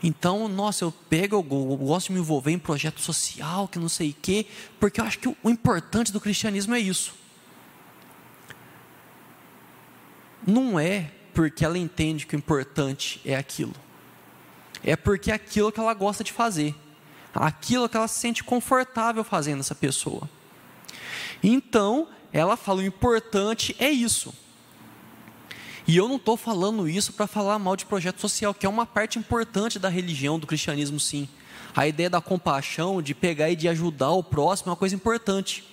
Então, 0.03 0.47
nossa, 0.47 0.85
eu 0.85 0.91
pego, 0.91 1.37
eu 1.37 1.43
gosto 1.43 2.07
de 2.07 2.13
me 2.13 2.19
envolver 2.19 2.51
em 2.51 2.59
projeto 2.59 3.01
social, 3.01 3.67
que 3.67 3.79
não 3.79 3.89
sei 3.89 4.11
o 4.11 4.15
quê, 4.21 4.45
porque 4.79 5.01
eu 5.01 5.05
acho 5.05 5.17
que 5.17 5.27
o 5.27 5.49
importante 5.49 6.11
do 6.11 6.21
cristianismo 6.21 6.75
é 6.75 6.79
isso. 6.79 7.15
Não 10.45 10.79
é 10.79 11.11
porque 11.33 11.65
ela 11.65 11.77
entende 11.77 12.27
que 12.27 12.35
o 12.35 12.37
importante 12.37 13.19
é 13.25 13.35
aquilo. 13.35 13.73
É 14.83 14.95
porque 14.95 15.31
é 15.31 15.33
aquilo 15.33 15.71
que 15.71 15.79
ela 15.79 15.93
gosta 15.95 16.23
de 16.23 16.31
fazer. 16.31 16.75
Aquilo 17.33 17.87
que 17.87 17.95
ela 17.95 18.07
se 18.07 18.19
sente 18.19 18.43
confortável 18.43 19.23
fazendo 19.23 19.59
essa 19.59 19.75
pessoa. 19.75 20.29
Então, 21.43 22.07
ela 22.33 22.57
fala: 22.57 22.79
o 22.79 22.85
importante 22.85 23.75
é 23.79 23.89
isso. 23.89 24.33
E 25.87 25.95
eu 25.95 26.07
não 26.07 26.17
estou 26.17 26.35
falando 26.35 26.89
isso 26.89 27.13
para 27.13 27.27
falar 27.27 27.57
mal 27.57 27.75
de 27.77 27.85
projeto 27.85 28.19
social, 28.19 28.53
que 28.53 28.65
é 28.65 28.69
uma 28.69 28.85
parte 28.85 29.17
importante 29.17 29.79
da 29.79 29.87
religião, 29.87 30.37
do 30.37 30.45
cristianismo, 30.45 30.99
sim. 30.99 31.29
A 31.73 31.87
ideia 31.87 32.09
da 32.09 32.19
compaixão, 32.19 33.01
de 33.01 33.15
pegar 33.15 33.49
e 33.49 33.55
de 33.55 33.69
ajudar 33.69 34.11
o 34.11 34.23
próximo 34.23 34.69
é 34.69 34.71
uma 34.71 34.75
coisa 34.75 34.95
importante. 34.95 35.63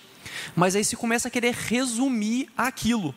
Mas 0.55 0.75
aí 0.75 0.85
se 0.85 0.95
começa 0.95 1.27
a 1.27 1.31
querer 1.31 1.53
resumir 1.53 2.47
aquilo. 2.57 3.13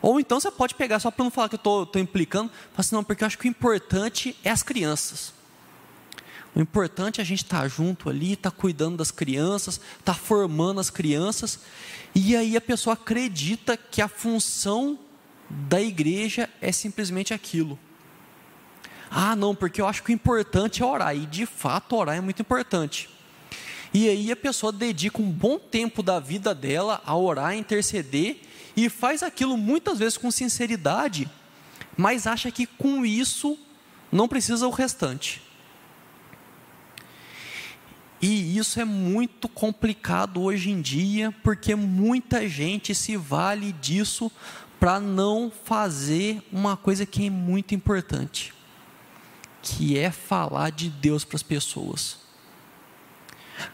Ou 0.00 0.18
então 0.18 0.40
você 0.40 0.50
pode 0.50 0.74
pegar, 0.74 0.98
só 0.98 1.10
para 1.10 1.22
não 1.22 1.30
falar 1.30 1.48
que 1.48 1.54
eu 1.54 1.58
estou 1.82 2.02
implicando, 2.02 2.50
fala 2.50 2.74
assim, 2.78 2.94
não, 2.96 3.04
porque 3.04 3.22
eu 3.22 3.26
acho 3.26 3.38
que 3.38 3.46
o 3.46 3.48
importante 3.48 4.36
é 4.42 4.50
as 4.50 4.62
crianças. 4.62 5.32
O 6.54 6.60
importante 6.60 7.20
é 7.20 7.22
a 7.22 7.26
gente 7.26 7.44
estar 7.44 7.62
tá 7.62 7.68
junto 7.68 8.10
ali, 8.10 8.34
estar 8.34 8.50
tá 8.50 8.56
cuidando 8.56 8.98
das 8.98 9.10
crianças, 9.10 9.76
estar 9.98 10.12
tá 10.12 10.14
formando 10.14 10.80
as 10.80 10.90
crianças. 10.90 11.60
E 12.14 12.36
aí 12.36 12.56
a 12.56 12.60
pessoa 12.60 12.94
acredita 12.94 13.76
que 13.76 14.02
a 14.02 14.08
função 14.08 14.98
da 15.48 15.80
igreja 15.80 16.48
é 16.60 16.70
simplesmente 16.70 17.32
aquilo. 17.32 17.78
Ah, 19.10 19.36
não, 19.36 19.54
porque 19.54 19.80
eu 19.80 19.86
acho 19.86 20.02
que 20.02 20.10
o 20.10 20.14
importante 20.14 20.82
é 20.82 20.86
orar, 20.86 21.14
e 21.14 21.26
de 21.26 21.44
fato 21.44 21.96
orar 21.96 22.16
é 22.16 22.20
muito 22.20 22.40
importante. 22.40 23.10
E 23.92 24.08
aí 24.08 24.32
a 24.32 24.36
pessoa 24.36 24.72
dedica 24.72 25.20
um 25.20 25.30
bom 25.30 25.58
tempo 25.58 26.02
da 26.02 26.18
vida 26.18 26.54
dela 26.54 27.02
a 27.04 27.14
orar, 27.14 27.48
a 27.48 27.56
interceder, 27.56 28.40
e 28.74 28.88
faz 28.88 29.22
aquilo 29.22 29.56
muitas 29.58 29.98
vezes 29.98 30.16
com 30.16 30.30
sinceridade, 30.30 31.30
mas 31.94 32.26
acha 32.26 32.50
que 32.50 32.64
com 32.64 33.04
isso 33.04 33.58
não 34.10 34.26
precisa 34.26 34.66
o 34.66 34.70
restante. 34.70 35.42
E 38.22 38.56
isso 38.56 38.80
é 38.80 38.84
muito 38.84 39.48
complicado 39.48 40.40
hoje 40.40 40.70
em 40.70 40.80
dia, 40.80 41.34
porque 41.42 41.74
muita 41.74 42.48
gente 42.48 42.94
se 42.94 43.16
vale 43.16 43.72
disso 43.72 44.30
para 44.78 45.00
não 45.00 45.50
fazer 45.64 46.40
uma 46.52 46.76
coisa 46.76 47.04
que 47.04 47.26
é 47.26 47.30
muito 47.30 47.74
importante, 47.74 48.54
que 49.60 49.98
é 49.98 50.12
falar 50.12 50.70
de 50.70 50.88
Deus 50.88 51.24
para 51.24 51.34
as 51.34 51.42
pessoas. 51.42 52.21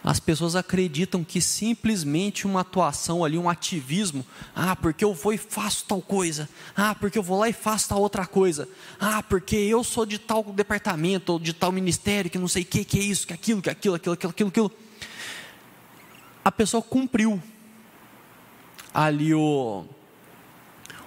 As 0.02 0.20
pessoas 0.20 0.56
acreditam 0.56 1.24
que 1.24 1.40
simplesmente 1.40 2.46
uma 2.46 2.60
atuação 2.60 3.24
ali, 3.24 3.38
um 3.38 3.48
ativismo, 3.48 4.24
ah, 4.54 4.76
porque 4.76 5.04
eu 5.04 5.14
vou 5.14 5.32
e 5.32 5.38
faço 5.38 5.84
tal 5.86 6.00
coisa, 6.00 6.48
ah, 6.76 6.94
porque 6.94 7.18
eu 7.18 7.22
vou 7.22 7.38
lá 7.38 7.48
e 7.48 7.52
faço 7.52 7.88
tal 7.88 8.00
outra 8.00 8.26
coisa, 8.26 8.68
ah, 9.00 9.22
porque 9.22 9.56
eu 9.56 9.82
sou 9.82 10.04
de 10.04 10.18
tal 10.18 10.42
departamento 10.44 11.32
ou 11.32 11.38
de 11.38 11.52
tal 11.52 11.72
ministério 11.72 12.30
que 12.30 12.38
não 12.38 12.48
sei 12.48 12.62
o 12.62 12.66
que, 12.66 12.84
que 12.84 12.98
é 12.98 13.02
isso, 13.02 13.26
que 13.26 13.32
é 13.32 13.36
aquilo, 13.36 13.62
que 13.62 13.68
é 13.68 13.72
aquilo, 13.72 13.94
aquilo, 13.94 14.14
aquilo, 14.14 14.30
aquilo, 14.30 14.48
aquilo. 14.48 14.72
A 16.44 16.52
pessoa 16.52 16.82
cumpriu 16.82 17.42
ali 18.92 19.34
o, 19.34 19.84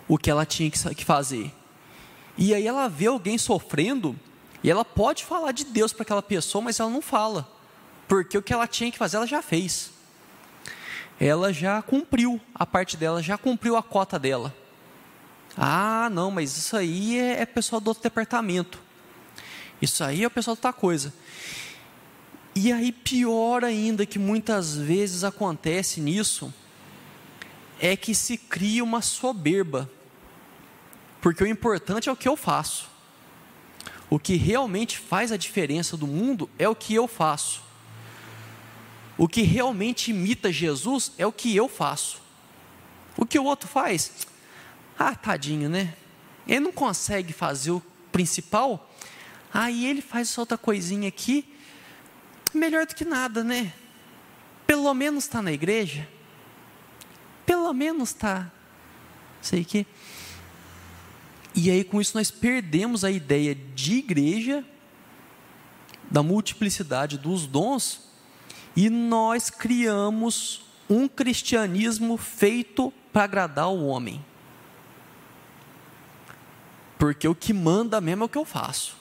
o 0.07 0.17
que 0.17 0.29
ela 0.29 0.45
tinha 0.45 0.69
que 0.69 1.05
fazer. 1.05 1.53
E 2.38 2.53
aí 2.53 2.65
ela 2.65 2.88
vê 2.88 3.07
alguém 3.07 3.38
sofrendo 3.38 4.17
e 4.63 4.69
ela 4.69 4.86
pode 4.86 5.25
falar 5.25 5.51
de 5.51 5.65
Deus 5.65 5.91
para 5.91 6.03
aquela 6.03 6.21
pessoa, 6.21 6.62
mas 6.62 6.79
ela 6.79 6.89
não 6.89 7.01
fala, 7.01 7.49
porque 8.12 8.38
o 8.38 8.41
que 8.41 8.52
ela 8.52 8.67
tinha 8.67 8.91
que 8.91 8.97
fazer 8.97 9.15
ela 9.15 9.26
já 9.26 9.41
fez. 9.41 9.89
Ela 11.17 11.54
já 11.54 11.82
cumpriu 11.82 12.41
a 12.54 12.65
parte 12.65 12.97
dela, 12.97 13.24
já 13.24 13.38
cumpriu 13.38 13.78
a 13.78 13.82
cota 13.82 14.19
dela. 14.19 14.54
Ah, 15.56 16.10
não, 16.12 16.30
mas 16.30 16.58
isso 16.58 16.76
aí 16.76 17.17
é, 17.17 17.39
é 17.39 17.45
pessoal 17.45 17.80
do 17.80 17.88
outro 17.88 18.04
departamento. 18.04 18.82
Isso 19.82 20.04
aí 20.04 20.26
é 20.26 20.28
o 20.28 20.30
pessoal 20.30 20.56
de 20.56 20.60
outra 20.60 20.74
coisa. 20.74 21.13
E 22.53 22.74
aí, 22.74 22.91
pior 22.91 23.64
ainda 23.64 24.05
que 24.05 24.20
muitas 24.20 24.76
vezes 24.76 25.24
acontece 25.24 26.01
nisso, 26.01 26.53
é 27.80 27.95
que 27.95 28.14
se 28.14 28.38
cria 28.38 28.84
uma 28.84 29.01
soberba 29.01 29.89
porque 31.22 31.45
o 31.45 31.47
importante 31.47 32.09
é 32.09 32.12
o 32.12 32.18
que 32.18 32.28
eu 32.28 32.36
faço. 32.36 32.89
O 34.09 34.20
que 34.20 34.36
realmente 34.36 34.99
faz 34.99 35.32
a 35.32 35.38
diferença 35.38 35.95
do 35.95 36.05
mundo 36.05 36.49
é 36.59 36.68
o 36.68 36.76
que 36.76 36.93
eu 36.93 37.07
faço. 37.07 37.70
O 39.22 39.28
que 39.28 39.43
realmente 39.43 40.09
imita 40.09 40.51
Jesus 40.51 41.11
é 41.15 41.28
o 41.28 41.32
que 41.32 41.55
eu 41.55 41.69
faço. 41.69 42.19
O 43.15 43.24
que 43.24 43.38
o 43.38 43.43
outro 43.43 43.69
faz? 43.69 44.26
Ah, 44.97 45.13
tadinho, 45.13 45.69
né? 45.69 45.93
Ele 46.47 46.61
não 46.61 46.72
consegue 46.72 47.32
fazer 47.32 47.69
o 47.69 47.84
principal, 48.11 48.91
aí 49.53 49.86
ele 49.86 50.01
faz 50.01 50.28
essa 50.28 50.41
outra 50.41 50.57
coisinha 50.57 51.07
aqui, 51.07 51.55
melhor 52.51 52.88
do 52.88 52.95
que 52.95 53.05
nada, 53.05 53.43
né? 53.43 53.72
Pelo 54.65 54.91
menos 54.95 55.26
está 55.26 55.39
na 55.39 55.51
igreja, 55.51 56.09
pelo 57.45 57.72
menos 57.74 58.09
está, 58.09 58.51
sei 59.39 59.63
que. 59.63 59.86
E 61.53 61.69
aí, 61.69 61.84
com 61.84 62.01
isso, 62.01 62.17
nós 62.17 62.32
perdemos 62.32 63.05
a 63.05 63.11
ideia 63.11 63.53
de 63.53 63.97
igreja, 63.97 64.65
da 66.09 66.24
multiplicidade 66.24 67.19
dos 67.19 67.45
dons, 67.45 68.11
e 68.76 68.89
nós 68.89 69.49
criamos 69.49 70.63
um 70.89 71.07
cristianismo 71.07 72.17
feito 72.17 72.93
para 73.11 73.24
agradar 73.24 73.69
o 73.69 73.86
homem. 73.88 74.24
Porque 76.97 77.28
o 77.28 77.36
que 77.36 77.53
manda 77.53 77.99
mesmo 77.99 78.24
é 78.24 78.26
o 78.26 78.30
que 78.30 78.38
eu 78.38 78.45
faço. 78.45 78.95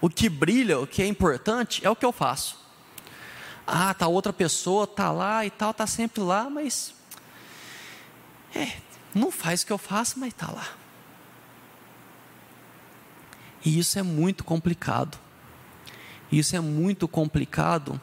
O 0.00 0.08
que 0.08 0.28
brilha, 0.28 0.78
o 0.78 0.86
que 0.86 1.02
é 1.02 1.06
importante, 1.06 1.84
é 1.84 1.90
o 1.90 1.96
que 1.96 2.04
eu 2.04 2.12
faço. 2.12 2.62
Ah, 3.66 3.94
tá 3.94 4.06
outra 4.06 4.32
pessoa, 4.32 4.86
tá 4.86 5.10
lá 5.10 5.44
e 5.44 5.50
tal, 5.50 5.72
tá 5.72 5.86
sempre 5.86 6.22
lá, 6.22 6.50
mas 6.50 6.94
é, 8.54 8.76
não 9.14 9.30
faz 9.30 9.62
o 9.62 9.66
que 9.66 9.72
eu 9.72 9.78
faço, 9.78 10.18
mas 10.18 10.32
tá 10.34 10.50
lá. 10.50 10.68
E 13.64 13.78
isso 13.78 13.98
é 13.98 14.02
muito 14.02 14.44
complicado. 14.44 15.18
Isso 16.30 16.54
é 16.54 16.60
muito 16.60 17.08
complicado, 17.08 18.00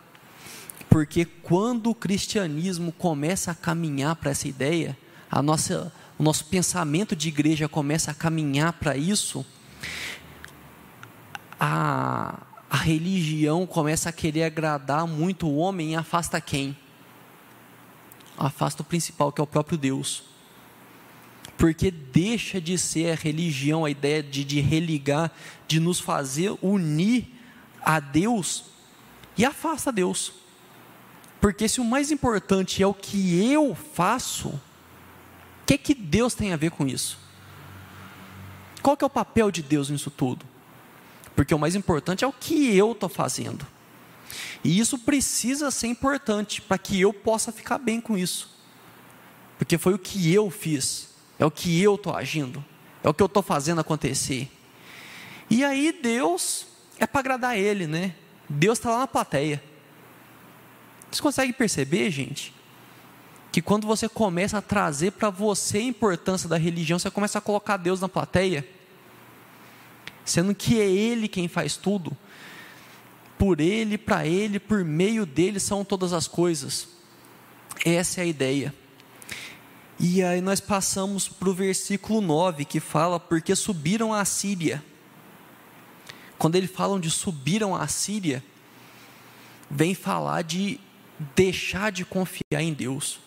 porque 0.92 1.24
quando 1.24 1.90
o 1.90 1.96
cristianismo 1.96 2.92
começa 2.92 3.52
a 3.52 3.56
caminhar 3.56 4.14
para 4.18 4.32
essa 4.32 4.46
ideia, 4.46 4.98
a 5.32 5.42
nossa, 5.42 5.90
o 6.20 6.24
nosso 6.24 6.44
pensamento 6.48 7.16
de 7.16 7.30
igreja 7.30 7.70
começa 7.70 8.12
a 8.12 8.14
caminhar 8.14 8.74
para 8.74 8.98
isso, 8.98 9.46
a, 11.58 12.42
a 12.70 12.76
religião 12.76 13.66
começa 13.66 14.10
a 14.10 14.12
querer 14.12 14.44
agradar 14.44 15.08
muito 15.08 15.48
o 15.48 15.56
homem 15.56 15.94
e 15.94 15.96
afasta 15.96 16.42
quem? 16.42 16.78
Afasta 18.38 18.82
o 18.82 18.86
principal, 18.86 19.32
que 19.32 19.40
é 19.40 19.44
o 19.46 19.48
próprio 19.48 19.78
Deus. 19.78 20.24
Porque 21.58 21.90
deixa 21.90 22.60
de 22.60 22.78
ser 22.78 23.14
a 23.14 23.16
religião, 23.16 23.86
a 23.86 23.90
ideia 23.90 24.22
de, 24.22 24.44
de 24.44 24.60
religar, 24.60 25.32
de 25.70 25.80
nos 25.80 26.02
fazer 26.02 26.54
unir 26.62 27.34
a 27.82 28.02
Deus 28.02 28.66
e 29.38 29.46
afasta 29.46 29.90
Deus. 29.90 30.41
Porque 31.42 31.68
se 31.68 31.82
o 31.82 31.84
mais 31.84 32.12
importante 32.12 32.84
é 32.84 32.88
o 32.88 32.94
que 32.94 33.52
eu 33.52 33.74
faço, 33.74 34.50
o 34.50 34.62
que, 35.66 35.76
que 35.76 35.96
Deus 35.96 36.36
tem 36.36 36.54
a 36.54 36.56
ver 36.56 36.70
com 36.70 36.88
isso? 36.88 37.18
Qual 38.84 38.96
que 38.96 39.04
é 39.04 39.08
o 39.08 39.10
papel 39.10 39.50
de 39.50 39.64
Deus 39.64 39.90
nisso 39.90 40.12
tudo? 40.12 40.46
Porque 41.36 41.54
o 41.54 41.60
mais 41.60 41.76
importante 41.76 42.24
é 42.24 42.28
o 42.28 42.32
que 42.32 42.76
eu 42.78 42.92
estou 42.92 43.10
fazendo. 43.10 43.66
E 44.64 44.80
isso 44.80 45.00
precisa 45.00 45.72
ser 45.72 45.88
importante 45.88 46.62
para 46.62 46.78
que 46.78 47.02
eu 47.02 47.12
possa 47.12 47.52
ficar 47.52 47.80
bem 47.80 48.00
com 48.00 48.16
isso. 48.16 48.56
Porque 49.58 49.78
foi 49.78 49.96
o 49.96 50.00
que 50.00 50.32
eu 50.32 50.50
fiz, 50.52 51.10
é 51.40 51.46
o 51.46 51.52
que 51.52 51.82
eu 51.82 51.96
estou 51.96 52.16
agindo, 52.16 52.64
é 53.04 53.10
o 53.10 53.14
que 53.14 53.22
eu 53.22 53.28
estou 53.28 53.42
fazendo 53.42 53.82
acontecer. 53.82 54.52
E 55.50 55.64
aí 55.64 55.92
Deus 55.92 56.68
é 57.00 57.08
para 57.08 57.20
agradar 57.20 57.58
Ele, 57.58 57.88
né? 57.88 58.14
Deus 58.48 58.78
está 58.78 58.92
lá 58.92 59.00
na 59.00 59.08
plateia. 59.08 59.71
Você 61.12 61.22
consegue 61.22 61.54
perceber, 61.54 62.10
gente? 62.10 62.54
Que 63.52 63.62
quando 63.62 63.86
você 63.86 64.08
começa 64.08 64.58
a 64.58 64.62
trazer 64.62 65.12
para 65.12 65.30
você 65.30 65.80
a 65.80 65.84
importância 65.84 66.48
da 66.48 66.58
religião, 66.58 66.98
você 66.98 67.12
começa 67.12 67.38
a 67.38 67.42
colocar 67.42 67.78
Deus 67.78 68.00
na 68.00 68.08
plateia, 68.08 68.68
sendo 70.24 70.56
que 70.56 70.80
é 70.80 70.90
Ele 70.90 71.28
quem 71.28 71.48
faz 71.48 71.76
tudo. 71.76 72.16
Por 73.38 73.60
Ele, 73.60 73.98
para 73.98 74.26
Ele, 74.26 74.60
por 74.60 74.86
meio 74.86 75.26
dele 75.26 75.60
são 75.60 75.84
todas 75.84 76.14
as 76.14 76.28
coisas. 76.28 76.88
Essa 77.84 78.22
é 78.22 78.24
a 78.24 78.28
ideia. 78.28 78.74
E 80.00 80.24
aí 80.24 80.42
nós 80.42 80.60
passamos 80.60 81.28
para 81.28 81.50
o 81.50 81.54
versículo 81.54 82.22
9, 82.22 82.64
que 82.64 82.80
fala: 82.80 83.20
Porque 83.20 83.56
subiram 83.56 84.14
a 84.14 84.24
Síria 84.24 84.82
quando 86.42 86.56
eles 86.56 86.72
falam 86.72 87.00
de 87.00 87.08
subiram 87.12 87.76
à 87.76 87.88
Síria, 87.88 88.44
vem 89.70 89.94
falar 89.94 90.42
de 90.42 90.80
deixar 91.36 91.92
de 91.92 92.04
confiar 92.04 92.62
em 92.62 92.74
Deus. 92.74 93.20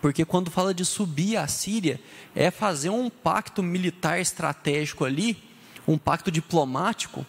Porque 0.00 0.24
quando 0.24 0.50
fala 0.50 0.74
de 0.74 0.84
subir 0.84 1.36
à 1.36 1.46
Síria, 1.48 2.00
é 2.34 2.50
fazer 2.50 2.90
um 2.90 3.08
pacto 3.08 3.62
militar 3.62 4.20
estratégico 4.20 5.04
ali, 5.04 5.42
um 5.86 5.96
pacto 5.96 6.30
diplomático, 6.30 7.24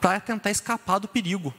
para 0.00 0.20
tentar 0.20 0.50
escapar 0.50 0.98
do 0.98 1.08
perigo. 1.08 1.54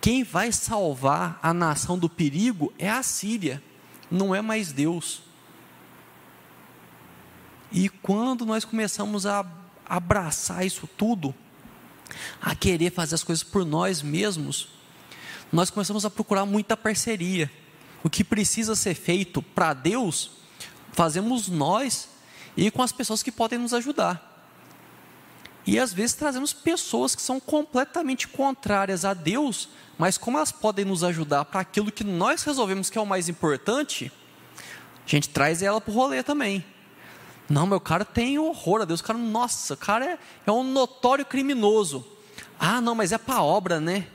Quem 0.00 0.22
vai 0.22 0.52
salvar 0.52 1.38
a 1.42 1.52
nação 1.52 1.98
do 1.98 2.08
perigo 2.08 2.72
é 2.78 2.88
a 2.88 3.02
Síria, 3.02 3.62
não 4.10 4.34
é 4.34 4.40
mais 4.40 4.70
Deus. 4.70 5.22
E 7.72 7.88
quando 7.88 8.46
nós 8.46 8.64
começamos 8.64 9.26
a 9.26 9.44
abraçar 9.84 10.64
isso 10.64 10.88
tudo, 10.96 11.34
a 12.40 12.54
querer 12.54 12.92
fazer 12.92 13.16
as 13.16 13.24
coisas 13.24 13.42
por 13.42 13.64
nós 13.64 14.00
mesmos, 14.00 14.75
nós 15.52 15.70
começamos 15.70 16.04
a 16.04 16.10
procurar 16.10 16.44
muita 16.44 16.76
parceria. 16.76 17.50
O 18.02 18.10
que 18.10 18.22
precisa 18.22 18.74
ser 18.74 18.94
feito 18.94 19.40
para 19.40 19.72
Deus, 19.72 20.32
fazemos 20.92 21.48
nós 21.48 22.08
e 22.56 22.70
com 22.70 22.82
as 22.82 22.92
pessoas 22.92 23.22
que 23.22 23.32
podem 23.32 23.58
nos 23.58 23.74
ajudar. 23.74 24.34
E 25.66 25.78
às 25.78 25.92
vezes 25.92 26.14
trazemos 26.14 26.52
pessoas 26.52 27.14
que 27.14 27.22
são 27.22 27.40
completamente 27.40 28.28
contrárias 28.28 29.04
a 29.04 29.12
Deus, 29.12 29.68
mas 29.98 30.16
como 30.16 30.36
elas 30.36 30.52
podem 30.52 30.84
nos 30.84 31.02
ajudar 31.02 31.44
para 31.46 31.60
aquilo 31.60 31.90
que 31.90 32.04
nós 32.04 32.44
resolvemos 32.44 32.88
que 32.88 32.96
é 32.96 33.00
o 33.00 33.06
mais 33.06 33.28
importante, 33.28 34.12
a 35.04 35.08
gente 35.08 35.28
traz 35.28 35.62
ela 35.62 35.80
para 35.80 35.90
o 35.90 35.94
rolê 35.94 36.22
também. 36.22 36.64
Não, 37.48 37.66
meu 37.66 37.80
cara 37.80 38.04
tem 38.04 38.38
horror 38.38 38.82
a 38.82 38.84
Deus. 38.84 39.00
O 39.00 39.04
cara, 39.04 39.18
nossa, 39.18 39.74
o 39.74 39.76
cara 39.76 40.04
é, 40.04 40.18
é 40.46 40.52
um 40.52 40.64
notório 40.64 41.24
criminoso. 41.24 42.04
Ah, 42.58 42.80
não, 42.80 42.94
mas 42.94 43.12
é 43.12 43.18
para 43.18 43.42
obra, 43.42 43.80
né? 43.80 44.06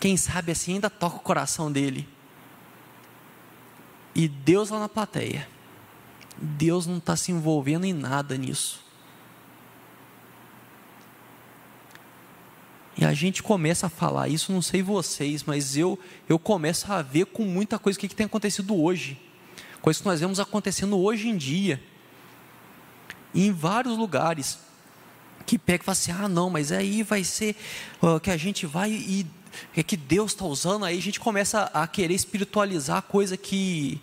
Quem 0.00 0.16
sabe 0.16 0.52
assim 0.52 0.74
ainda 0.74 0.88
toca 0.88 1.16
o 1.16 1.20
coração 1.20 1.70
dele. 1.70 2.08
E 4.14 4.28
Deus 4.28 4.70
lá 4.70 4.80
na 4.80 4.88
plateia. 4.88 5.48
Deus 6.36 6.86
não 6.86 6.98
está 6.98 7.16
se 7.16 7.32
envolvendo 7.32 7.84
em 7.84 7.92
nada 7.92 8.36
nisso. 8.36 8.84
E 12.96 13.04
a 13.04 13.14
gente 13.14 13.42
começa 13.42 13.86
a 13.86 13.90
falar 13.90 14.28
isso, 14.28 14.52
não 14.52 14.60
sei 14.60 14.82
vocês, 14.82 15.44
mas 15.44 15.76
eu 15.76 15.96
eu 16.28 16.38
começo 16.38 16.92
a 16.92 17.00
ver 17.00 17.26
com 17.26 17.44
muita 17.44 17.78
coisa 17.78 17.96
o 17.96 18.00
que, 18.00 18.08
que 18.08 18.14
tem 18.14 18.26
acontecido 18.26 18.74
hoje. 18.74 19.20
Coisas 19.80 20.02
que 20.02 20.08
nós 20.08 20.18
vemos 20.18 20.40
acontecendo 20.40 20.98
hoje 20.98 21.28
em 21.28 21.36
dia 21.36 21.80
em 23.34 23.52
vários 23.52 23.96
lugares 23.96 24.58
que 25.46 25.58
pega 25.58 25.82
e 25.82 25.84
fala 25.84 25.92
assim: 25.92 26.12
ah, 26.12 26.28
não, 26.28 26.50
mas 26.50 26.72
aí 26.72 27.02
vai 27.02 27.24
ser 27.24 27.56
uh, 28.02 28.18
que 28.20 28.30
a 28.30 28.36
gente 28.36 28.66
vai 28.66 28.90
e 28.90 29.26
é 29.76 29.82
que 29.82 29.96
Deus 29.96 30.32
está 30.32 30.44
usando, 30.44 30.84
aí 30.84 30.98
a 30.98 31.02
gente 31.02 31.20
começa 31.20 31.64
a 31.74 31.86
querer 31.86 32.14
espiritualizar 32.14 33.02
coisa 33.02 33.36
que 33.36 34.00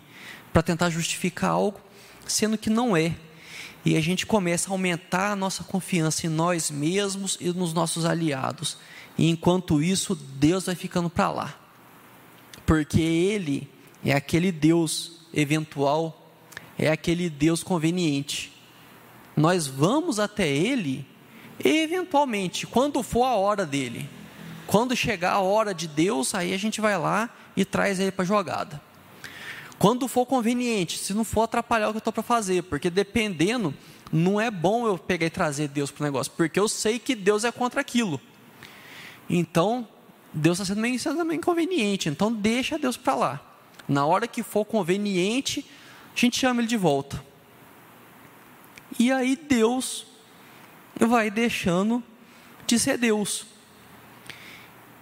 para 0.52 0.62
tentar 0.62 0.90
justificar 0.90 1.50
algo, 1.50 1.80
sendo 2.26 2.56
que 2.56 2.70
não 2.70 2.96
é. 2.96 3.14
E 3.84 3.96
a 3.96 4.00
gente 4.00 4.26
começa 4.26 4.68
a 4.68 4.72
aumentar 4.72 5.32
a 5.32 5.36
nossa 5.36 5.62
confiança 5.62 6.26
em 6.26 6.30
nós 6.30 6.70
mesmos 6.70 7.38
e 7.40 7.50
nos 7.52 7.72
nossos 7.72 8.04
aliados. 8.04 8.78
E 9.16 9.28
enquanto 9.30 9.82
isso, 9.82 10.14
Deus 10.14 10.66
vai 10.66 10.74
ficando 10.74 11.08
para 11.08 11.30
lá. 11.30 11.60
Porque 12.64 13.00
Ele 13.00 13.70
é 14.04 14.12
aquele 14.12 14.50
Deus 14.50 15.20
eventual, 15.32 16.32
é 16.76 16.90
aquele 16.90 17.30
Deus 17.30 17.62
conveniente 17.62 18.56
nós 19.36 19.66
vamos 19.66 20.18
até 20.18 20.48
Ele, 20.48 21.04
eventualmente, 21.62 22.66
quando 22.66 23.02
for 23.02 23.24
a 23.24 23.34
hora 23.34 23.66
dele. 23.66 24.08
Quando 24.66 24.96
chegar 24.96 25.32
a 25.32 25.40
hora 25.40 25.72
de 25.72 25.86
Deus, 25.86 26.34
aí 26.34 26.52
a 26.52 26.58
gente 26.58 26.80
vai 26.80 26.98
lá 26.98 27.30
e 27.56 27.64
traz 27.64 28.00
ele 28.00 28.10
para 28.10 28.24
a 28.24 28.26
jogada. 28.26 28.80
Quando 29.78 30.08
for 30.08 30.26
conveniente, 30.26 30.98
se 30.98 31.12
não 31.12 31.24
for 31.24 31.42
atrapalhar 31.42 31.88
o 31.88 31.92
que 31.92 31.96
eu 31.96 32.00
estou 32.00 32.12
para 32.12 32.22
fazer, 32.22 32.62
porque 32.62 32.88
dependendo, 32.88 33.74
não 34.10 34.40
é 34.40 34.50
bom 34.50 34.86
eu 34.86 34.96
pegar 34.96 35.26
e 35.26 35.30
trazer 35.30 35.68
Deus 35.68 35.90
para 35.90 36.02
o 36.02 36.04
negócio, 36.06 36.32
porque 36.36 36.58
eu 36.58 36.68
sei 36.68 36.98
que 36.98 37.14
Deus 37.14 37.44
é 37.44 37.52
contra 37.52 37.80
aquilo. 37.80 38.20
Então, 39.28 39.86
Deus 40.32 40.58
está 40.58 40.74
sendo 40.74 40.80
meio, 40.80 40.98
sendo 40.98 41.24
meio 41.24 41.38
inconveniente, 41.38 42.08
então 42.08 42.32
deixa 42.32 42.78
Deus 42.78 42.96
para 42.96 43.14
lá. 43.14 43.40
Na 43.86 44.06
hora 44.06 44.26
que 44.26 44.42
for 44.42 44.64
conveniente, 44.64 45.64
a 46.14 46.18
gente 46.18 46.38
chama 46.38 46.60
ele 46.60 46.68
de 46.68 46.76
volta. 46.76 47.22
E 48.98 49.12
aí 49.12 49.36
Deus 49.36 50.06
vai 50.98 51.30
deixando 51.30 52.02
de 52.66 52.78
ser 52.78 52.96
Deus. 52.96 53.46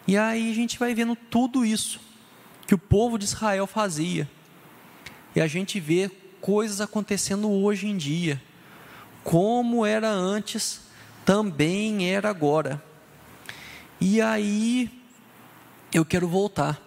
E 0.07 0.17
aí 0.17 0.51
a 0.51 0.55
gente 0.55 0.79
vai 0.79 0.95
vendo 0.95 1.17
tudo 1.17 1.65
isso 1.65 2.01
que 2.67 2.75
o 2.75 2.79
povo 2.79 3.19
de 3.19 3.25
Israel 3.25 3.67
fazia. 3.67 4.29
E 5.35 5.41
a 5.41 5.47
gente 5.47 5.81
vê 5.81 6.11
coisas 6.41 6.81
acontecendo 6.81 7.51
hoje 7.51 7.87
em 7.87 7.97
dia. 7.97 8.41
Como 9.23 9.85
era 9.85 10.11
antes, 10.11 10.83
também 11.25 12.11
era 12.11 12.29
agora. 12.29 12.83
E 14.01 14.21
aí 14.21 14.91
eu 15.93 16.05
quero 16.05 16.29
voltar 16.29 16.81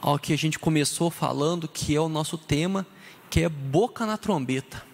ao 0.00 0.18
que 0.18 0.32
a 0.32 0.38
gente 0.38 0.58
começou 0.58 1.10
falando, 1.10 1.68
que 1.68 1.94
é 1.94 2.00
o 2.00 2.08
nosso 2.08 2.36
tema, 2.38 2.86
que 3.28 3.40
é 3.40 3.48
boca 3.48 4.06
na 4.06 4.16
trombeta 4.16 4.92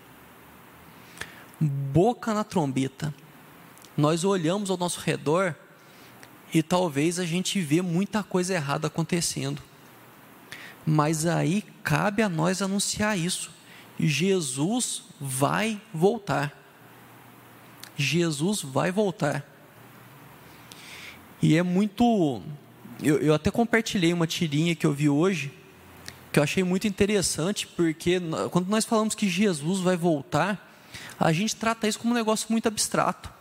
boca 1.60 2.32
na 2.32 2.44
trombeta. 2.44 3.12
Nós 3.96 4.24
olhamos 4.24 4.70
ao 4.70 4.76
nosso 4.76 5.00
redor 5.00 5.54
e 6.52 6.62
talvez 6.62 7.18
a 7.18 7.26
gente 7.26 7.60
vê 7.60 7.82
muita 7.82 8.22
coisa 8.22 8.54
errada 8.54 8.86
acontecendo. 8.86 9.62
Mas 10.84 11.26
aí 11.26 11.62
cabe 11.82 12.22
a 12.22 12.28
nós 12.28 12.62
anunciar 12.62 13.18
isso. 13.18 13.50
Jesus 13.98 15.02
vai 15.20 15.80
voltar. 15.92 16.56
Jesus 17.96 18.62
vai 18.62 18.90
voltar. 18.90 19.44
E 21.42 21.56
é 21.56 21.62
muito. 21.62 22.42
Eu, 23.02 23.18
eu 23.18 23.34
até 23.34 23.50
compartilhei 23.50 24.12
uma 24.12 24.26
tirinha 24.26 24.74
que 24.74 24.86
eu 24.86 24.92
vi 24.92 25.08
hoje, 25.08 25.52
que 26.32 26.38
eu 26.38 26.42
achei 26.42 26.64
muito 26.64 26.86
interessante, 26.86 27.66
porque 27.66 28.20
quando 28.50 28.68
nós 28.68 28.84
falamos 28.84 29.14
que 29.14 29.28
Jesus 29.28 29.80
vai 29.80 29.96
voltar, 29.96 30.68
a 31.18 31.32
gente 31.32 31.54
trata 31.54 31.86
isso 31.86 31.98
como 31.98 32.12
um 32.12 32.16
negócio 32.16 32.46
muito 32.50 32.66
abstrato. 32.66 33.37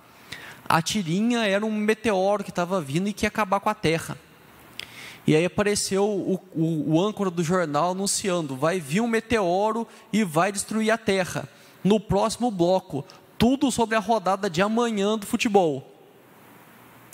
A 0.68 0.82
tirinha 0.82 1.48
era 1.48 1.66
um 1.66 1.72
meteoro 1.72 2.44
que 2.44 2.50
estava 2.50 2.82
vindo 2.82 3.08
e 3.08 3.14
que 3.14 3.26
ia 3.26 3.30
acabar 3.30 3.60
com 3.60 3.70
a 3.70 3.74
Terra. 3.74 4.18
E 5.26 5.36
aí 5.36 5.46
apareceu 5.46 6.06
o, 6.06 6.42
o, 6.56 6.96
o, 6.96 7.02
âncora 7.02 7.30
do 7.30 7.44
jornal 7.44 7.92
anunciando: 7.92 8.56
vai 8.56 8.80
vir 8.80 9.02
um 9.02 9.08
meteoro 9.08 9.88
e 10.12 10.24
vai 10.24 10.52
destruir 10.52 10.92
a 10.92 10.98
Terra. 10.98 11.48
No 11.84 12.00
próximo 12.00 12.50
bloco, 12.50 13.06
tudo 13.38 13.72
sobre 13.72 13.96
a 13.96 14.00
rodada 14.00 14.50
de 14.50 14.62
amanhã 14.62 15.18
do 15.18 15.26
futebol. 15.26 15.94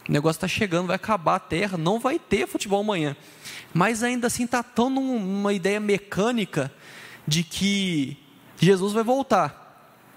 O 0.08 0.12
negócio 0.12 0.38
está 0.38 0.48
chegando, 0.48 0.88
vai 0.88 0.96
acabar 0.96 1.36
a 1.36 1.40
Terra, 1.40 1.78
não 1.78 2.00
vai 2.00 2.20
ter 2.20 2.48
futebol 2.48 2.82
amanhã. 2.82 3.16
Mas 3.74 4.04
ainda 4.04 4.28
assim 4.28 4.46
está 4.46 4.62
tão 4.62 4.90
numa 4.90 5.54
ideia 5.54 5.80
mecânica 5.80 6.72
de 7.28 7.44
que 7.44 8.18
Jesus 8.58 8.94
vai 8.94 9.04
voltar. 9.04 9.62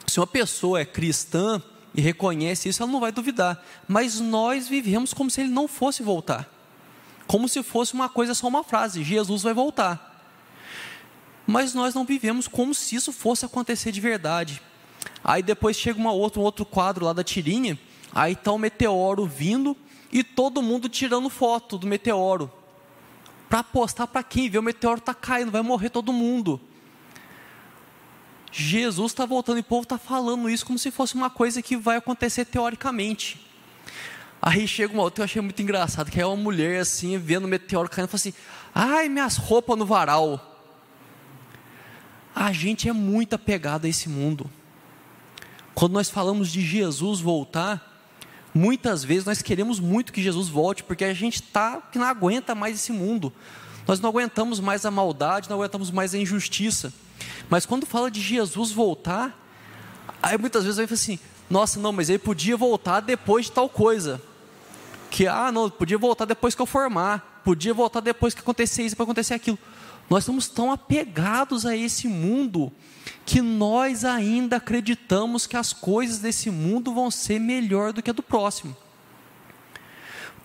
Se 0.06 0.20
uma 0.20 0.26
pessoa 0.26 0.80
é 0.80 0.84
cristã 0.84 1.62
e 1.96 2.00
reconhece 2.02 2.68
isso, 2.68 2.82
ela 2.82 2.92
não 2.92 3.00
vai 3.00 3.10
duvidar. 3.10 3.64
Mas 3.88 4.20
nós 4.20 4.68
vivemos 4.68 5.14
como 5.14 5.30
se 5.30 5.40
ele 5.40 5.50
não 5.50 5.66
fosse 5.66 6.02
voltar. 6.02 6.46
Como 7.26 7.48
se 7.48 7.62
fosse 7.62 7.94
uma 7.94 8.08
coisa 8.08 8.34
só 8.34 8.46
uma 8.46 8.62
frase: 8.62 9.02
Jesus 9.02 9.42
vai 9.42 9.54
voltar. 9.54 10.12
Mas 11.46 11.72
nós 11.72 11.94
não 11.94 12.04
vivemos 12.04 12.46
como 12.46 12.74
se 12.74 12.94
isso 12.94 13.12
fosse 13.12 13.46
acontecer 13.46 13.92
de 13.92 14.00
verdade. 14.00 14.60
Aí 15.24 15.42
depois 15.42 15.76
chega 15.76 15.98
uma 15.98 16.12
outra, 16.12 16.40
um 16.40 16.44
outro 16.44 16.66
quadro 16.66 17.06
lá 17.06 17.12
da 17.12 17.24
tirinha, 17.24 17.78
aí 18.12 18.34
está 18.34 18.52
o 18.52 18.58
meteoro 18.58 19.24
vindo 19.24 19.76
e 20.12 20.22
todo 20.22 20.60
mundo 20.60 20.88
tirando 20.88 21.30
foto 21.30 21.78
do 21.78 21.86
meteoro. 21.86 22.52
Para 23.48 23.62
postar 23.62 24.06
para 24.08 24.22
quem 24.22 24.50
vê 24.50 24.58
o 24.58 24.62
meteoro 24.62 24.98
está 24.98 25.14
caindo, 25.14 25.50
vai 25.50 25.62
morrer 25.62 25.88
todo 25.90 26.12
mundo. 26.12 26.60
Jesus 28.58 29.12
está 29.12 29.26
voltando 29.26 29.58
e 29.58 29.60
o 29.60 29.64
povo 29.64 29.82
está 29.82 29.98
falando 29.98 30.48
isso 30.48 30.64
como 30.64 30.78
se 30.78 30.90
fosse 30.90 31.14
uma 31.14 31.28
coisa 31.28 31.60
que 31.60 31.76
vai 31.76 31.98
acontecer 31.98 32.46
teoricamente. 32.46 33.38
Aí 34.40 34.66
chega 34.66 34.94
uma 34.94 35.02
outra, 35.02 35.20
eu 35.20 35.24
achei 35.26 35.42
muito 35.42 35.60
engraçado, 35.60 36.10
que 36.10 36.18
é 36.18 36.24
uma 36.24 36.36
mulher 36.36 36.80
assim, 36.80 37.18
vendo 37.18 37.44
o 37.44 37.48
meteoro 37.48 37.86
caindo, 37.86 38.08
e 38.08 38.10
fala 38.10 38.18
assim: 38.18 38.32
ai, 38.74 39.10
minhas 39.10 39.36
roupas 39.36 39.76
no 39.76 39.84
varal. 39.84 40.64
A 42.34 42.50
gente 42.50 42.88
é 42.88 42.94
muito 42.94 43.34
apegado 43.34 43.84
a 43.84 43.88
esse 43.90 44.08
mundo. 44.08 44.50
Quando 45.74 45.92
nós 45.92 46.08
falamos 46.08 46.50
de 46.50 46.62
Jesus 46.62 47.20
voltar, 47.20 48.08
muitas 48.54 49.04
vezes 49.04 49.26
nós 49.26 49.42
queremos 49.42 49.78
muito 49.78 50.14
que 50.14 50.22
Jesus 50.22 50.48
volte, 50.48 50.82
porque 50.82 51.04
a 51.04 51.12
gente 51.12 51.42
tá 51.42 51.82
que 51.92 51.98
não 51.98 52.06
aguenta 52.06 52.54
mais 52.54 52.76
esse 52.76 52.90
mundo. 52.90 53.30
Nós 53.86 54.00
não 54.00 54.08
aguentamos 54.08 54.60
mais 54.60 54.86
a 54.86 54.90
maldade, 54.90 55.50
não 55.50 55.56
aguentamos 55.56 55.90
mais 55.90 56.14
a 56.14 56.18
injustiça. 56.18 56.90
Mas 57.48 57.66
quando 57.66 57.86
fala 57.86 58.10
de 58.10 58.20
Jesus 58.20 58.70
voltar, 58.72 59.38
aí 60.22 60.36
muitas 60.36 60.64
vezes 60.64 60.78
eu 60.78 60.86
falo 60.86 60.94
assim: 60.94 61.18
nossa, 61.48 61.78
não, 61.78 61.92
mas 61.92 62.08
ele 62.08 62.18
podia 62.18 62.56
voltar 62.56 63.00
depois 63.00 63.46
de 63.46 63.52
tal 63.52 63.68
coisa. 63.68 64.20
Que, 65.10 65.26
ah, 65.26 65.52
não, 65.52 65.70
podia 65.70 65.96
voltar 65.96 66.24
depois 66.24 66.54
que 66.54 66.60
eu 66.60 66.66
formar, 66.66 67.40
podia 67.44 67.72
voltar 67.72 68.00
depois 68.00 68.34
que 68.34 68.40
acontecer 68.40 68.82
isso, 68.82 68.96
para 68.96 69.04
acontecer 69.04 69.34
aquilo. 69.34 69.58
Nós 70.10 70.24
estamos 70.24 70.48
tão 70.48 70.70
apegados 70.72 71.64
a 71.64 71.76
esse 71.76 72.06
mundo 72.06 72.72
que 73.24 73.40
nós 73.40 74.04
ainda 74.04 74.56
acreditamos 74.56 75.46
que 75.46 75.56
as 75.56 75.72
coisas 75.72 76.18
desse 76.18 76.50
mundo 76.50 76.92
vão 76.92 77.10
ser 77.10 77.40
melhor 77.40 77.92
do 77.92 78.02
que 78.02 78.10
a 78.10 78.12
do 78.12 78.22
próximo. 78.22 78.76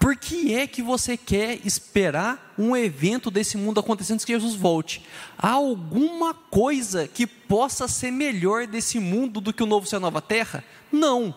Por 0.02 0.16
que 0.16 0.56
é 0.56 0.66
que 0.66 0.82
você 0.82 1.16
quer 1.16 1.60
esperar 1.64 2.56
um 2.58 2.76
evento 2.76 3.30
desse 3.30 3.56
mundo 3.56 3.80
acontecendo 3.80 4.16
antes 4.16 4.26
que 4.26 4.34
Jesus 4.34 4.56
volte? 4.56 5.06
Há 5.38 5.52
alguma 5.52 6.34
coisa 6.34 7.08
que 7.08 7.28
possa 7.28 7.88
ser 7.88 8.10
melhor 8.10 8.66
desse 8.66 9.00
mundo 9.00 9.40
do 9.40 9.54
que 9.54 9.62
o 9.62 9.68
novo 9.68 9.86
céu 9.86 9.98
e 9.98 10.02
a 10.02 10.02
nova 10.02 10.20
terra? 10.20 10.64
Não. 10.92 11.36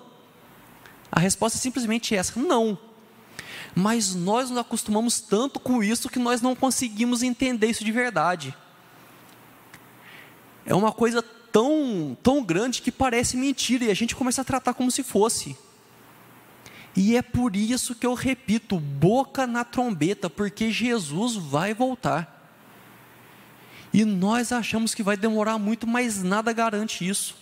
A 1.13 1.21
resposta 1.21 1.59
é 1.59 1.61
simplesmente 1.61 2.17
essa: 2.17 2.41
não. 2.41 2.79
Mas 3.77 4.15
nós 4.15 4.49
nos 4.49 4.59
acostumamos 4.59 5.21
tanto 5.21 5.61
com 5.61 5.83
isso 5.83 6.09
que 6.09 6.19
nós 6.19 6.41
não 6.41 6.57
conseguimos 6.57 7.23
entender 7.23 7.67
isso 7.67 7.85
de 7.85 7.93
verdade. 7.93 8.57
É 10.65 10.75
uma 10.75 10.91
coisa 10.91 11.21
tão, 11.53 12.17
tão 12.23 12.43
grande 12.43 12.81
que 12.81 12.91
parece 12.91 13.37
mentira 13.37 13.85
e 13.85 13.91
a 13.91 13.95
gente 13.95 14.17
começa 14.17 14.41
a 14.41 14.45
tratar 14.45 14.73
como 14.73 14.91
se 14.91 15.03
fosse. 15.03 15.55
E 16.97 17.17
é 17.17 17.23
por 17.23 17.57
isso 17.57 17.95
que 17.95 18.07
eu 18.07 18.15
repito, 18.15 18.79
boca 18.79 19.47
na 19.47 19.65
trombeta, 19.65 20.31
porque 20.31 20.71
Jesus 20.71 21.35
vai 21.35 21.75
voltar. 21.75 22.35
E 23.93 24.05
nós 24.05 24.53
achamos 24.53 24.95
que 24.95 25.03
vai 25.03 25.17
demorar 25.17 25.59
muito, 25.59 25.87
mas 25.87 26.23
nada 26.23 26.53
garante 26.53 27.07
isso. 27.07 27.37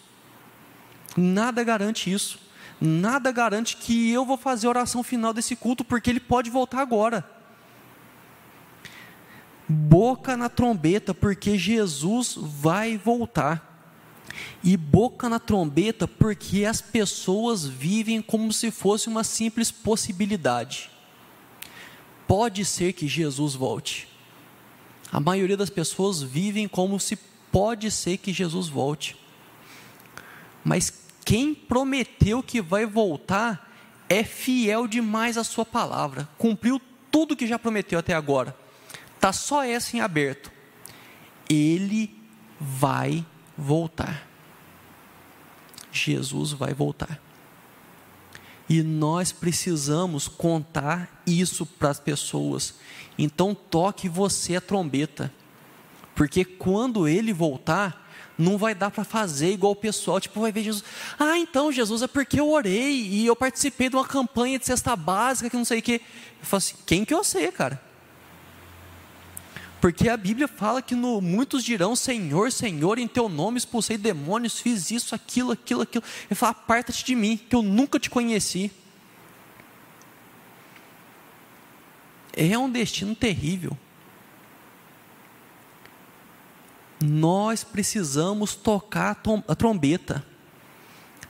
Nada 1.16 1.62
garante 1.62 2.10
isso. 2.10 2.38
Nada 2.80 3.30
garante 3.30 3.76
que 3.76 4.10
eu 4.10 4.24
vou 4.24 4.36
fazer 4.36 4.66
a 4.66 4.70
oração 4.70 5.02
final 5.02 5.32
desse 5.32 5.54
culto, 5.54 5.84
porque 5.84 6.10
ele 6.10 6.20
pode 6.20 6.50
voltar 6.50 6.80
agora. 6.80 7.24
Boca 9.68 10.36
na 10.36 10.48
trombeta, 10.48 11.14
porque 11.14 11.56
Jesus 11.56 12.36
vai 12.36 12.98
voltar. 12.98 13.71
E 14.62 14.76
boca 14.76 15.28
na 15.28 15.38
trombeta, 15.38 16.06
porque 16.08 16.64
as 16.64 16.80
pessoas 16.80 17.66
vivem 17.66 18.22
como 18.22 18.52
se 18.52 18.70
fosse 18.70 19.08
uma 19.08 19.24
simples 19.24 19.70
possibilidade. 19.70 20.90
Pode 22.26 22.64
ser 22.64 22.92
que 22.92 23.06
Jesus 23.06 23.54
volte. 23.54 24.08
A 25.10 25.20
maioria 25.20 25.56
das 25.56 25.70
pessoas 25.70 26.22
vivem 26.22 26.66
como 26.66 26.98
se 26.98 27.16
pode 27.50 27.90
ser 27.90 28.16
que 28.16 28.32
Jesus 28.32 28.68
volte. 28.68 29.16
Mas 30.64 30.92
quem 31.24 31.54
prometeu 31.54 32.42
que 32.42 32.62
vai 32.62 32.86
voltar 32.86 33.70
é 34.08 34.24
fiel 34.24 34.86
demais 34.86 35.36
à 35.36 35.44
sua 35.44 35.64
palavra, 35.64 36.28
cumpriu 36.38 36.80
tudo 37.10 37.36
que 37.36 37.46
já 37.46 37.58
prometeu 37.58 37.98
até 37.98 38.14
agora. 38.14 38.56
Tá 39.20 39.32
só 39.32 39.62
essa 39.62 39.96
em 39.96 40.00
aberto. 40.00 40.50
Ele 41.48 42.14
vai 42.58 43.24
voltar. 43.62 44.28
Jesus 45.90 46.52
vai 46.52 46.74
voltar. 46.74 47.20
E 48.68 48.82
nós 48.82 49.32
precisamos 49.32 50.28
contar 50.28 51.22
isso 51.26 51.66
para 51.66 51.90
as 51.90 52.00
pessoas. 52.00 52.74
Então 53.18 53.54
toque 53.54 54.08
você 54.08 54.56
a 54.56 54.60
trombeta. 54.60 55.32
Porque 56.14 56.44
quando 56.44 57.08
ele 57.08 57.32
voltar, 57.32 58.10
não 58.38 58.56
vai 58.56 58.74
dar 58.74 58.90
para 58.90 59.04
fazer 59.04 59.52
igual 59.52 59.72
o 59.72 59.76
pessoal, 59.76 60.20
tipo, 60.20 60.40
vai 60.40 60.52
ver 60.52 60.62
Jesus. 60.62 60.84
Ah, 61.18 61.38
então, 61.38 61.70
Jesus, 61.70 62.02
é 62.02 62.06
porque 62.06 62.40
eu 62.40 62.50
orei 62.50 62.92
e 62.92 63.26
eu 63.26 63.36
participei 63.36 63.88
de 63.88 63.96
uma 63.96 64.06
campanha 64.06 64.58
de 64.58 64.66
cesta 64.66 64.96
básica 64.96 65.50
que 65.50 65.56
não 65.56 65.64
sei 65.64 65.78
o 65.78 65.82
quê. 65.82 66.00
Eu 66.40 66.46
falo 66.46 66.58
assim, 66.58 66.74
quem 66.86 67.04
que 67.04 67.14
eu 67.14 67.24
sei, 67.24 67.50
cara? 67.52 67.80
Porque 69.82 70.08
a 70.08 70.16
Bíblia 70.16 70.48
fala 70.48 70.80
que 70.80 70.94
no, 70.94 71.20
muitos 71.20 71.62
dirão, 71.62 71.94
Senhor, 71.94 72.50
Senhor, 72.50 72.98
em 72.98 73.06
teu 73.06 73.28
nome 73.28 73.58
expulsei 73.58 73.98
demônios, 73.98 74.58
fiz 74.58 74.90
isso, 74.90 75.14
aquilo, 75.14 75.52
aquilo, 75.52 75.82
aquilo. 75.82 76.04
Ele 76.30 76.34
fala, 76.34 76.52
aparta-te 76.52 77.04
de 77.04 77.14
mim, 77.14 77.36
que 77.36 77.54
eu 77.54 77.60
nunca 77.60 77.98
te 77.98 78.08
conheci. 78.08 78.72
É 82.32 82.56
um 82.56 82.70
destino 82.70 83.14
terrível. 83.14 83.76
nós 87.02 87.64
precisamos 87.64 88.54
tocar 88.54 89.20
a 89.48 89.54
trombeta. 89.54 90.24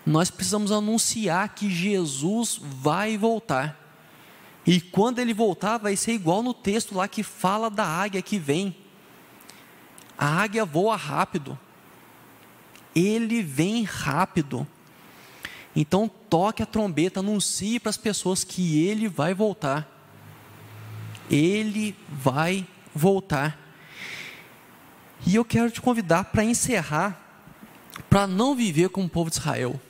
Nós 0.05 0.31
precisamos 0.31 0.71
anunciar 0.71 1.55
que 1.55 1.71
Jesus 1.71 2.61
vai 2.61 3.17
voltar. 3.17 3.82
E 4.67 4.81
quando 4.81 5.19
ele 5.19 5.35
voltar, 5.35 5.79
vai 5.79 5.97
ser 5.97 6.13
igual 6.13 6.43
no 6.43 6.55
texto 6.55 6.95
lá 6.95 7.09
que 7.09 7.23
fala 7.23 7.69
da 7.69 7.85
águia 7.85 8.23
que 8.23 8.39
vem. 8.39 8.77
A 10.17 10.43
águia 10.43 10.65
voa 10.65 10.97
rápido. 10.97 11.59
Ele 12.95 13.43
vem 13.43 13.83
rápido. 13.83 14.67
Então 15.75 16.09
toque 16.09 16.63
a 16.63 16.67
trombeta, 16.67 17.21
anuncie 17.21 17.81
para 17.81 17.91
as 17.91 17.97
pessoas 17.97 18.45
que 18.45 18.87
ele 18.87 19.09
vai 19.09 19.35
voltar. 19.35 19.89
Ele 21.31 21.97
vai 22.09 22.67
voltar. 22.95 23.59
E 25.27 25.35
eu 25.35 25.45
quero 25.45 25.71
te 25.71 25.81
convidar 25.81 26.25
para 26.25 26.45
encerrar, 26.45 27.21
para 28.11 28.27
não 28.27 28.55
viver 28.55 28.91
como 28.91 29.07
o 29.07 29.11
povo 29.11 29.31
de 29.31 29.37
Israel. 29.37 29.81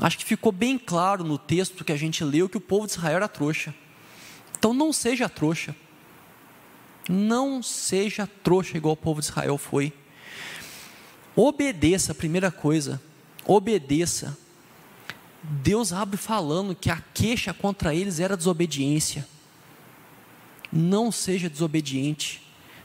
Acho 0.00 0.18
que 0.18 0.24
ficou 0.24 0.50
bem 0.50 0.78
claro 0.78 1.22
no 1.22 1.38
texto 1.38 1.84
que 1.84 1.92
a 1.92 1.96
gente 1.96 2.24
leu 2.24 2.48
que 2.48 2.56
o 2.56 2.60
povo 2.60 2.86
de 2.86 2.92
Israel 2.92 3.16
era 3.16 3.28
trouxa. 3.28 3.74
Então 4.58 4.72
não 4.72 4.92
seja 4.92 5.28
trouxa. 5.28 5.74
Não 7.08 7.62
seja 7.62 8.26
trouxa 8.26 8.76
igual 8.76 8.94
o 8.94 8.96
povo 8.96 9.20
de 9.20 9.26
Israel 9.26 9.58
foi. 9.58 9.92
Obedeça, 11.34 12.14
primeira 12.14 12.50
coisa. 12.50 13.00
Obedeça. 13.44 14.36
Deus 15.42 15.92
abre 15.92 16.16
falando 16.16 16.74
que 16.74 16.90
a 16.90 17.02
queixa 17.12 17.52
contra 17.52 17.94
eles 17.94 18.20
era 18.20 18.36
desobediência. 18.36 19.26
Não 20.72 21.10
seja 21.10 21.50
desobediente. 21.50 22.42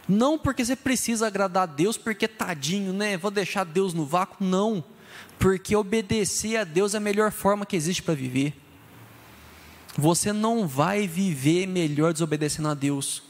Não 0.07 0.39
porque 0.39 0.65
você 0.65 0.75
precisa 0.75 1.27
agradar 1.27 1.63
a 1.63 1.67
Deus, 1.67 1.97
porque 1.97 2.27
tadinho, 2.27 2.93
né? 2.93 3.17
Vou 3.17 3.29
deixar 3.29 3.63
Deus 3.63 3.93
no 3.93 4.05
vácuo. 4.05 4.45
Não. 4.45 4.83
Porque 5.37 5.75
obedecer 5.75 6.57
a 6.57 6.63
Deus 6.63 6.93
é 6.93 6.97
a 6.97 7.01
melhor 7.01 7.31
forma 7.31 7.65
que 7.65 7.75
existe 7.75 8.01
para 8.01 8.13
viver. 8.13 8.53
Você 9.97 10.31
não 10.31 10.67
vai 10.67 11.07
viver 11.07 11.67
melhor 11.67 12.13
desobedecendo 12.13 12.69
a 12.69 12.73
Deus. 12.73 13.23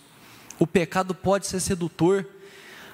O 0.60 0.68
pecado 0.68 1.14
pode 1.14 1.48
ser 1.48 1.60
sedutor, 1.60 2.28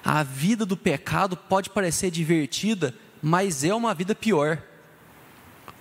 a 0.04 0.22
vida 0.22 0.66
do 0.66 0.76
pecado 0.76 1.36
pode 1.36 1.70
parecer 1.70 2.10
divertida, 2.10 2.94
mas 3.22 3.64
é 3.64 3.74
uma 3.74 3.94
vida 3.94 4.14
pior. 4.14 4.62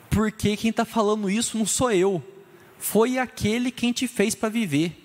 Porque 0.10 0.56
quem 0.56 0.70
está 0.70 0.86
falando 0.86 1.30
isso 1.30 1.58
não 1.58 1.66
sou 1.66 1.92
eu, 1.92 2.24
foi 2.80 3.18
aquele 3.18 3.70
quem 3.72 3.92
te 3.92 4.08
fez 4.08 4.34
para 4.34 4.50
viver, 4.50 5.03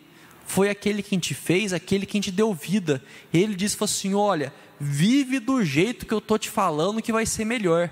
foi 0.48 0.70
aquele 0.70 1.02
quem 1.02 1.18
te 1.18 1.34
fez, 1.34 1.74
aquele 1.74 2.06
quem 2.06 2.22
te 2.22 2.32
deu 2.32 2.54
vida. 2.54 3.04
Ele 3.32 3.54
disse 3.54 3.76
assim: 3.84 4.14
Olha, 4.14 4.50
vive 4.80 5.38
do 5.38 5.62
jeito 5.62 6.06
que 6.06 6.14
eu 6.14 6.18
estou 6.18 6.38
te 6.38 6.48
falando 6.48 7.02
que 7.02 7.12
vai 7.12 7.26
ser 7.26 7.44
melhor. 7.44 7.90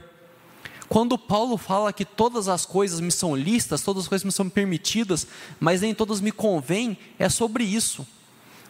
Quando 0.89 1.19
Paulo 1.19 1.59
fala 1.59 1.93
que 1.93 2.05
todas 2.05 2.49
as 2.49 2.65
coisas 2.65 2.99
me 2.99 3.11
são 3.11 3.37
listas, 3.37 3.83
todas 3.83 4.05
as 4.05 4.09
coisas 4.09 4.25
me 4.25 4.33
são 4.33 4.49
permitidas, 4.49 5.27
mas 5.61 5.83
nem 5.83 5.95
todas 5.95 6.19
me 6.19 6.33
convêm, 6.33 6.97
é 7.19 7.29
sobre 7.29 7.63
isso. 7.63 8.07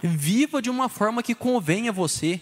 Viva 0.02 0.60
de 0.60 0.68
uma 0.68 0.88
forma 0.88 1.22
que 1.22 1.34
convenha 1.34 1.90
a 1.90 1.94
você. 1.94 2.40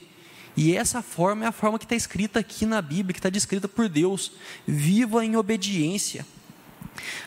E 0.56 0.74
essa 0.74 1.02
forma 1.02 1.44
é 1.44 1.48
a 1.48 1.52
forma 1.52 1.78
que 1.78 1.84
está 1.84 1.94
escrita 1.94 2.40
aqui 2.40 2.64
na 2.64 2.80
Bíblia, 2.80 3.12
que 3.12 3.18
está 3.18 3.28
descrita 3.28 3.68
por 3.68 3.86
Deus. 3.86 4.32
Viva 4.66 5.22
em 5.22 5.36
obediência. 5.36 6.24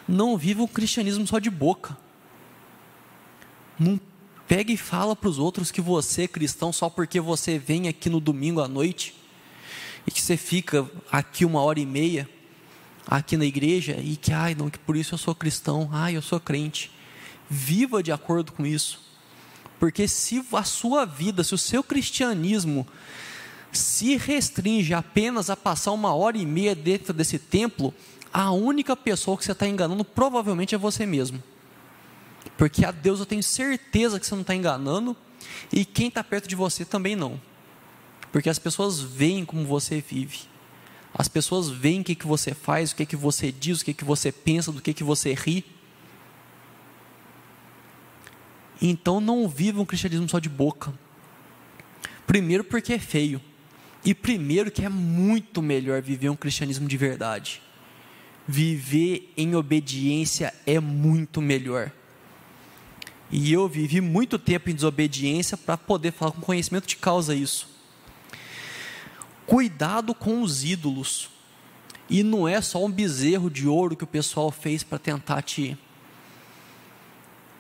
Não 0.07 0.35
viva 0.35 0.63
um 0.63 0.67
cristianismo 0.67 1.27
só 1.27 1.37
de 1.37 1.51
boca. 1.51 1.95
Não 3.79 3.99
pegue 4.47 4.73
e 4.73 4.77
fala 4.77 5.15
para 5.15 5.29
os 5.29 5.37
outros 5.37 5.71
que 5.71 5.81
você 5.81 6.23
é 6.23 6.27
cristão 6.27 6.71
só 6.71 6.89
porque 6.89 7.19
você 7.19 7.59
vem 7.59 7.87
aqui 7.87 8.09
no 8.09 8.19
domingo 8.19 8.61
à 8.61 8.67
noite 8.67 9.13
e 10.05 10.11
que 10.11 10.21
você 10.21 10.37
fica 10.37 10.89
aqui 11.11 11.43
uma 11.43 11.61
hora 11.61 11.79
e 11.79 11.85
meia 11.85 12.29
aqui 13.05 13.37
na 13.37 13.45
igreja 13.45 13.97
e 14.01 14.15
que 14.15 14.33
ai 14.33 14.55
não 14.55 14.69
que 14.69 14.79
por 14.79 14.95
isso 14.95 15.13
eu 15.13 15.17
sou 15.17 15.35
cristão, 15.35 15.89
ai 15.91 16.15
eu 16.15 16.21
sou 16.21 16.39
crente. 16.39 16.91
Viva 17.49 18.03
de 18.03 18.11
acordo 18.11 18.51
com 18.51 18.65
isso. 18.65 19.05
Porque 19.79 20.07
se 20.07 20.43
a 20.51 20.63
sua 20.63 21.05
vida, 21.05 21.43
se 21.43 21.53
o 21.53 21.57
seu 21.57 21.83
cristianismo 21.83 22.85
se 23.71 24.17
restringe 24.17 24.93
apenas 24.93 25.49
a 25.49 25.55
passar 25.55 25.91
uma 25.91 26.13
hora 26.13 26.37
e 26.37 26.45
meia 26.45 26.73
dentro 26.73 27.13
desse 27.13 27.37
templo, 27.37 27.93
a 28.33 28.51
única 28.51 28.95
pessoa 28.95 29.37
que 29.37 29.45
você 29.45 29.51
está 29.51 29.67
enganando 29.67 30.03
provavelmente 30.03 30.73
é 30.73 30.77
você 30.77 31.05
mesmo. 31.05 31.41
Porque 32.57 32.83
a 32.83 32.91
Deus 32.91 33.19
eu 33.19 33.25
tenho 33.25 33.43
certeza 33.43 34.19
que 34.19 34.25
você 34.25 34.33
não 34.33 34.41
está 34.41 34.55
enganando, 34.55 35.15
e 35.71 35.85
quem 35.85 36.07
está 36.07 36.23
perto 36.23 36.47
de 36.47 36.55
você 36.55 36.83
também 36.83 37.15
não. 37.15 37.39
Porque 38.31 38.49
as 38.49 38.59
pessoas 38.59 38.99
veem 38.99 39.45
como 39.45 39.65
você 39.65 40.01
vive. 40.01 40.39
As 41.13 41.27
pessoas 41.27 41.69
veem 41.69 42.01
o 42.01 42.03
que, 42.03 42.15
que 42.15 42.27
você 42.27 42.53
faz, 42.53 42.91
o 42.91 42.95
que, 42.95 43.05
que 43.05 43.15
você 43.15 43.51
diz, 43.51 43.81
o 43.81 43.85
que, 43.85 43.93
que 43.93 44.03
você 44.03 44.31
pensa, 44.31 44.71
do 44.71 44.81
que, 44.81 44.93
que 44.93 45.03
você 45.03 45.33
ri. 45.33 45.65
Então 48.81 49.19
não 49.19 49.47
viva 49.47 49.81
um 49.81 49.85
cristianismo 49.85 50.29
só 50.29 50.39
de 50.39 50.49
boca. 50.49 50.93
Primeiro 52.25 52.63
porque 52.63 52.93
é 52.93 52.99
feio. 52.99 53.41
E 54.05 54.13
primeiro 54.13 54.69
que 54.69 54.85
é 54.85 54.89
muito 54.89 55.61
melhor 55.61 56.01
viver 56.01 56.29
um 56.29 56.35
cristianismo 56.35 56.87
de 56.87 56.97
verdade. 56.97 57.61
Viver 58.47 59.33
em 59.35 59.55
obediência 59.55 60.53
é 60.65 60.79
muito 60.79 61.41
melhor. 61.41 61.91
E 63.29 63.51
eu 63.51 63.67
vivi 63.67 63.99
muito 63.99 64.39
tempo 64.39 64.69
em 64.69 64.75
desobediência 64.75 65.57
para 65.57 65.77
poder 65.77 66.11
falar 66.11 66.31
com 66.31 66.41
conhecimento 66.41 66.87
de 66.87 66.95
causa 66.95 67.35
isso. 67.35 67.67
Cuidado 69.45 70.13
com 70.13 70.41
os 70.41 70.63
ídolos. 70.63 71.29
E 72.09 72.23
não 72.23 72.47
é 72.47 72.61
só 72.61 72.83
um 72.85 72.91
bezerro 72.91 73.49
de 73.49 73.67
ouro 73.67 73.95
que 73.95 74.03
o 74.03 74.07
pessoal 74.07 74.49
fez 74.49 74.81
para 74.83 74.97
tentar 74.97 75.41
te 75.41 75.77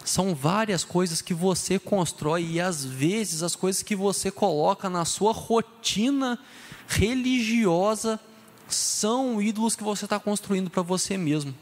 são 0.07 0.33
várias 0.33 0.83
coisas 0.83 1.21
que 1.21 1.33
você 1.33 1.77
constrói 1.77 2.45
e 2.51 2.61
às 2.61 2.83
vezes 2.85 3.43
as 3.43 3.55
coisas 3.55 3.83
que 3.83 3.95
você 3.95 4.31
coloca 4.31 4.89
na 4.89 5.03
sua 5.05 5.33
rotina 5.33 6.39
religiosa 6.87 8.19
são 8.67 9.41
ídolos 9.41 9.75
que 9.75 9.83
você 9.83 10.05
está 10.05 10.19
construindo 10.19 10.69
para 10.69 10.81
você 10.81 11.17
mesmo. 11.17 11.53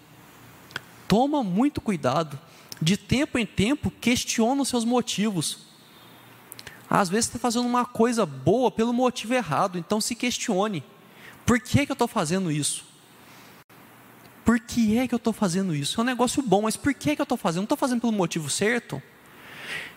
Toma 1.08 1.44
muito 1.44 1.82
cuidado. 1.82 2.40
De 2.82 2.98
tempo 2.98 3.38
em 3.38 3.46
tempo, 3.46 3.90
questiona 3.90 4.62
os 4.62 4.68
seus 4.68 4.86
motivos. 4.86 5.66
Às 6.90 7.10
vezes 7.10 7.26
você 7.26 7.30
está 7.38 7.40
fazendo 7.40 7.66
uma 7.66 7.86
coisa 7.86 8.26
boa 8.26 8.70
pelo 8.70 8.94
motivo 8.94 9.34
errado, 9.34 9.78
então 9.78 10.00
se 10.00 10.16
questione. 10.16 10.84
Por 11.46 11.60
que, 11.60 11.86
que 11.86 11.92
eu 11.92 11.96
estou 11.96 12.08
fazendo 12.08 12.52
isso? 12.52 12.86
Por 14.44 14.60
que 14.60 14.98
é 14.98 15.08
que 15.08 15.14
eu 15.14 15.18
estou 15.18 15.34
fazendo 15.34 15.74
isso? 15.74 16.00
É 16.00 16.04
um 16.04 16.06
negócio 16.06 16.42
bom, 16.44 16.64
mas 16.64 16.78
por 16.78 16.94
que 16.94 17.16
que 17.16 17.22
eu 17.22 17.24
estou 17.24 17.38
fazendo? 17.38 17.62
Não 17.62 17.66
estou 17.66 17.78
fazendo 17.78 18.02
pelo 18.02 18.14
motivo 18.14 18.50
certo? 18.50 19.02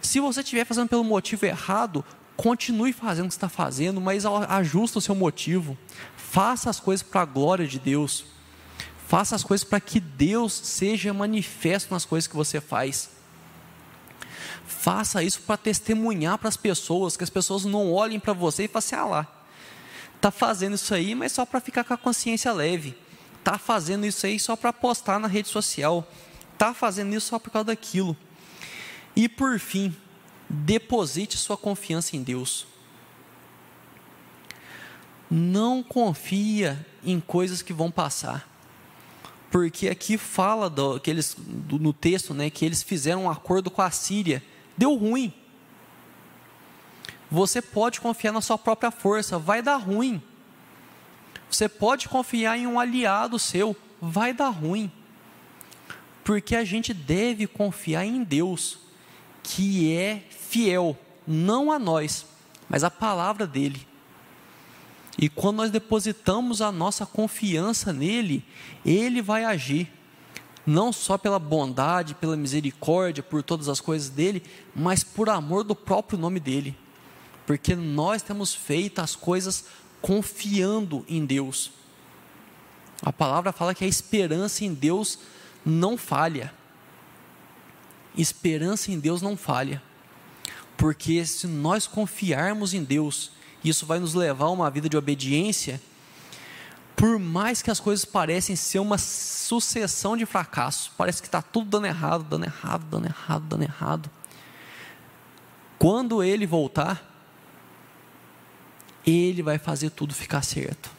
Se 0.00 0.20
você 0.20 0.40
estiver 0.40 0.64
fazendo 0.64 0.88
pelo 0.88 1.04
motivo 1.04 1.44
errado, 1.44 2.04
continue 2.36 2.92
fazendo 2.92 3.26
o 3.26 3.28
que 3.28 3.34
está 3.34 3.48
fazendo, 3.48 4.00
mas 4.00 4.24
ajusta 4.24 4.98
o 4.98 5.02
seu 5.02 5.14
motivo. 5.14 5.76
Faça 6.16 6.70
as 6.70 6.80
coisas 6.80 7.06
para 7.06 7.22
a 7.22 7.26
glória 7.26 7.66
de 7.66 7.78
Deus. 7.78 8.24
Faça 9.08 9.34
as 9.34 9.42
coisas 9.42 9.64
para 9.64 9.80
que 9.80 9.98
Deus 9.98 10.52
seja 10.52 11.12
manifesto 11.12 11.92
nas 11.92 12.04
coisas 12.04 12.28
que 12.28 12.36
você 12.36 12.60
faz. 12.60 13.10
Faça 14.64 15.22
isso 15.24 15.40
para 15.40 15.56
testemunhar 15.56 16.38
para 16.38 16.48
as 16.48 16.56
pessoas, 16.56 17.16
que 17.16 17.24
as 17.24 17.30
pessoas 17.30 17.64
não 17.64 17.92
olhem 17.92 18.20
para 18.20 18.32
você 18.32 18.64
e 18.64 18.68
falem 18.68 18.78
assim: 18.78 18.94
ah 18.94 19.04
lá, 19.06 19.44
está 20.14 20.30
fazendo 20.30 20.74
isso 20.74 20.94
aí, 20.94 21.14
mas 21.14 21.32
só 21.32 21.44
para 21.44 21.60
ficar 21.60 21.82
com 21.82 21.94
a 21.94 21.98
consciência 21.98 22.52
leve 22.52 22.96
está 23.48 23.56
fazendo 23.56 24.04
isso 24.04 24.26
aí 24.26 24.38
só 24.38 24.54
para 24.54 24.74
postar 24.74 25.18
na 25.18 25.26
rede 25.26 25.48
social, 25.48 26.06
está 26.52 26.74
fazendo 26.74 27.14
isso 27.14 27.28
só 27.28 27.38
por 27.38 27.50
causa 27.50 27.66
daquilo. 27.66 28.14
E 29.16 29.26
por 29.26 29.58
fim, 29.58 29.96
deposite 30.48 31.38
sua 31.38 31.56
confiança 31.56 32.14
em 32.14 32.22
Deus. 32.22 32.66
Não 35.30 35.82
confia 35.82 36.86
em 37.02 37.18
coisas 37.20 37.62
que 37.62 37.72
vão 37.72 37.90
passar. 37.90 38.46
Porque 39.50 39.88
aqui 39.88 40.18
fala 40.18 40.68
do, 40.68 41.00
que 41.00 41.10
eles, 41.10 41.34
do, 41.38 41.78
no 41.78 41.92
texto 41.92 42.34
né, 42.34 42.50
que 42.50 42.64
eles 42.64 42.82
fizeram 42.82 43.24
um 43.24 43.30
acordo 43.30 43.70
com 43.70 43.80
a 43.80 43.90
Síria. 43.90 44.42
Deu 44.76 44.94
ruim. 44.94 45.32
Você 47.30 47.60
pode 47.60 48.00
confiar 48.00 48.32
na 48.32 48.40
sua 48.40 48.58
própria 48.58 48.90
força, 48.90 49.38
vai 49.38 49.62
dar 49.62 49.76
ruim. 49.76 50.22
Você 51.50 51.68
pode 51.68 52.08
confiar 52.08 52.58
em 52.58 52.66
um 52.66 52.78
aliado 52.78 53.38
seu, 53.38 53.76
vai 54.00 54.32
dar 54.32 54.48
ruim. 54.48 54.90
Porque 56.24 56.54
a 56.54 56.64
gente 56.64 56.92
deve 56.92 57.46
confiar 57.46 58.04
em 58.04 58.22
Deus, 58.22 58.78
que 59.42 59.94
é 59.94 60.22
fiel, 60.30 60.96
não 61.26 61.72
a 61.72 61.78
nós, 61.78 62.26
mas 62.68 62.84
a 62.84 62.90
palavra 62.90 63.46
dele. 63.46 63.86
E 65.18 65.28
quando 65.28 65.56
nós 65.56 65.70
depositamos 65.70 66.62
a 66.62 66.70
nossa 66.70 67.04
confiança 67.04 67.92
nele, 67.92 68.44
ele 68.86 69.20
vai 69.20 69.44
agir, 69.44 69.92
não 70.64 70.92
só 70.92 71.18
pela 71.18 71.40
bondade, 71.40 72.14
pela 72.14 72.36
misericórdia, 72.36 73.22
por 73.22 73.42
todas 73.42 73.68
as 73.68 73.80
coisas 73.80 74.08
dele, 74.08 74.44
mas 74.76 75.02
por 75.02 75.28
amor 75.28 75.64
do 75.64 75.74
próprio 75.74 76.16
nome 76.16 76.38
dele. 76.38 76.76
Porque 77.44 77.74
nós 77.74 78.22
temos 78.22 78.54
feito 78.54 79.00
as 79.00 79.16
coisas 79.16 79.64
confiando 80.00 81.04
em 81.08 81.26
Deus. 81.26 81.72
A 83.02 83.12
palavra 83.12 83.52
fala 83.52 83.74
que 83.74 83.84
a 83.84 83.88
esperança 83.88 84.64
em 84.64 84.72
Deus 84.72 85.18
não 85.64 85.96
falha. 85.96 86.52
Esperança 88.16 88.92
em 88.92 89.00
Deus 89.00 89.20
não 89.20 89.36
falha. 89.36 89.82
Porque 90.76 91.24
se 91.26 91.48
nós 91.48 91.88
confiarmos 91.88 92.72
em 92.72 92.84
Deus, 92.84 93.32
isso 93.64 93.86
vai 93.86 93.98
nos 93.98 94.14
levar 94.14 94.46
a 94.46 94.50
uma 94.50 94.70
vida 94.70 94.88
de 94.88 94.96
obediência, 94.96 95.80
por 96.96 97.18
mais 97.18 97.62
que 97.62 97.70
as 97.70 97.78
coisas 97.78 98.04
parecem 98.04 98.56
ser 98.56 98.78
uma 98.78 98.98
sucessão 98.98 100.16
de 100.16 100.26
fracassos, 100.26 100.90
parece 100.96 101.22
que 101.22 101.28
está 101.28 101.40
tudo 101.40 101.70
dando 101.70 101.86
errado, 101.86 102.24
dando 102.24 102.44
errado, 102.44 102.84
dando 102.90 103.06
errado, 103.06 103.44
dando 103.48 103.62
errado. 103.62 104.10
Quando 105.78 106.22
ele 106.22 106.46
voltar, 106.46 107.04
ele 109.06 109.42
vai 109.42 109.58
fazer 109.58 109.90
tudo 109.90 110.12
ficar 110.14 110.42
certo. 110.42 110.90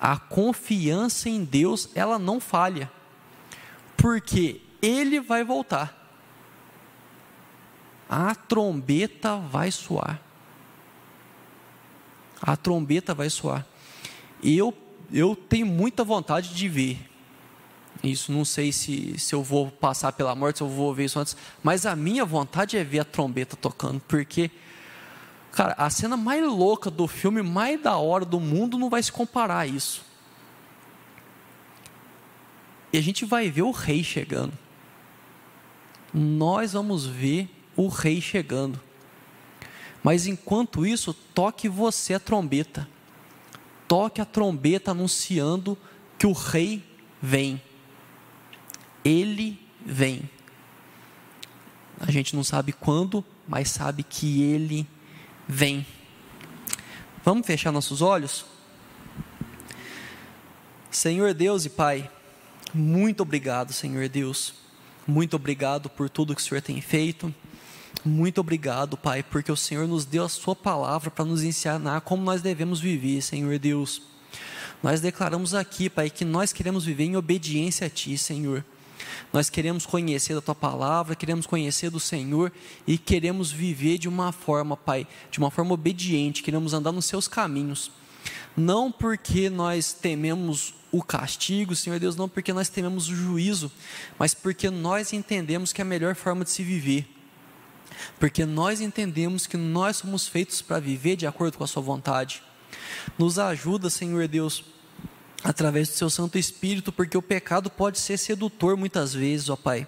A 0.00 0.16
confiança 0.16 1.28
em 1.28 1.44
Deus, 1.44 1.90
ela 1.94 2.18
não 2.18 2.40
falha, 2.40 2.90
porque 3.96 4.60
Ele 4.80 5.20
vai 5.20 5.44
voltar. 5.44 5.96
a 8.08 8.34
trombeta 8.34 9.36
vai 9.36 9.70
soar. 9.70 10.18
A 12.40 12.56
trombeta 12.56 13.14
vai 13.14 13.28
soar. 13.30 13.66
Eu, 14.42 14.72
eu 15.12 15.34
tenho 15.34 15.66
muita 15.66 16.04
vontade 16.04 16.54
de 16.54 16.68
ver. 16.68 17.08
Isso 18.02 18.30
não 18.30 18.44
sei 18.44 18.70
se, 18.70 19.18
se 19.18 19.34
eu 19.34 19.42
vou 19.42 19.70
passar 19.70 20.12
pela 20.12 20.34
morte, 20.34 20.58
se 20.58 20.62
eu 20.62 20.68
vou 20.68 20.94
ver 20.94 21.06
isso 21.06 21.18
antes. 21.18 21.36
Mas 21.62 21.84
a 21.84 21.96
minha 21.96 22.24
vontade 22.24 22.76
é 22.76 22.84
ver 22.84 23.00
a 23.00 23.04
trombeta 23.04 23.56
tocando, 23.56 24.00
porque, 24.06 24.50
cara, 25.50 25.74
a 25.76 25.90
cena 25.90 26.16
mais 26.16 26.44
louca 26.44 26.90
do 26.90 27.08
filme, 27.08 27.42
mais 27.42 27.82
da 27.82 27.96
hora 27.96 28.24
do 28.24 28.38
mundo, 28.38 28.78
não 28.78 28.88
vai 28.88 29.02
se 29.02 29.10
comparar 29.10 29.58
a 29.58 29.66
isso. 29.66 30.04
E 32.92 32.98
a 32.98 33.02
gente 33.02 33.24
vai 33.24 33.50
ver 33.50 33.62
o 33.62 33.70
rei 33.70 34.02
chegando. 34.04 34.56
Nós 36.14 36.72
vamos 36.72 37.04
ver 37.04 37.50
o 37.76 37.88
rei 37.88 38.20
chegando. 38.20 38.80
Mas 40.08 40.26
enquanto 40.26 40.86
isso, 40.86 41.12
toque 41.12 41.68
você 41.68 42.14
a 42.14 42.18
trombeta. 42.18 42.88
Toque 43.86 44.22
a 44.22 44.24
trombeta 44.24 44.92
anunciando 44.92 45.76
que 46.18 46.26
o 46.26 46.32
rei 46.32 46.82
vem. 47.20 47.60
Ele 49.04 49.60
vem. 49.84 50.22
A 52.00 52.10
gente 52.10 52.34
não 52.34 52.42
sabe 52.42 52.72
quando, 52.72 53.22
mas 53.46 53.68
sabe 53.68 54.02
que 54.02 54.42
ele 54.42 54.88
vem. 55.46 55.86
Vamos 57.22 57.46
fechar 57.46 57.70
nossos 57.70 58.00
olhos? 58.00 58.46
Senhor 60.90 61.34
Deus 61.34 61.66
e 61.66 61.68
Pai, 61.68 62.10
muito 62.72 63.20
obrigado, 63.20 63.74
Senhor 63.74 64.08
Deus. 64.08 64.54
Muito 65.06 65.36
obrigado 65.36 65.90
por 65.90 66.08
tudo 66.08 66.34
que 66.34 66.40
o 66.40 66.44
Senhor 66.44 66.62
tem 66.62 66.80
feito. 66.80 67.34
Muito 68.08 68.40
obrigado, 68.40 68.96
Pai, 68.96 69.22
porque 69.22 69.52
o 69.52 69.56
Senhor 69.56 69.86
nos 69.86 70.06
deu 70.06 70.24
a 70.24 70.30
Sua 70.30 70.56
palavra 70.56 71.10
para 71.10 71.26
nos 71.26 71.42
ensinar 71.42 72.00
como 72.00 72.24
nós 72.24 72.40
devemos 72.40 72.80
viver, 72.80 73.20
Senhor 73.20 73.58
Deus. 73.58 74.00
Nós 74.82 74.98
declaramos 75.02 75.52
aqui, 75.52 75.90
Pai, 75.90 76.08
que 76.08 76.24
nós 76.24 76.50
queremos 76.50 76.86
viver 76.86 77.04
em 77.04 77.16
obediência 77.16 77.86
a 77.86 77.90
Ti, 77.90 78.16
Senhor. 78.16 78.64
Nós 79.30 79.50
queremos 79.50 79.84
conhecer 79.84 80.34
da 80.34 80.40
Tua 80.40 80.54
palavra, 80.54 81.14
queremos 81.14 81.46
conhecer 81.46 81.90
do 81.90 82.00
Senhor 82.00 82.50
e 82.86 82.96
queremos 82.96 83.52
viver 83.52 83.98
de 83.98 84.08
uma 84.08 84.32
forma, 84.32 84.74
Pai, 84.74 85.06
de 85.30 85.38
uma 85.38 85.50
forma 85.50 85.74
obediente, 85.74 86.42
queremos 86.42 86.72
andar 86.72 86.92
nos 86.92 87.04
Seus 87.04 87.28
caminhos. 87.28 87.90
Não 88.56 88.90
porque 88.90 89.50
nós 89.50 89.92
tememos 89.92 90.74
o 90.90 91.02
castigo, 91.02 91.76
Senhor 91.76 92.00
Deus, 92.00 92.16
não 92.16 92.26
porque 92.26 92.54
nós 92.54 92.70
tememos 92.70 93.10
o 93.10 93.14
juízo, 93.14 93.70
mas 94.18 94.32
porque 94.32 94.70
nós 94.70 95.12
entendemos 95.12 95.74
que 95.74 95.82
é 95.82 95.84
a 95.84 95.84
melhor 95.84 96.14
forma 96.14 96.42
de 96.42 96.50
se 96.50 96.62
viver. 96.62 97.17
Porque 98.18 98.44
nós 98.44 98.80
entendemos 98.80 99.46
que 99.46 99.56
nós 99.56 99.98
somos 99.98 100.26
feitos 100.26 100.62
para 100.62 100.80
viver 100.80 101.16
de 101.16 101.26
acordo 101.26 101.58
com 101.58 101.64
a 101.64 101.68
Sua 101.68 101.82
vontade. 101.82 102.42
Nos 103.18 103.38
ajuda, 103.38 103.90
Senhor 103.90 104.26
Deus, 104.28 104.64
através 105.42 105.88
do 105.88 105.94
Seu 105.94 106.10
Santo 106.10 106.38
Espírito, 106.38 106.92
porque 106.92 107.16
o 107.16 107.22
pecado 107.22 107.70
pode 107.70 107.98
ser 107.98 108.16
sedutor 108.18 108.76
muitas 108.76 109.14
vezes, 109.14 109.48
ó 109.48 109.56
Pai. 109.56 109.86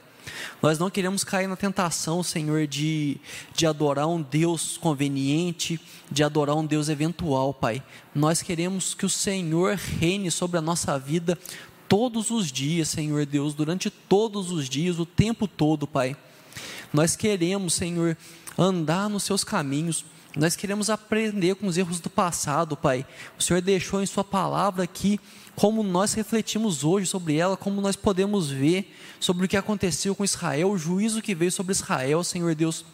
Nós 0.62 0.78
não 0.78 0.90
queremos 0.90 1.24
cair 1.24 1.46
na 1.46 1.56
tentação, 1.56 2.22
Senhor, 2.22 2.66
de, 2.66 3.18
de 3.54 3.66
adorar 3.66 4.06
um 4.06 4.20
Deus 4.20 4.76
conveniente, 4.76 5.80
de 6.10 6.22
adorar 6.22 6.56
um 6.56 6.66
Deus 6.66 6.88
eventual, 6.88 7.54
Pai. 7.54 7.82
Nós 8.14 8.42
queremos 8.42 8.94
que 8.94 9.06
o 9.06 9.10
Senhor 9.10 9.76
reine 9.76 10.30
sobre 10.30 10.58
a 10.58 10.62
nossa 10.62 10.98
vida 10.98 11.38
todos 11.88 12.30
os 12.30 12.52
dias, 12.52 12.88
Senhor 12.88 13.26
Deus, 13.26 13.54
durante 13.54 13.90
todos 13.90 14.52
os 14.52 14.68
dias, 14.68 14.98
o 14.98 15.06
tempo 15.06 15.48
todo, 15.48 15.86
Pai. 15.86 16.16
Nós 16.92 17.16
queremos, 17.16 17.74
Senhor, 17.74 18.16
andar 18.58 19.08
nos 19.08 19.22
seus 19.22 19.44
caminhos. 19.44 20.04
Nós 20.36 20.54
queremos 20.54 20.90
aprender 20.90 21.56
com 21.56 21.66
os 21.66 21.76
erros 21.76 22.00
do 22.00 22.08
passado, 22.08 22.76
Pai. 22.76 23.04
O 23.38 23.42
Senhor 23.42 23.60
deixou 23.60 24.02
em 24.02 24.06
Sua 24.06 24.24
palavra 24.24 24.84
aqui 24.84 25.18
como 25.56 25.82
nós 25.82 26.14
refletimos 26.14 26.84
hoje 26.84 27.06
sobre 27.06 27.36
ela, 27.36 27.56
como 27.56 27.80
nós 27.80 27.96
podemos 27.96 28.50
ver 28.50 28.94
sobre 29.18 29.44
o 29.44 29.48
que 29.48 29.56
aconteceu 29.56 30.14
com 30.14 30.24
Israel, 30.24 30.70
o 30.70 30.78
juízo 30.78 31.20
que 31.20 31.34
veio 31.34 31.52
sobre 31.52 31.72
Israel, 31.72 32.24
Senhor 32.24 32.54
Deus. 32.54 32.84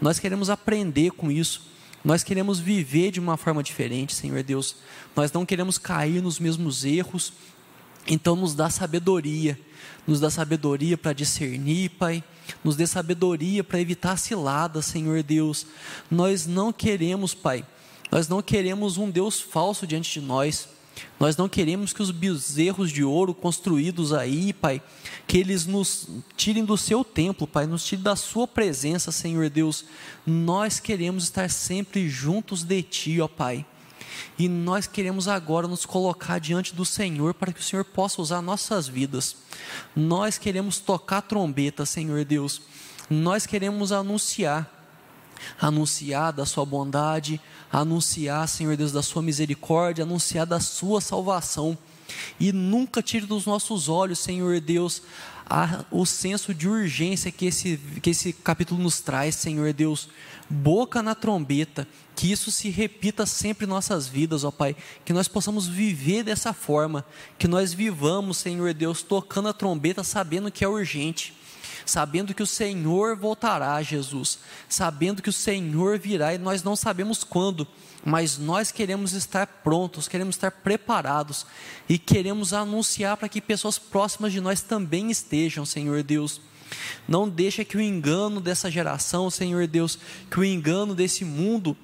Nós 0.00 0.18
queremos 0.18 0.50
aprender 0.50 1.10
com 1.12 1.30
isso. 1.30 1.72
Nós 2.04 2.22
queremos 2.22 2.60
viver 2.60 3.10
de 3.10 3.18
uma 3.18 3.36
forma 3.36 3.62
diferente, 3.62 4.14
Senhor 4.14 4.42
Deus. 4.42 4.76
Nós 5.16 5.32
não 5.32 5.46
queremos 5.46 5.78
cair 5.78 6.22
nos 6.22 6.38
mesmos 6.38 6.84
erros. 6.84 7.32
Então, 8.06 8.36
nos 8.36 8.54
dá 8.54 8.68
sabedoria. 8.68 9.58
Nos 10.06 10.20
dá 10.20 10.28
sabedoria 10.30 10.98
para 10.98 11.14
discernir, 11.14 11.88
Pai. 11.90 12.22
Nos 12.62 12.76
dê 12.76 12.86
sabedoria 12.86 13.62
para 13.62 13.80
evitar 13.80 14.16
ciladas, 14.16 14.86
Senhor 14.86 15.22
Deus. 15.22 15.66
Nós 16.10 16.46
não 16.46 16.72
queremos, 16.72 17.34
Pai. 17.34 17.64
Nós 18.10 18.28
não 18.28 18.42
queremos 18.42 18.96
um 18.96 19.10
Deus 19.10 19.40
falso 19.40 19.86
diante 19.86 20.20
de 20.20 20.26
nós. 20.26 20.68
Nós 21.18 21.36
não 21.36 21.48
queremos 21.48 21.92
que 21.92 22.02
os 22.02 22.10
bezerros 22.10 22.90
de 22.90 23.02
ouro 23.02 23.34
construídos 23.34 24.12
aí, 24.12 24.52
Pai, 24.52 24.80
que 25.26 25.38
eles 25.38 25.66
nos 25.66 26.08
tirem 26.36 26.64
do 26.64 26.76
seu 26.76 27.02
templo, 27.02 27.46
Pai, 27.46 27.66
nos 27.66 27.84
tirem 27.84 28.02
da 28.02 28.14
sua 28.14 28.46
presença, 28.46 29.10
Senhor 29.10 29.50
Deus. 29.50 29.84
Nós 30.26 30.78
queremos 30.78 31.24
estar 31.24 31.50
sempre 31.50 32.08
juntos 32.08 32.62
de 32.62 32.82
Ti, 32.82 33.20
ó 33.20 33.28
Pai. 33.28 33.66
E 34.38 34.48
nós 34.48 34.86
queremos 34.86 35.28
agora 35.28 35.68
nos 35.68 35.86
colocar 35.86 36.38
diante 36.38 36.74
do 36.74 36.84
Senhor 36.84 37.34
para 37.34 37.52
que 37.52 37.60
o 37.60 37.62
Senhor 37.64 37.84
possa 37.84 38.20
usar 38.20 38.42
nossas 38.42 38.88
vidas. 38.88 39.36
Nós 39.94 40.38
queremos 40.38 40.78
tocar 40.78 41.22
trombeta, 41.22 41.86
Senhor 41.86 42.24
Deus. 42.24 42.62
Nós 43.08 43.46
queremos 43.46 43.92
anunciar 43.92 44.70
anunciar 45.60 46.32
da 46.32 46.46
sua 46.46 46.64
bondade, 46.64 47.40
anunciar, 47.70 48.48
Senhor 48.48 48.76
Deus, 48.76 48.92
da 48.92 49.02
sua 49.02 49.22
misericórdia, 49.22 50.04
anunciar 50.04 50.46
da 50.46 50.60
sua 50.60 51.00
salvação. 51.00 51.76
E 52.38 52.52
nunca 52.52 53.02
tire 53.02 53.26
dos 53.26 53.46
nossos 53.46 53.88
olhos, 53.88 54.18
Senhor 54.18 54.60
Deus, 54.60 55.02
a, 55.46 55.84
o 55.90 56.06
senso 56.06 56.54
de 56.54 56.68
urgência 56.68 57.30
que 57.30 57.46
esse, 57.46 57.78
que 58.02 58.10
esse 58.10 58.32
capítulo 58.32 58.82
nos 58.82 59.00
traz, 59.00 59.34
Senhor 59.34 59.72
Deus. 59.72 60.08
Boca 60.48 61.02
na 61.02 61.14
trombeta, 61.14 61.88
que 62.14 62.30
isso 62.30 62.50
se 62.50 62.68
repita 62.68 63.24
sempre 63.26 63.66
em 63.66 63.68
nossas 63.68 64.06
vidas, 64.06 64.44
ó 64.44 64.50
Pai. 64.50 64.76
Que 65.04 65.12
nós 65.12 65.28
possamos 65.28 65.66
viver 65.66 66.22
dessa 66.22 66.52
forma, 66.52 67.04
que 67.38 67.48
nós 67.48 67.72
vivamos, 67.72 68.38
Senhor 68.38 68.72
Deus, 68.74 69.02
tocando 69.02 69.48
a 69.48 69.52
trombeta, 69.52 70.04
sabendo 70.04 70.50
que 70.50 70.64
é 70.64 70.68
urgente 70.68 71.34
sabendo 71.84 72.34
que 72.34 72.42
o 72.42 72.46
Senhor 72.46 73.16
voltará, 73.16 73.80
Jesus, 73.82 74.38
sabendo 74.68 75.22
que 75.22 75.28
o 75.28 75.32
Senhor 75.32 75.98
virá 75.98 76.34
e 76.34 76.38
nós 76.38 76.62
não 76.62 76.76
sabemos 76.76 77.24
quando, 77.24 77.66
mas 78.04 78.38
nós 78.38 78.70
queremos 78.70 79.12
estar 79.12 79.46
prontos, 79.46 80.08
queremos 80.08 80.36
estar 80.36 80.50
preparados 80.50 81.46
e 81.88 81.98
queremos 81.98 82.52
anunciar 82.52 83.16
para 83.16 83.28
que 83.28 83.40
pessoas 83.40 83.78
próximas 83.78 84.32
de 84.32 84.40
nós 84.40 84.60
também 84.60 85.10
estejam, 85.10 85.64
Senhor 85.64 86.02
Deus. 86.02 86.40
Não 87.06 87.28
deixa 87.28 87.64
que 87.64 87.76
o 87.76 87.80
engano 87.80 88.40
dessa 88.40 88.70
geração, 88.70 89.30
Senhor 89.30 89.66
Deus, 89.66 89.98
que 90.30 90.40
o 90.40 90.44
engano 90.44 90.94
desse 90.94 91.24
mundo 91.24 91.76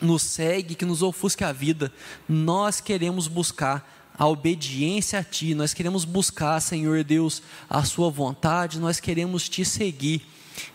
nos 0.00 0.22
segue, 0.22 0.74
que 0.74 0.84
nos 0.84 1.02
ofusque 1.02 1.44
a 1.44 1.52
vida. 1.52 1.92
Nós 2.28 2.80
queremos 2.80 3.28
buscar 3.28 4.01
a 4.18 4.26
obediência 4.26 5.18
a 5.18 5.24
Ti, 5.24 5.54
nós 5.54 5.74
queremos 5.74 6.04
buscar, 6.04 6.60
Senhor 6.60 7.02
Deus, 7.02 7.42
a 7.68 7.82
Sua 7.84 8.10
vontade, 8.10 8.78
nós 8.78 9.00
queremos 9.00 9.48
Te 9.48 9.64
seguir. 9.64 10.26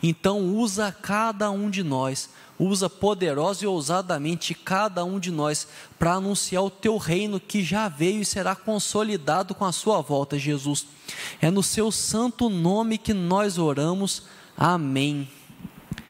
Então, 0.02 0.40
usa 0.56 0.92
cada 0.92 1.52
um 1.52 1.70
de 1.70 1.84
nós, 1.84 2.30
usa 2.60 2.90
poderosa 2.90 3.64
e 3.64 3.68
ousadamente 3.68 4.54
cada 4.54 5.06
um 5.06 5.20
de 5.20 5.32
nós 5.32 5.68
para 6.00 6.14
anunciar 6.14 6.64
o 6.64 6.70
Teu 6.70 6.98
reino 6.98 7.40
que 7.40 7.64
já 7.64 7.88
veio 7.88 8.22
e 8.22 8.26
será 8.26 8.56
consolidado 8.56 9.54
com 9.54 9.66
a 9.66 9.72
Sua 9.72 10.02
volta, 10.02 10.38
Jesus. 10.38 10.88
É 11.40 11.52
no 11.52 11.62
Seu 11.62 11.92
santo 11.92 12.50
nome 12.50 12.98
que 12.98 13.14
nós 13.14 13.58
oramos. 13.58 14.24
Amém. 14.58 15.28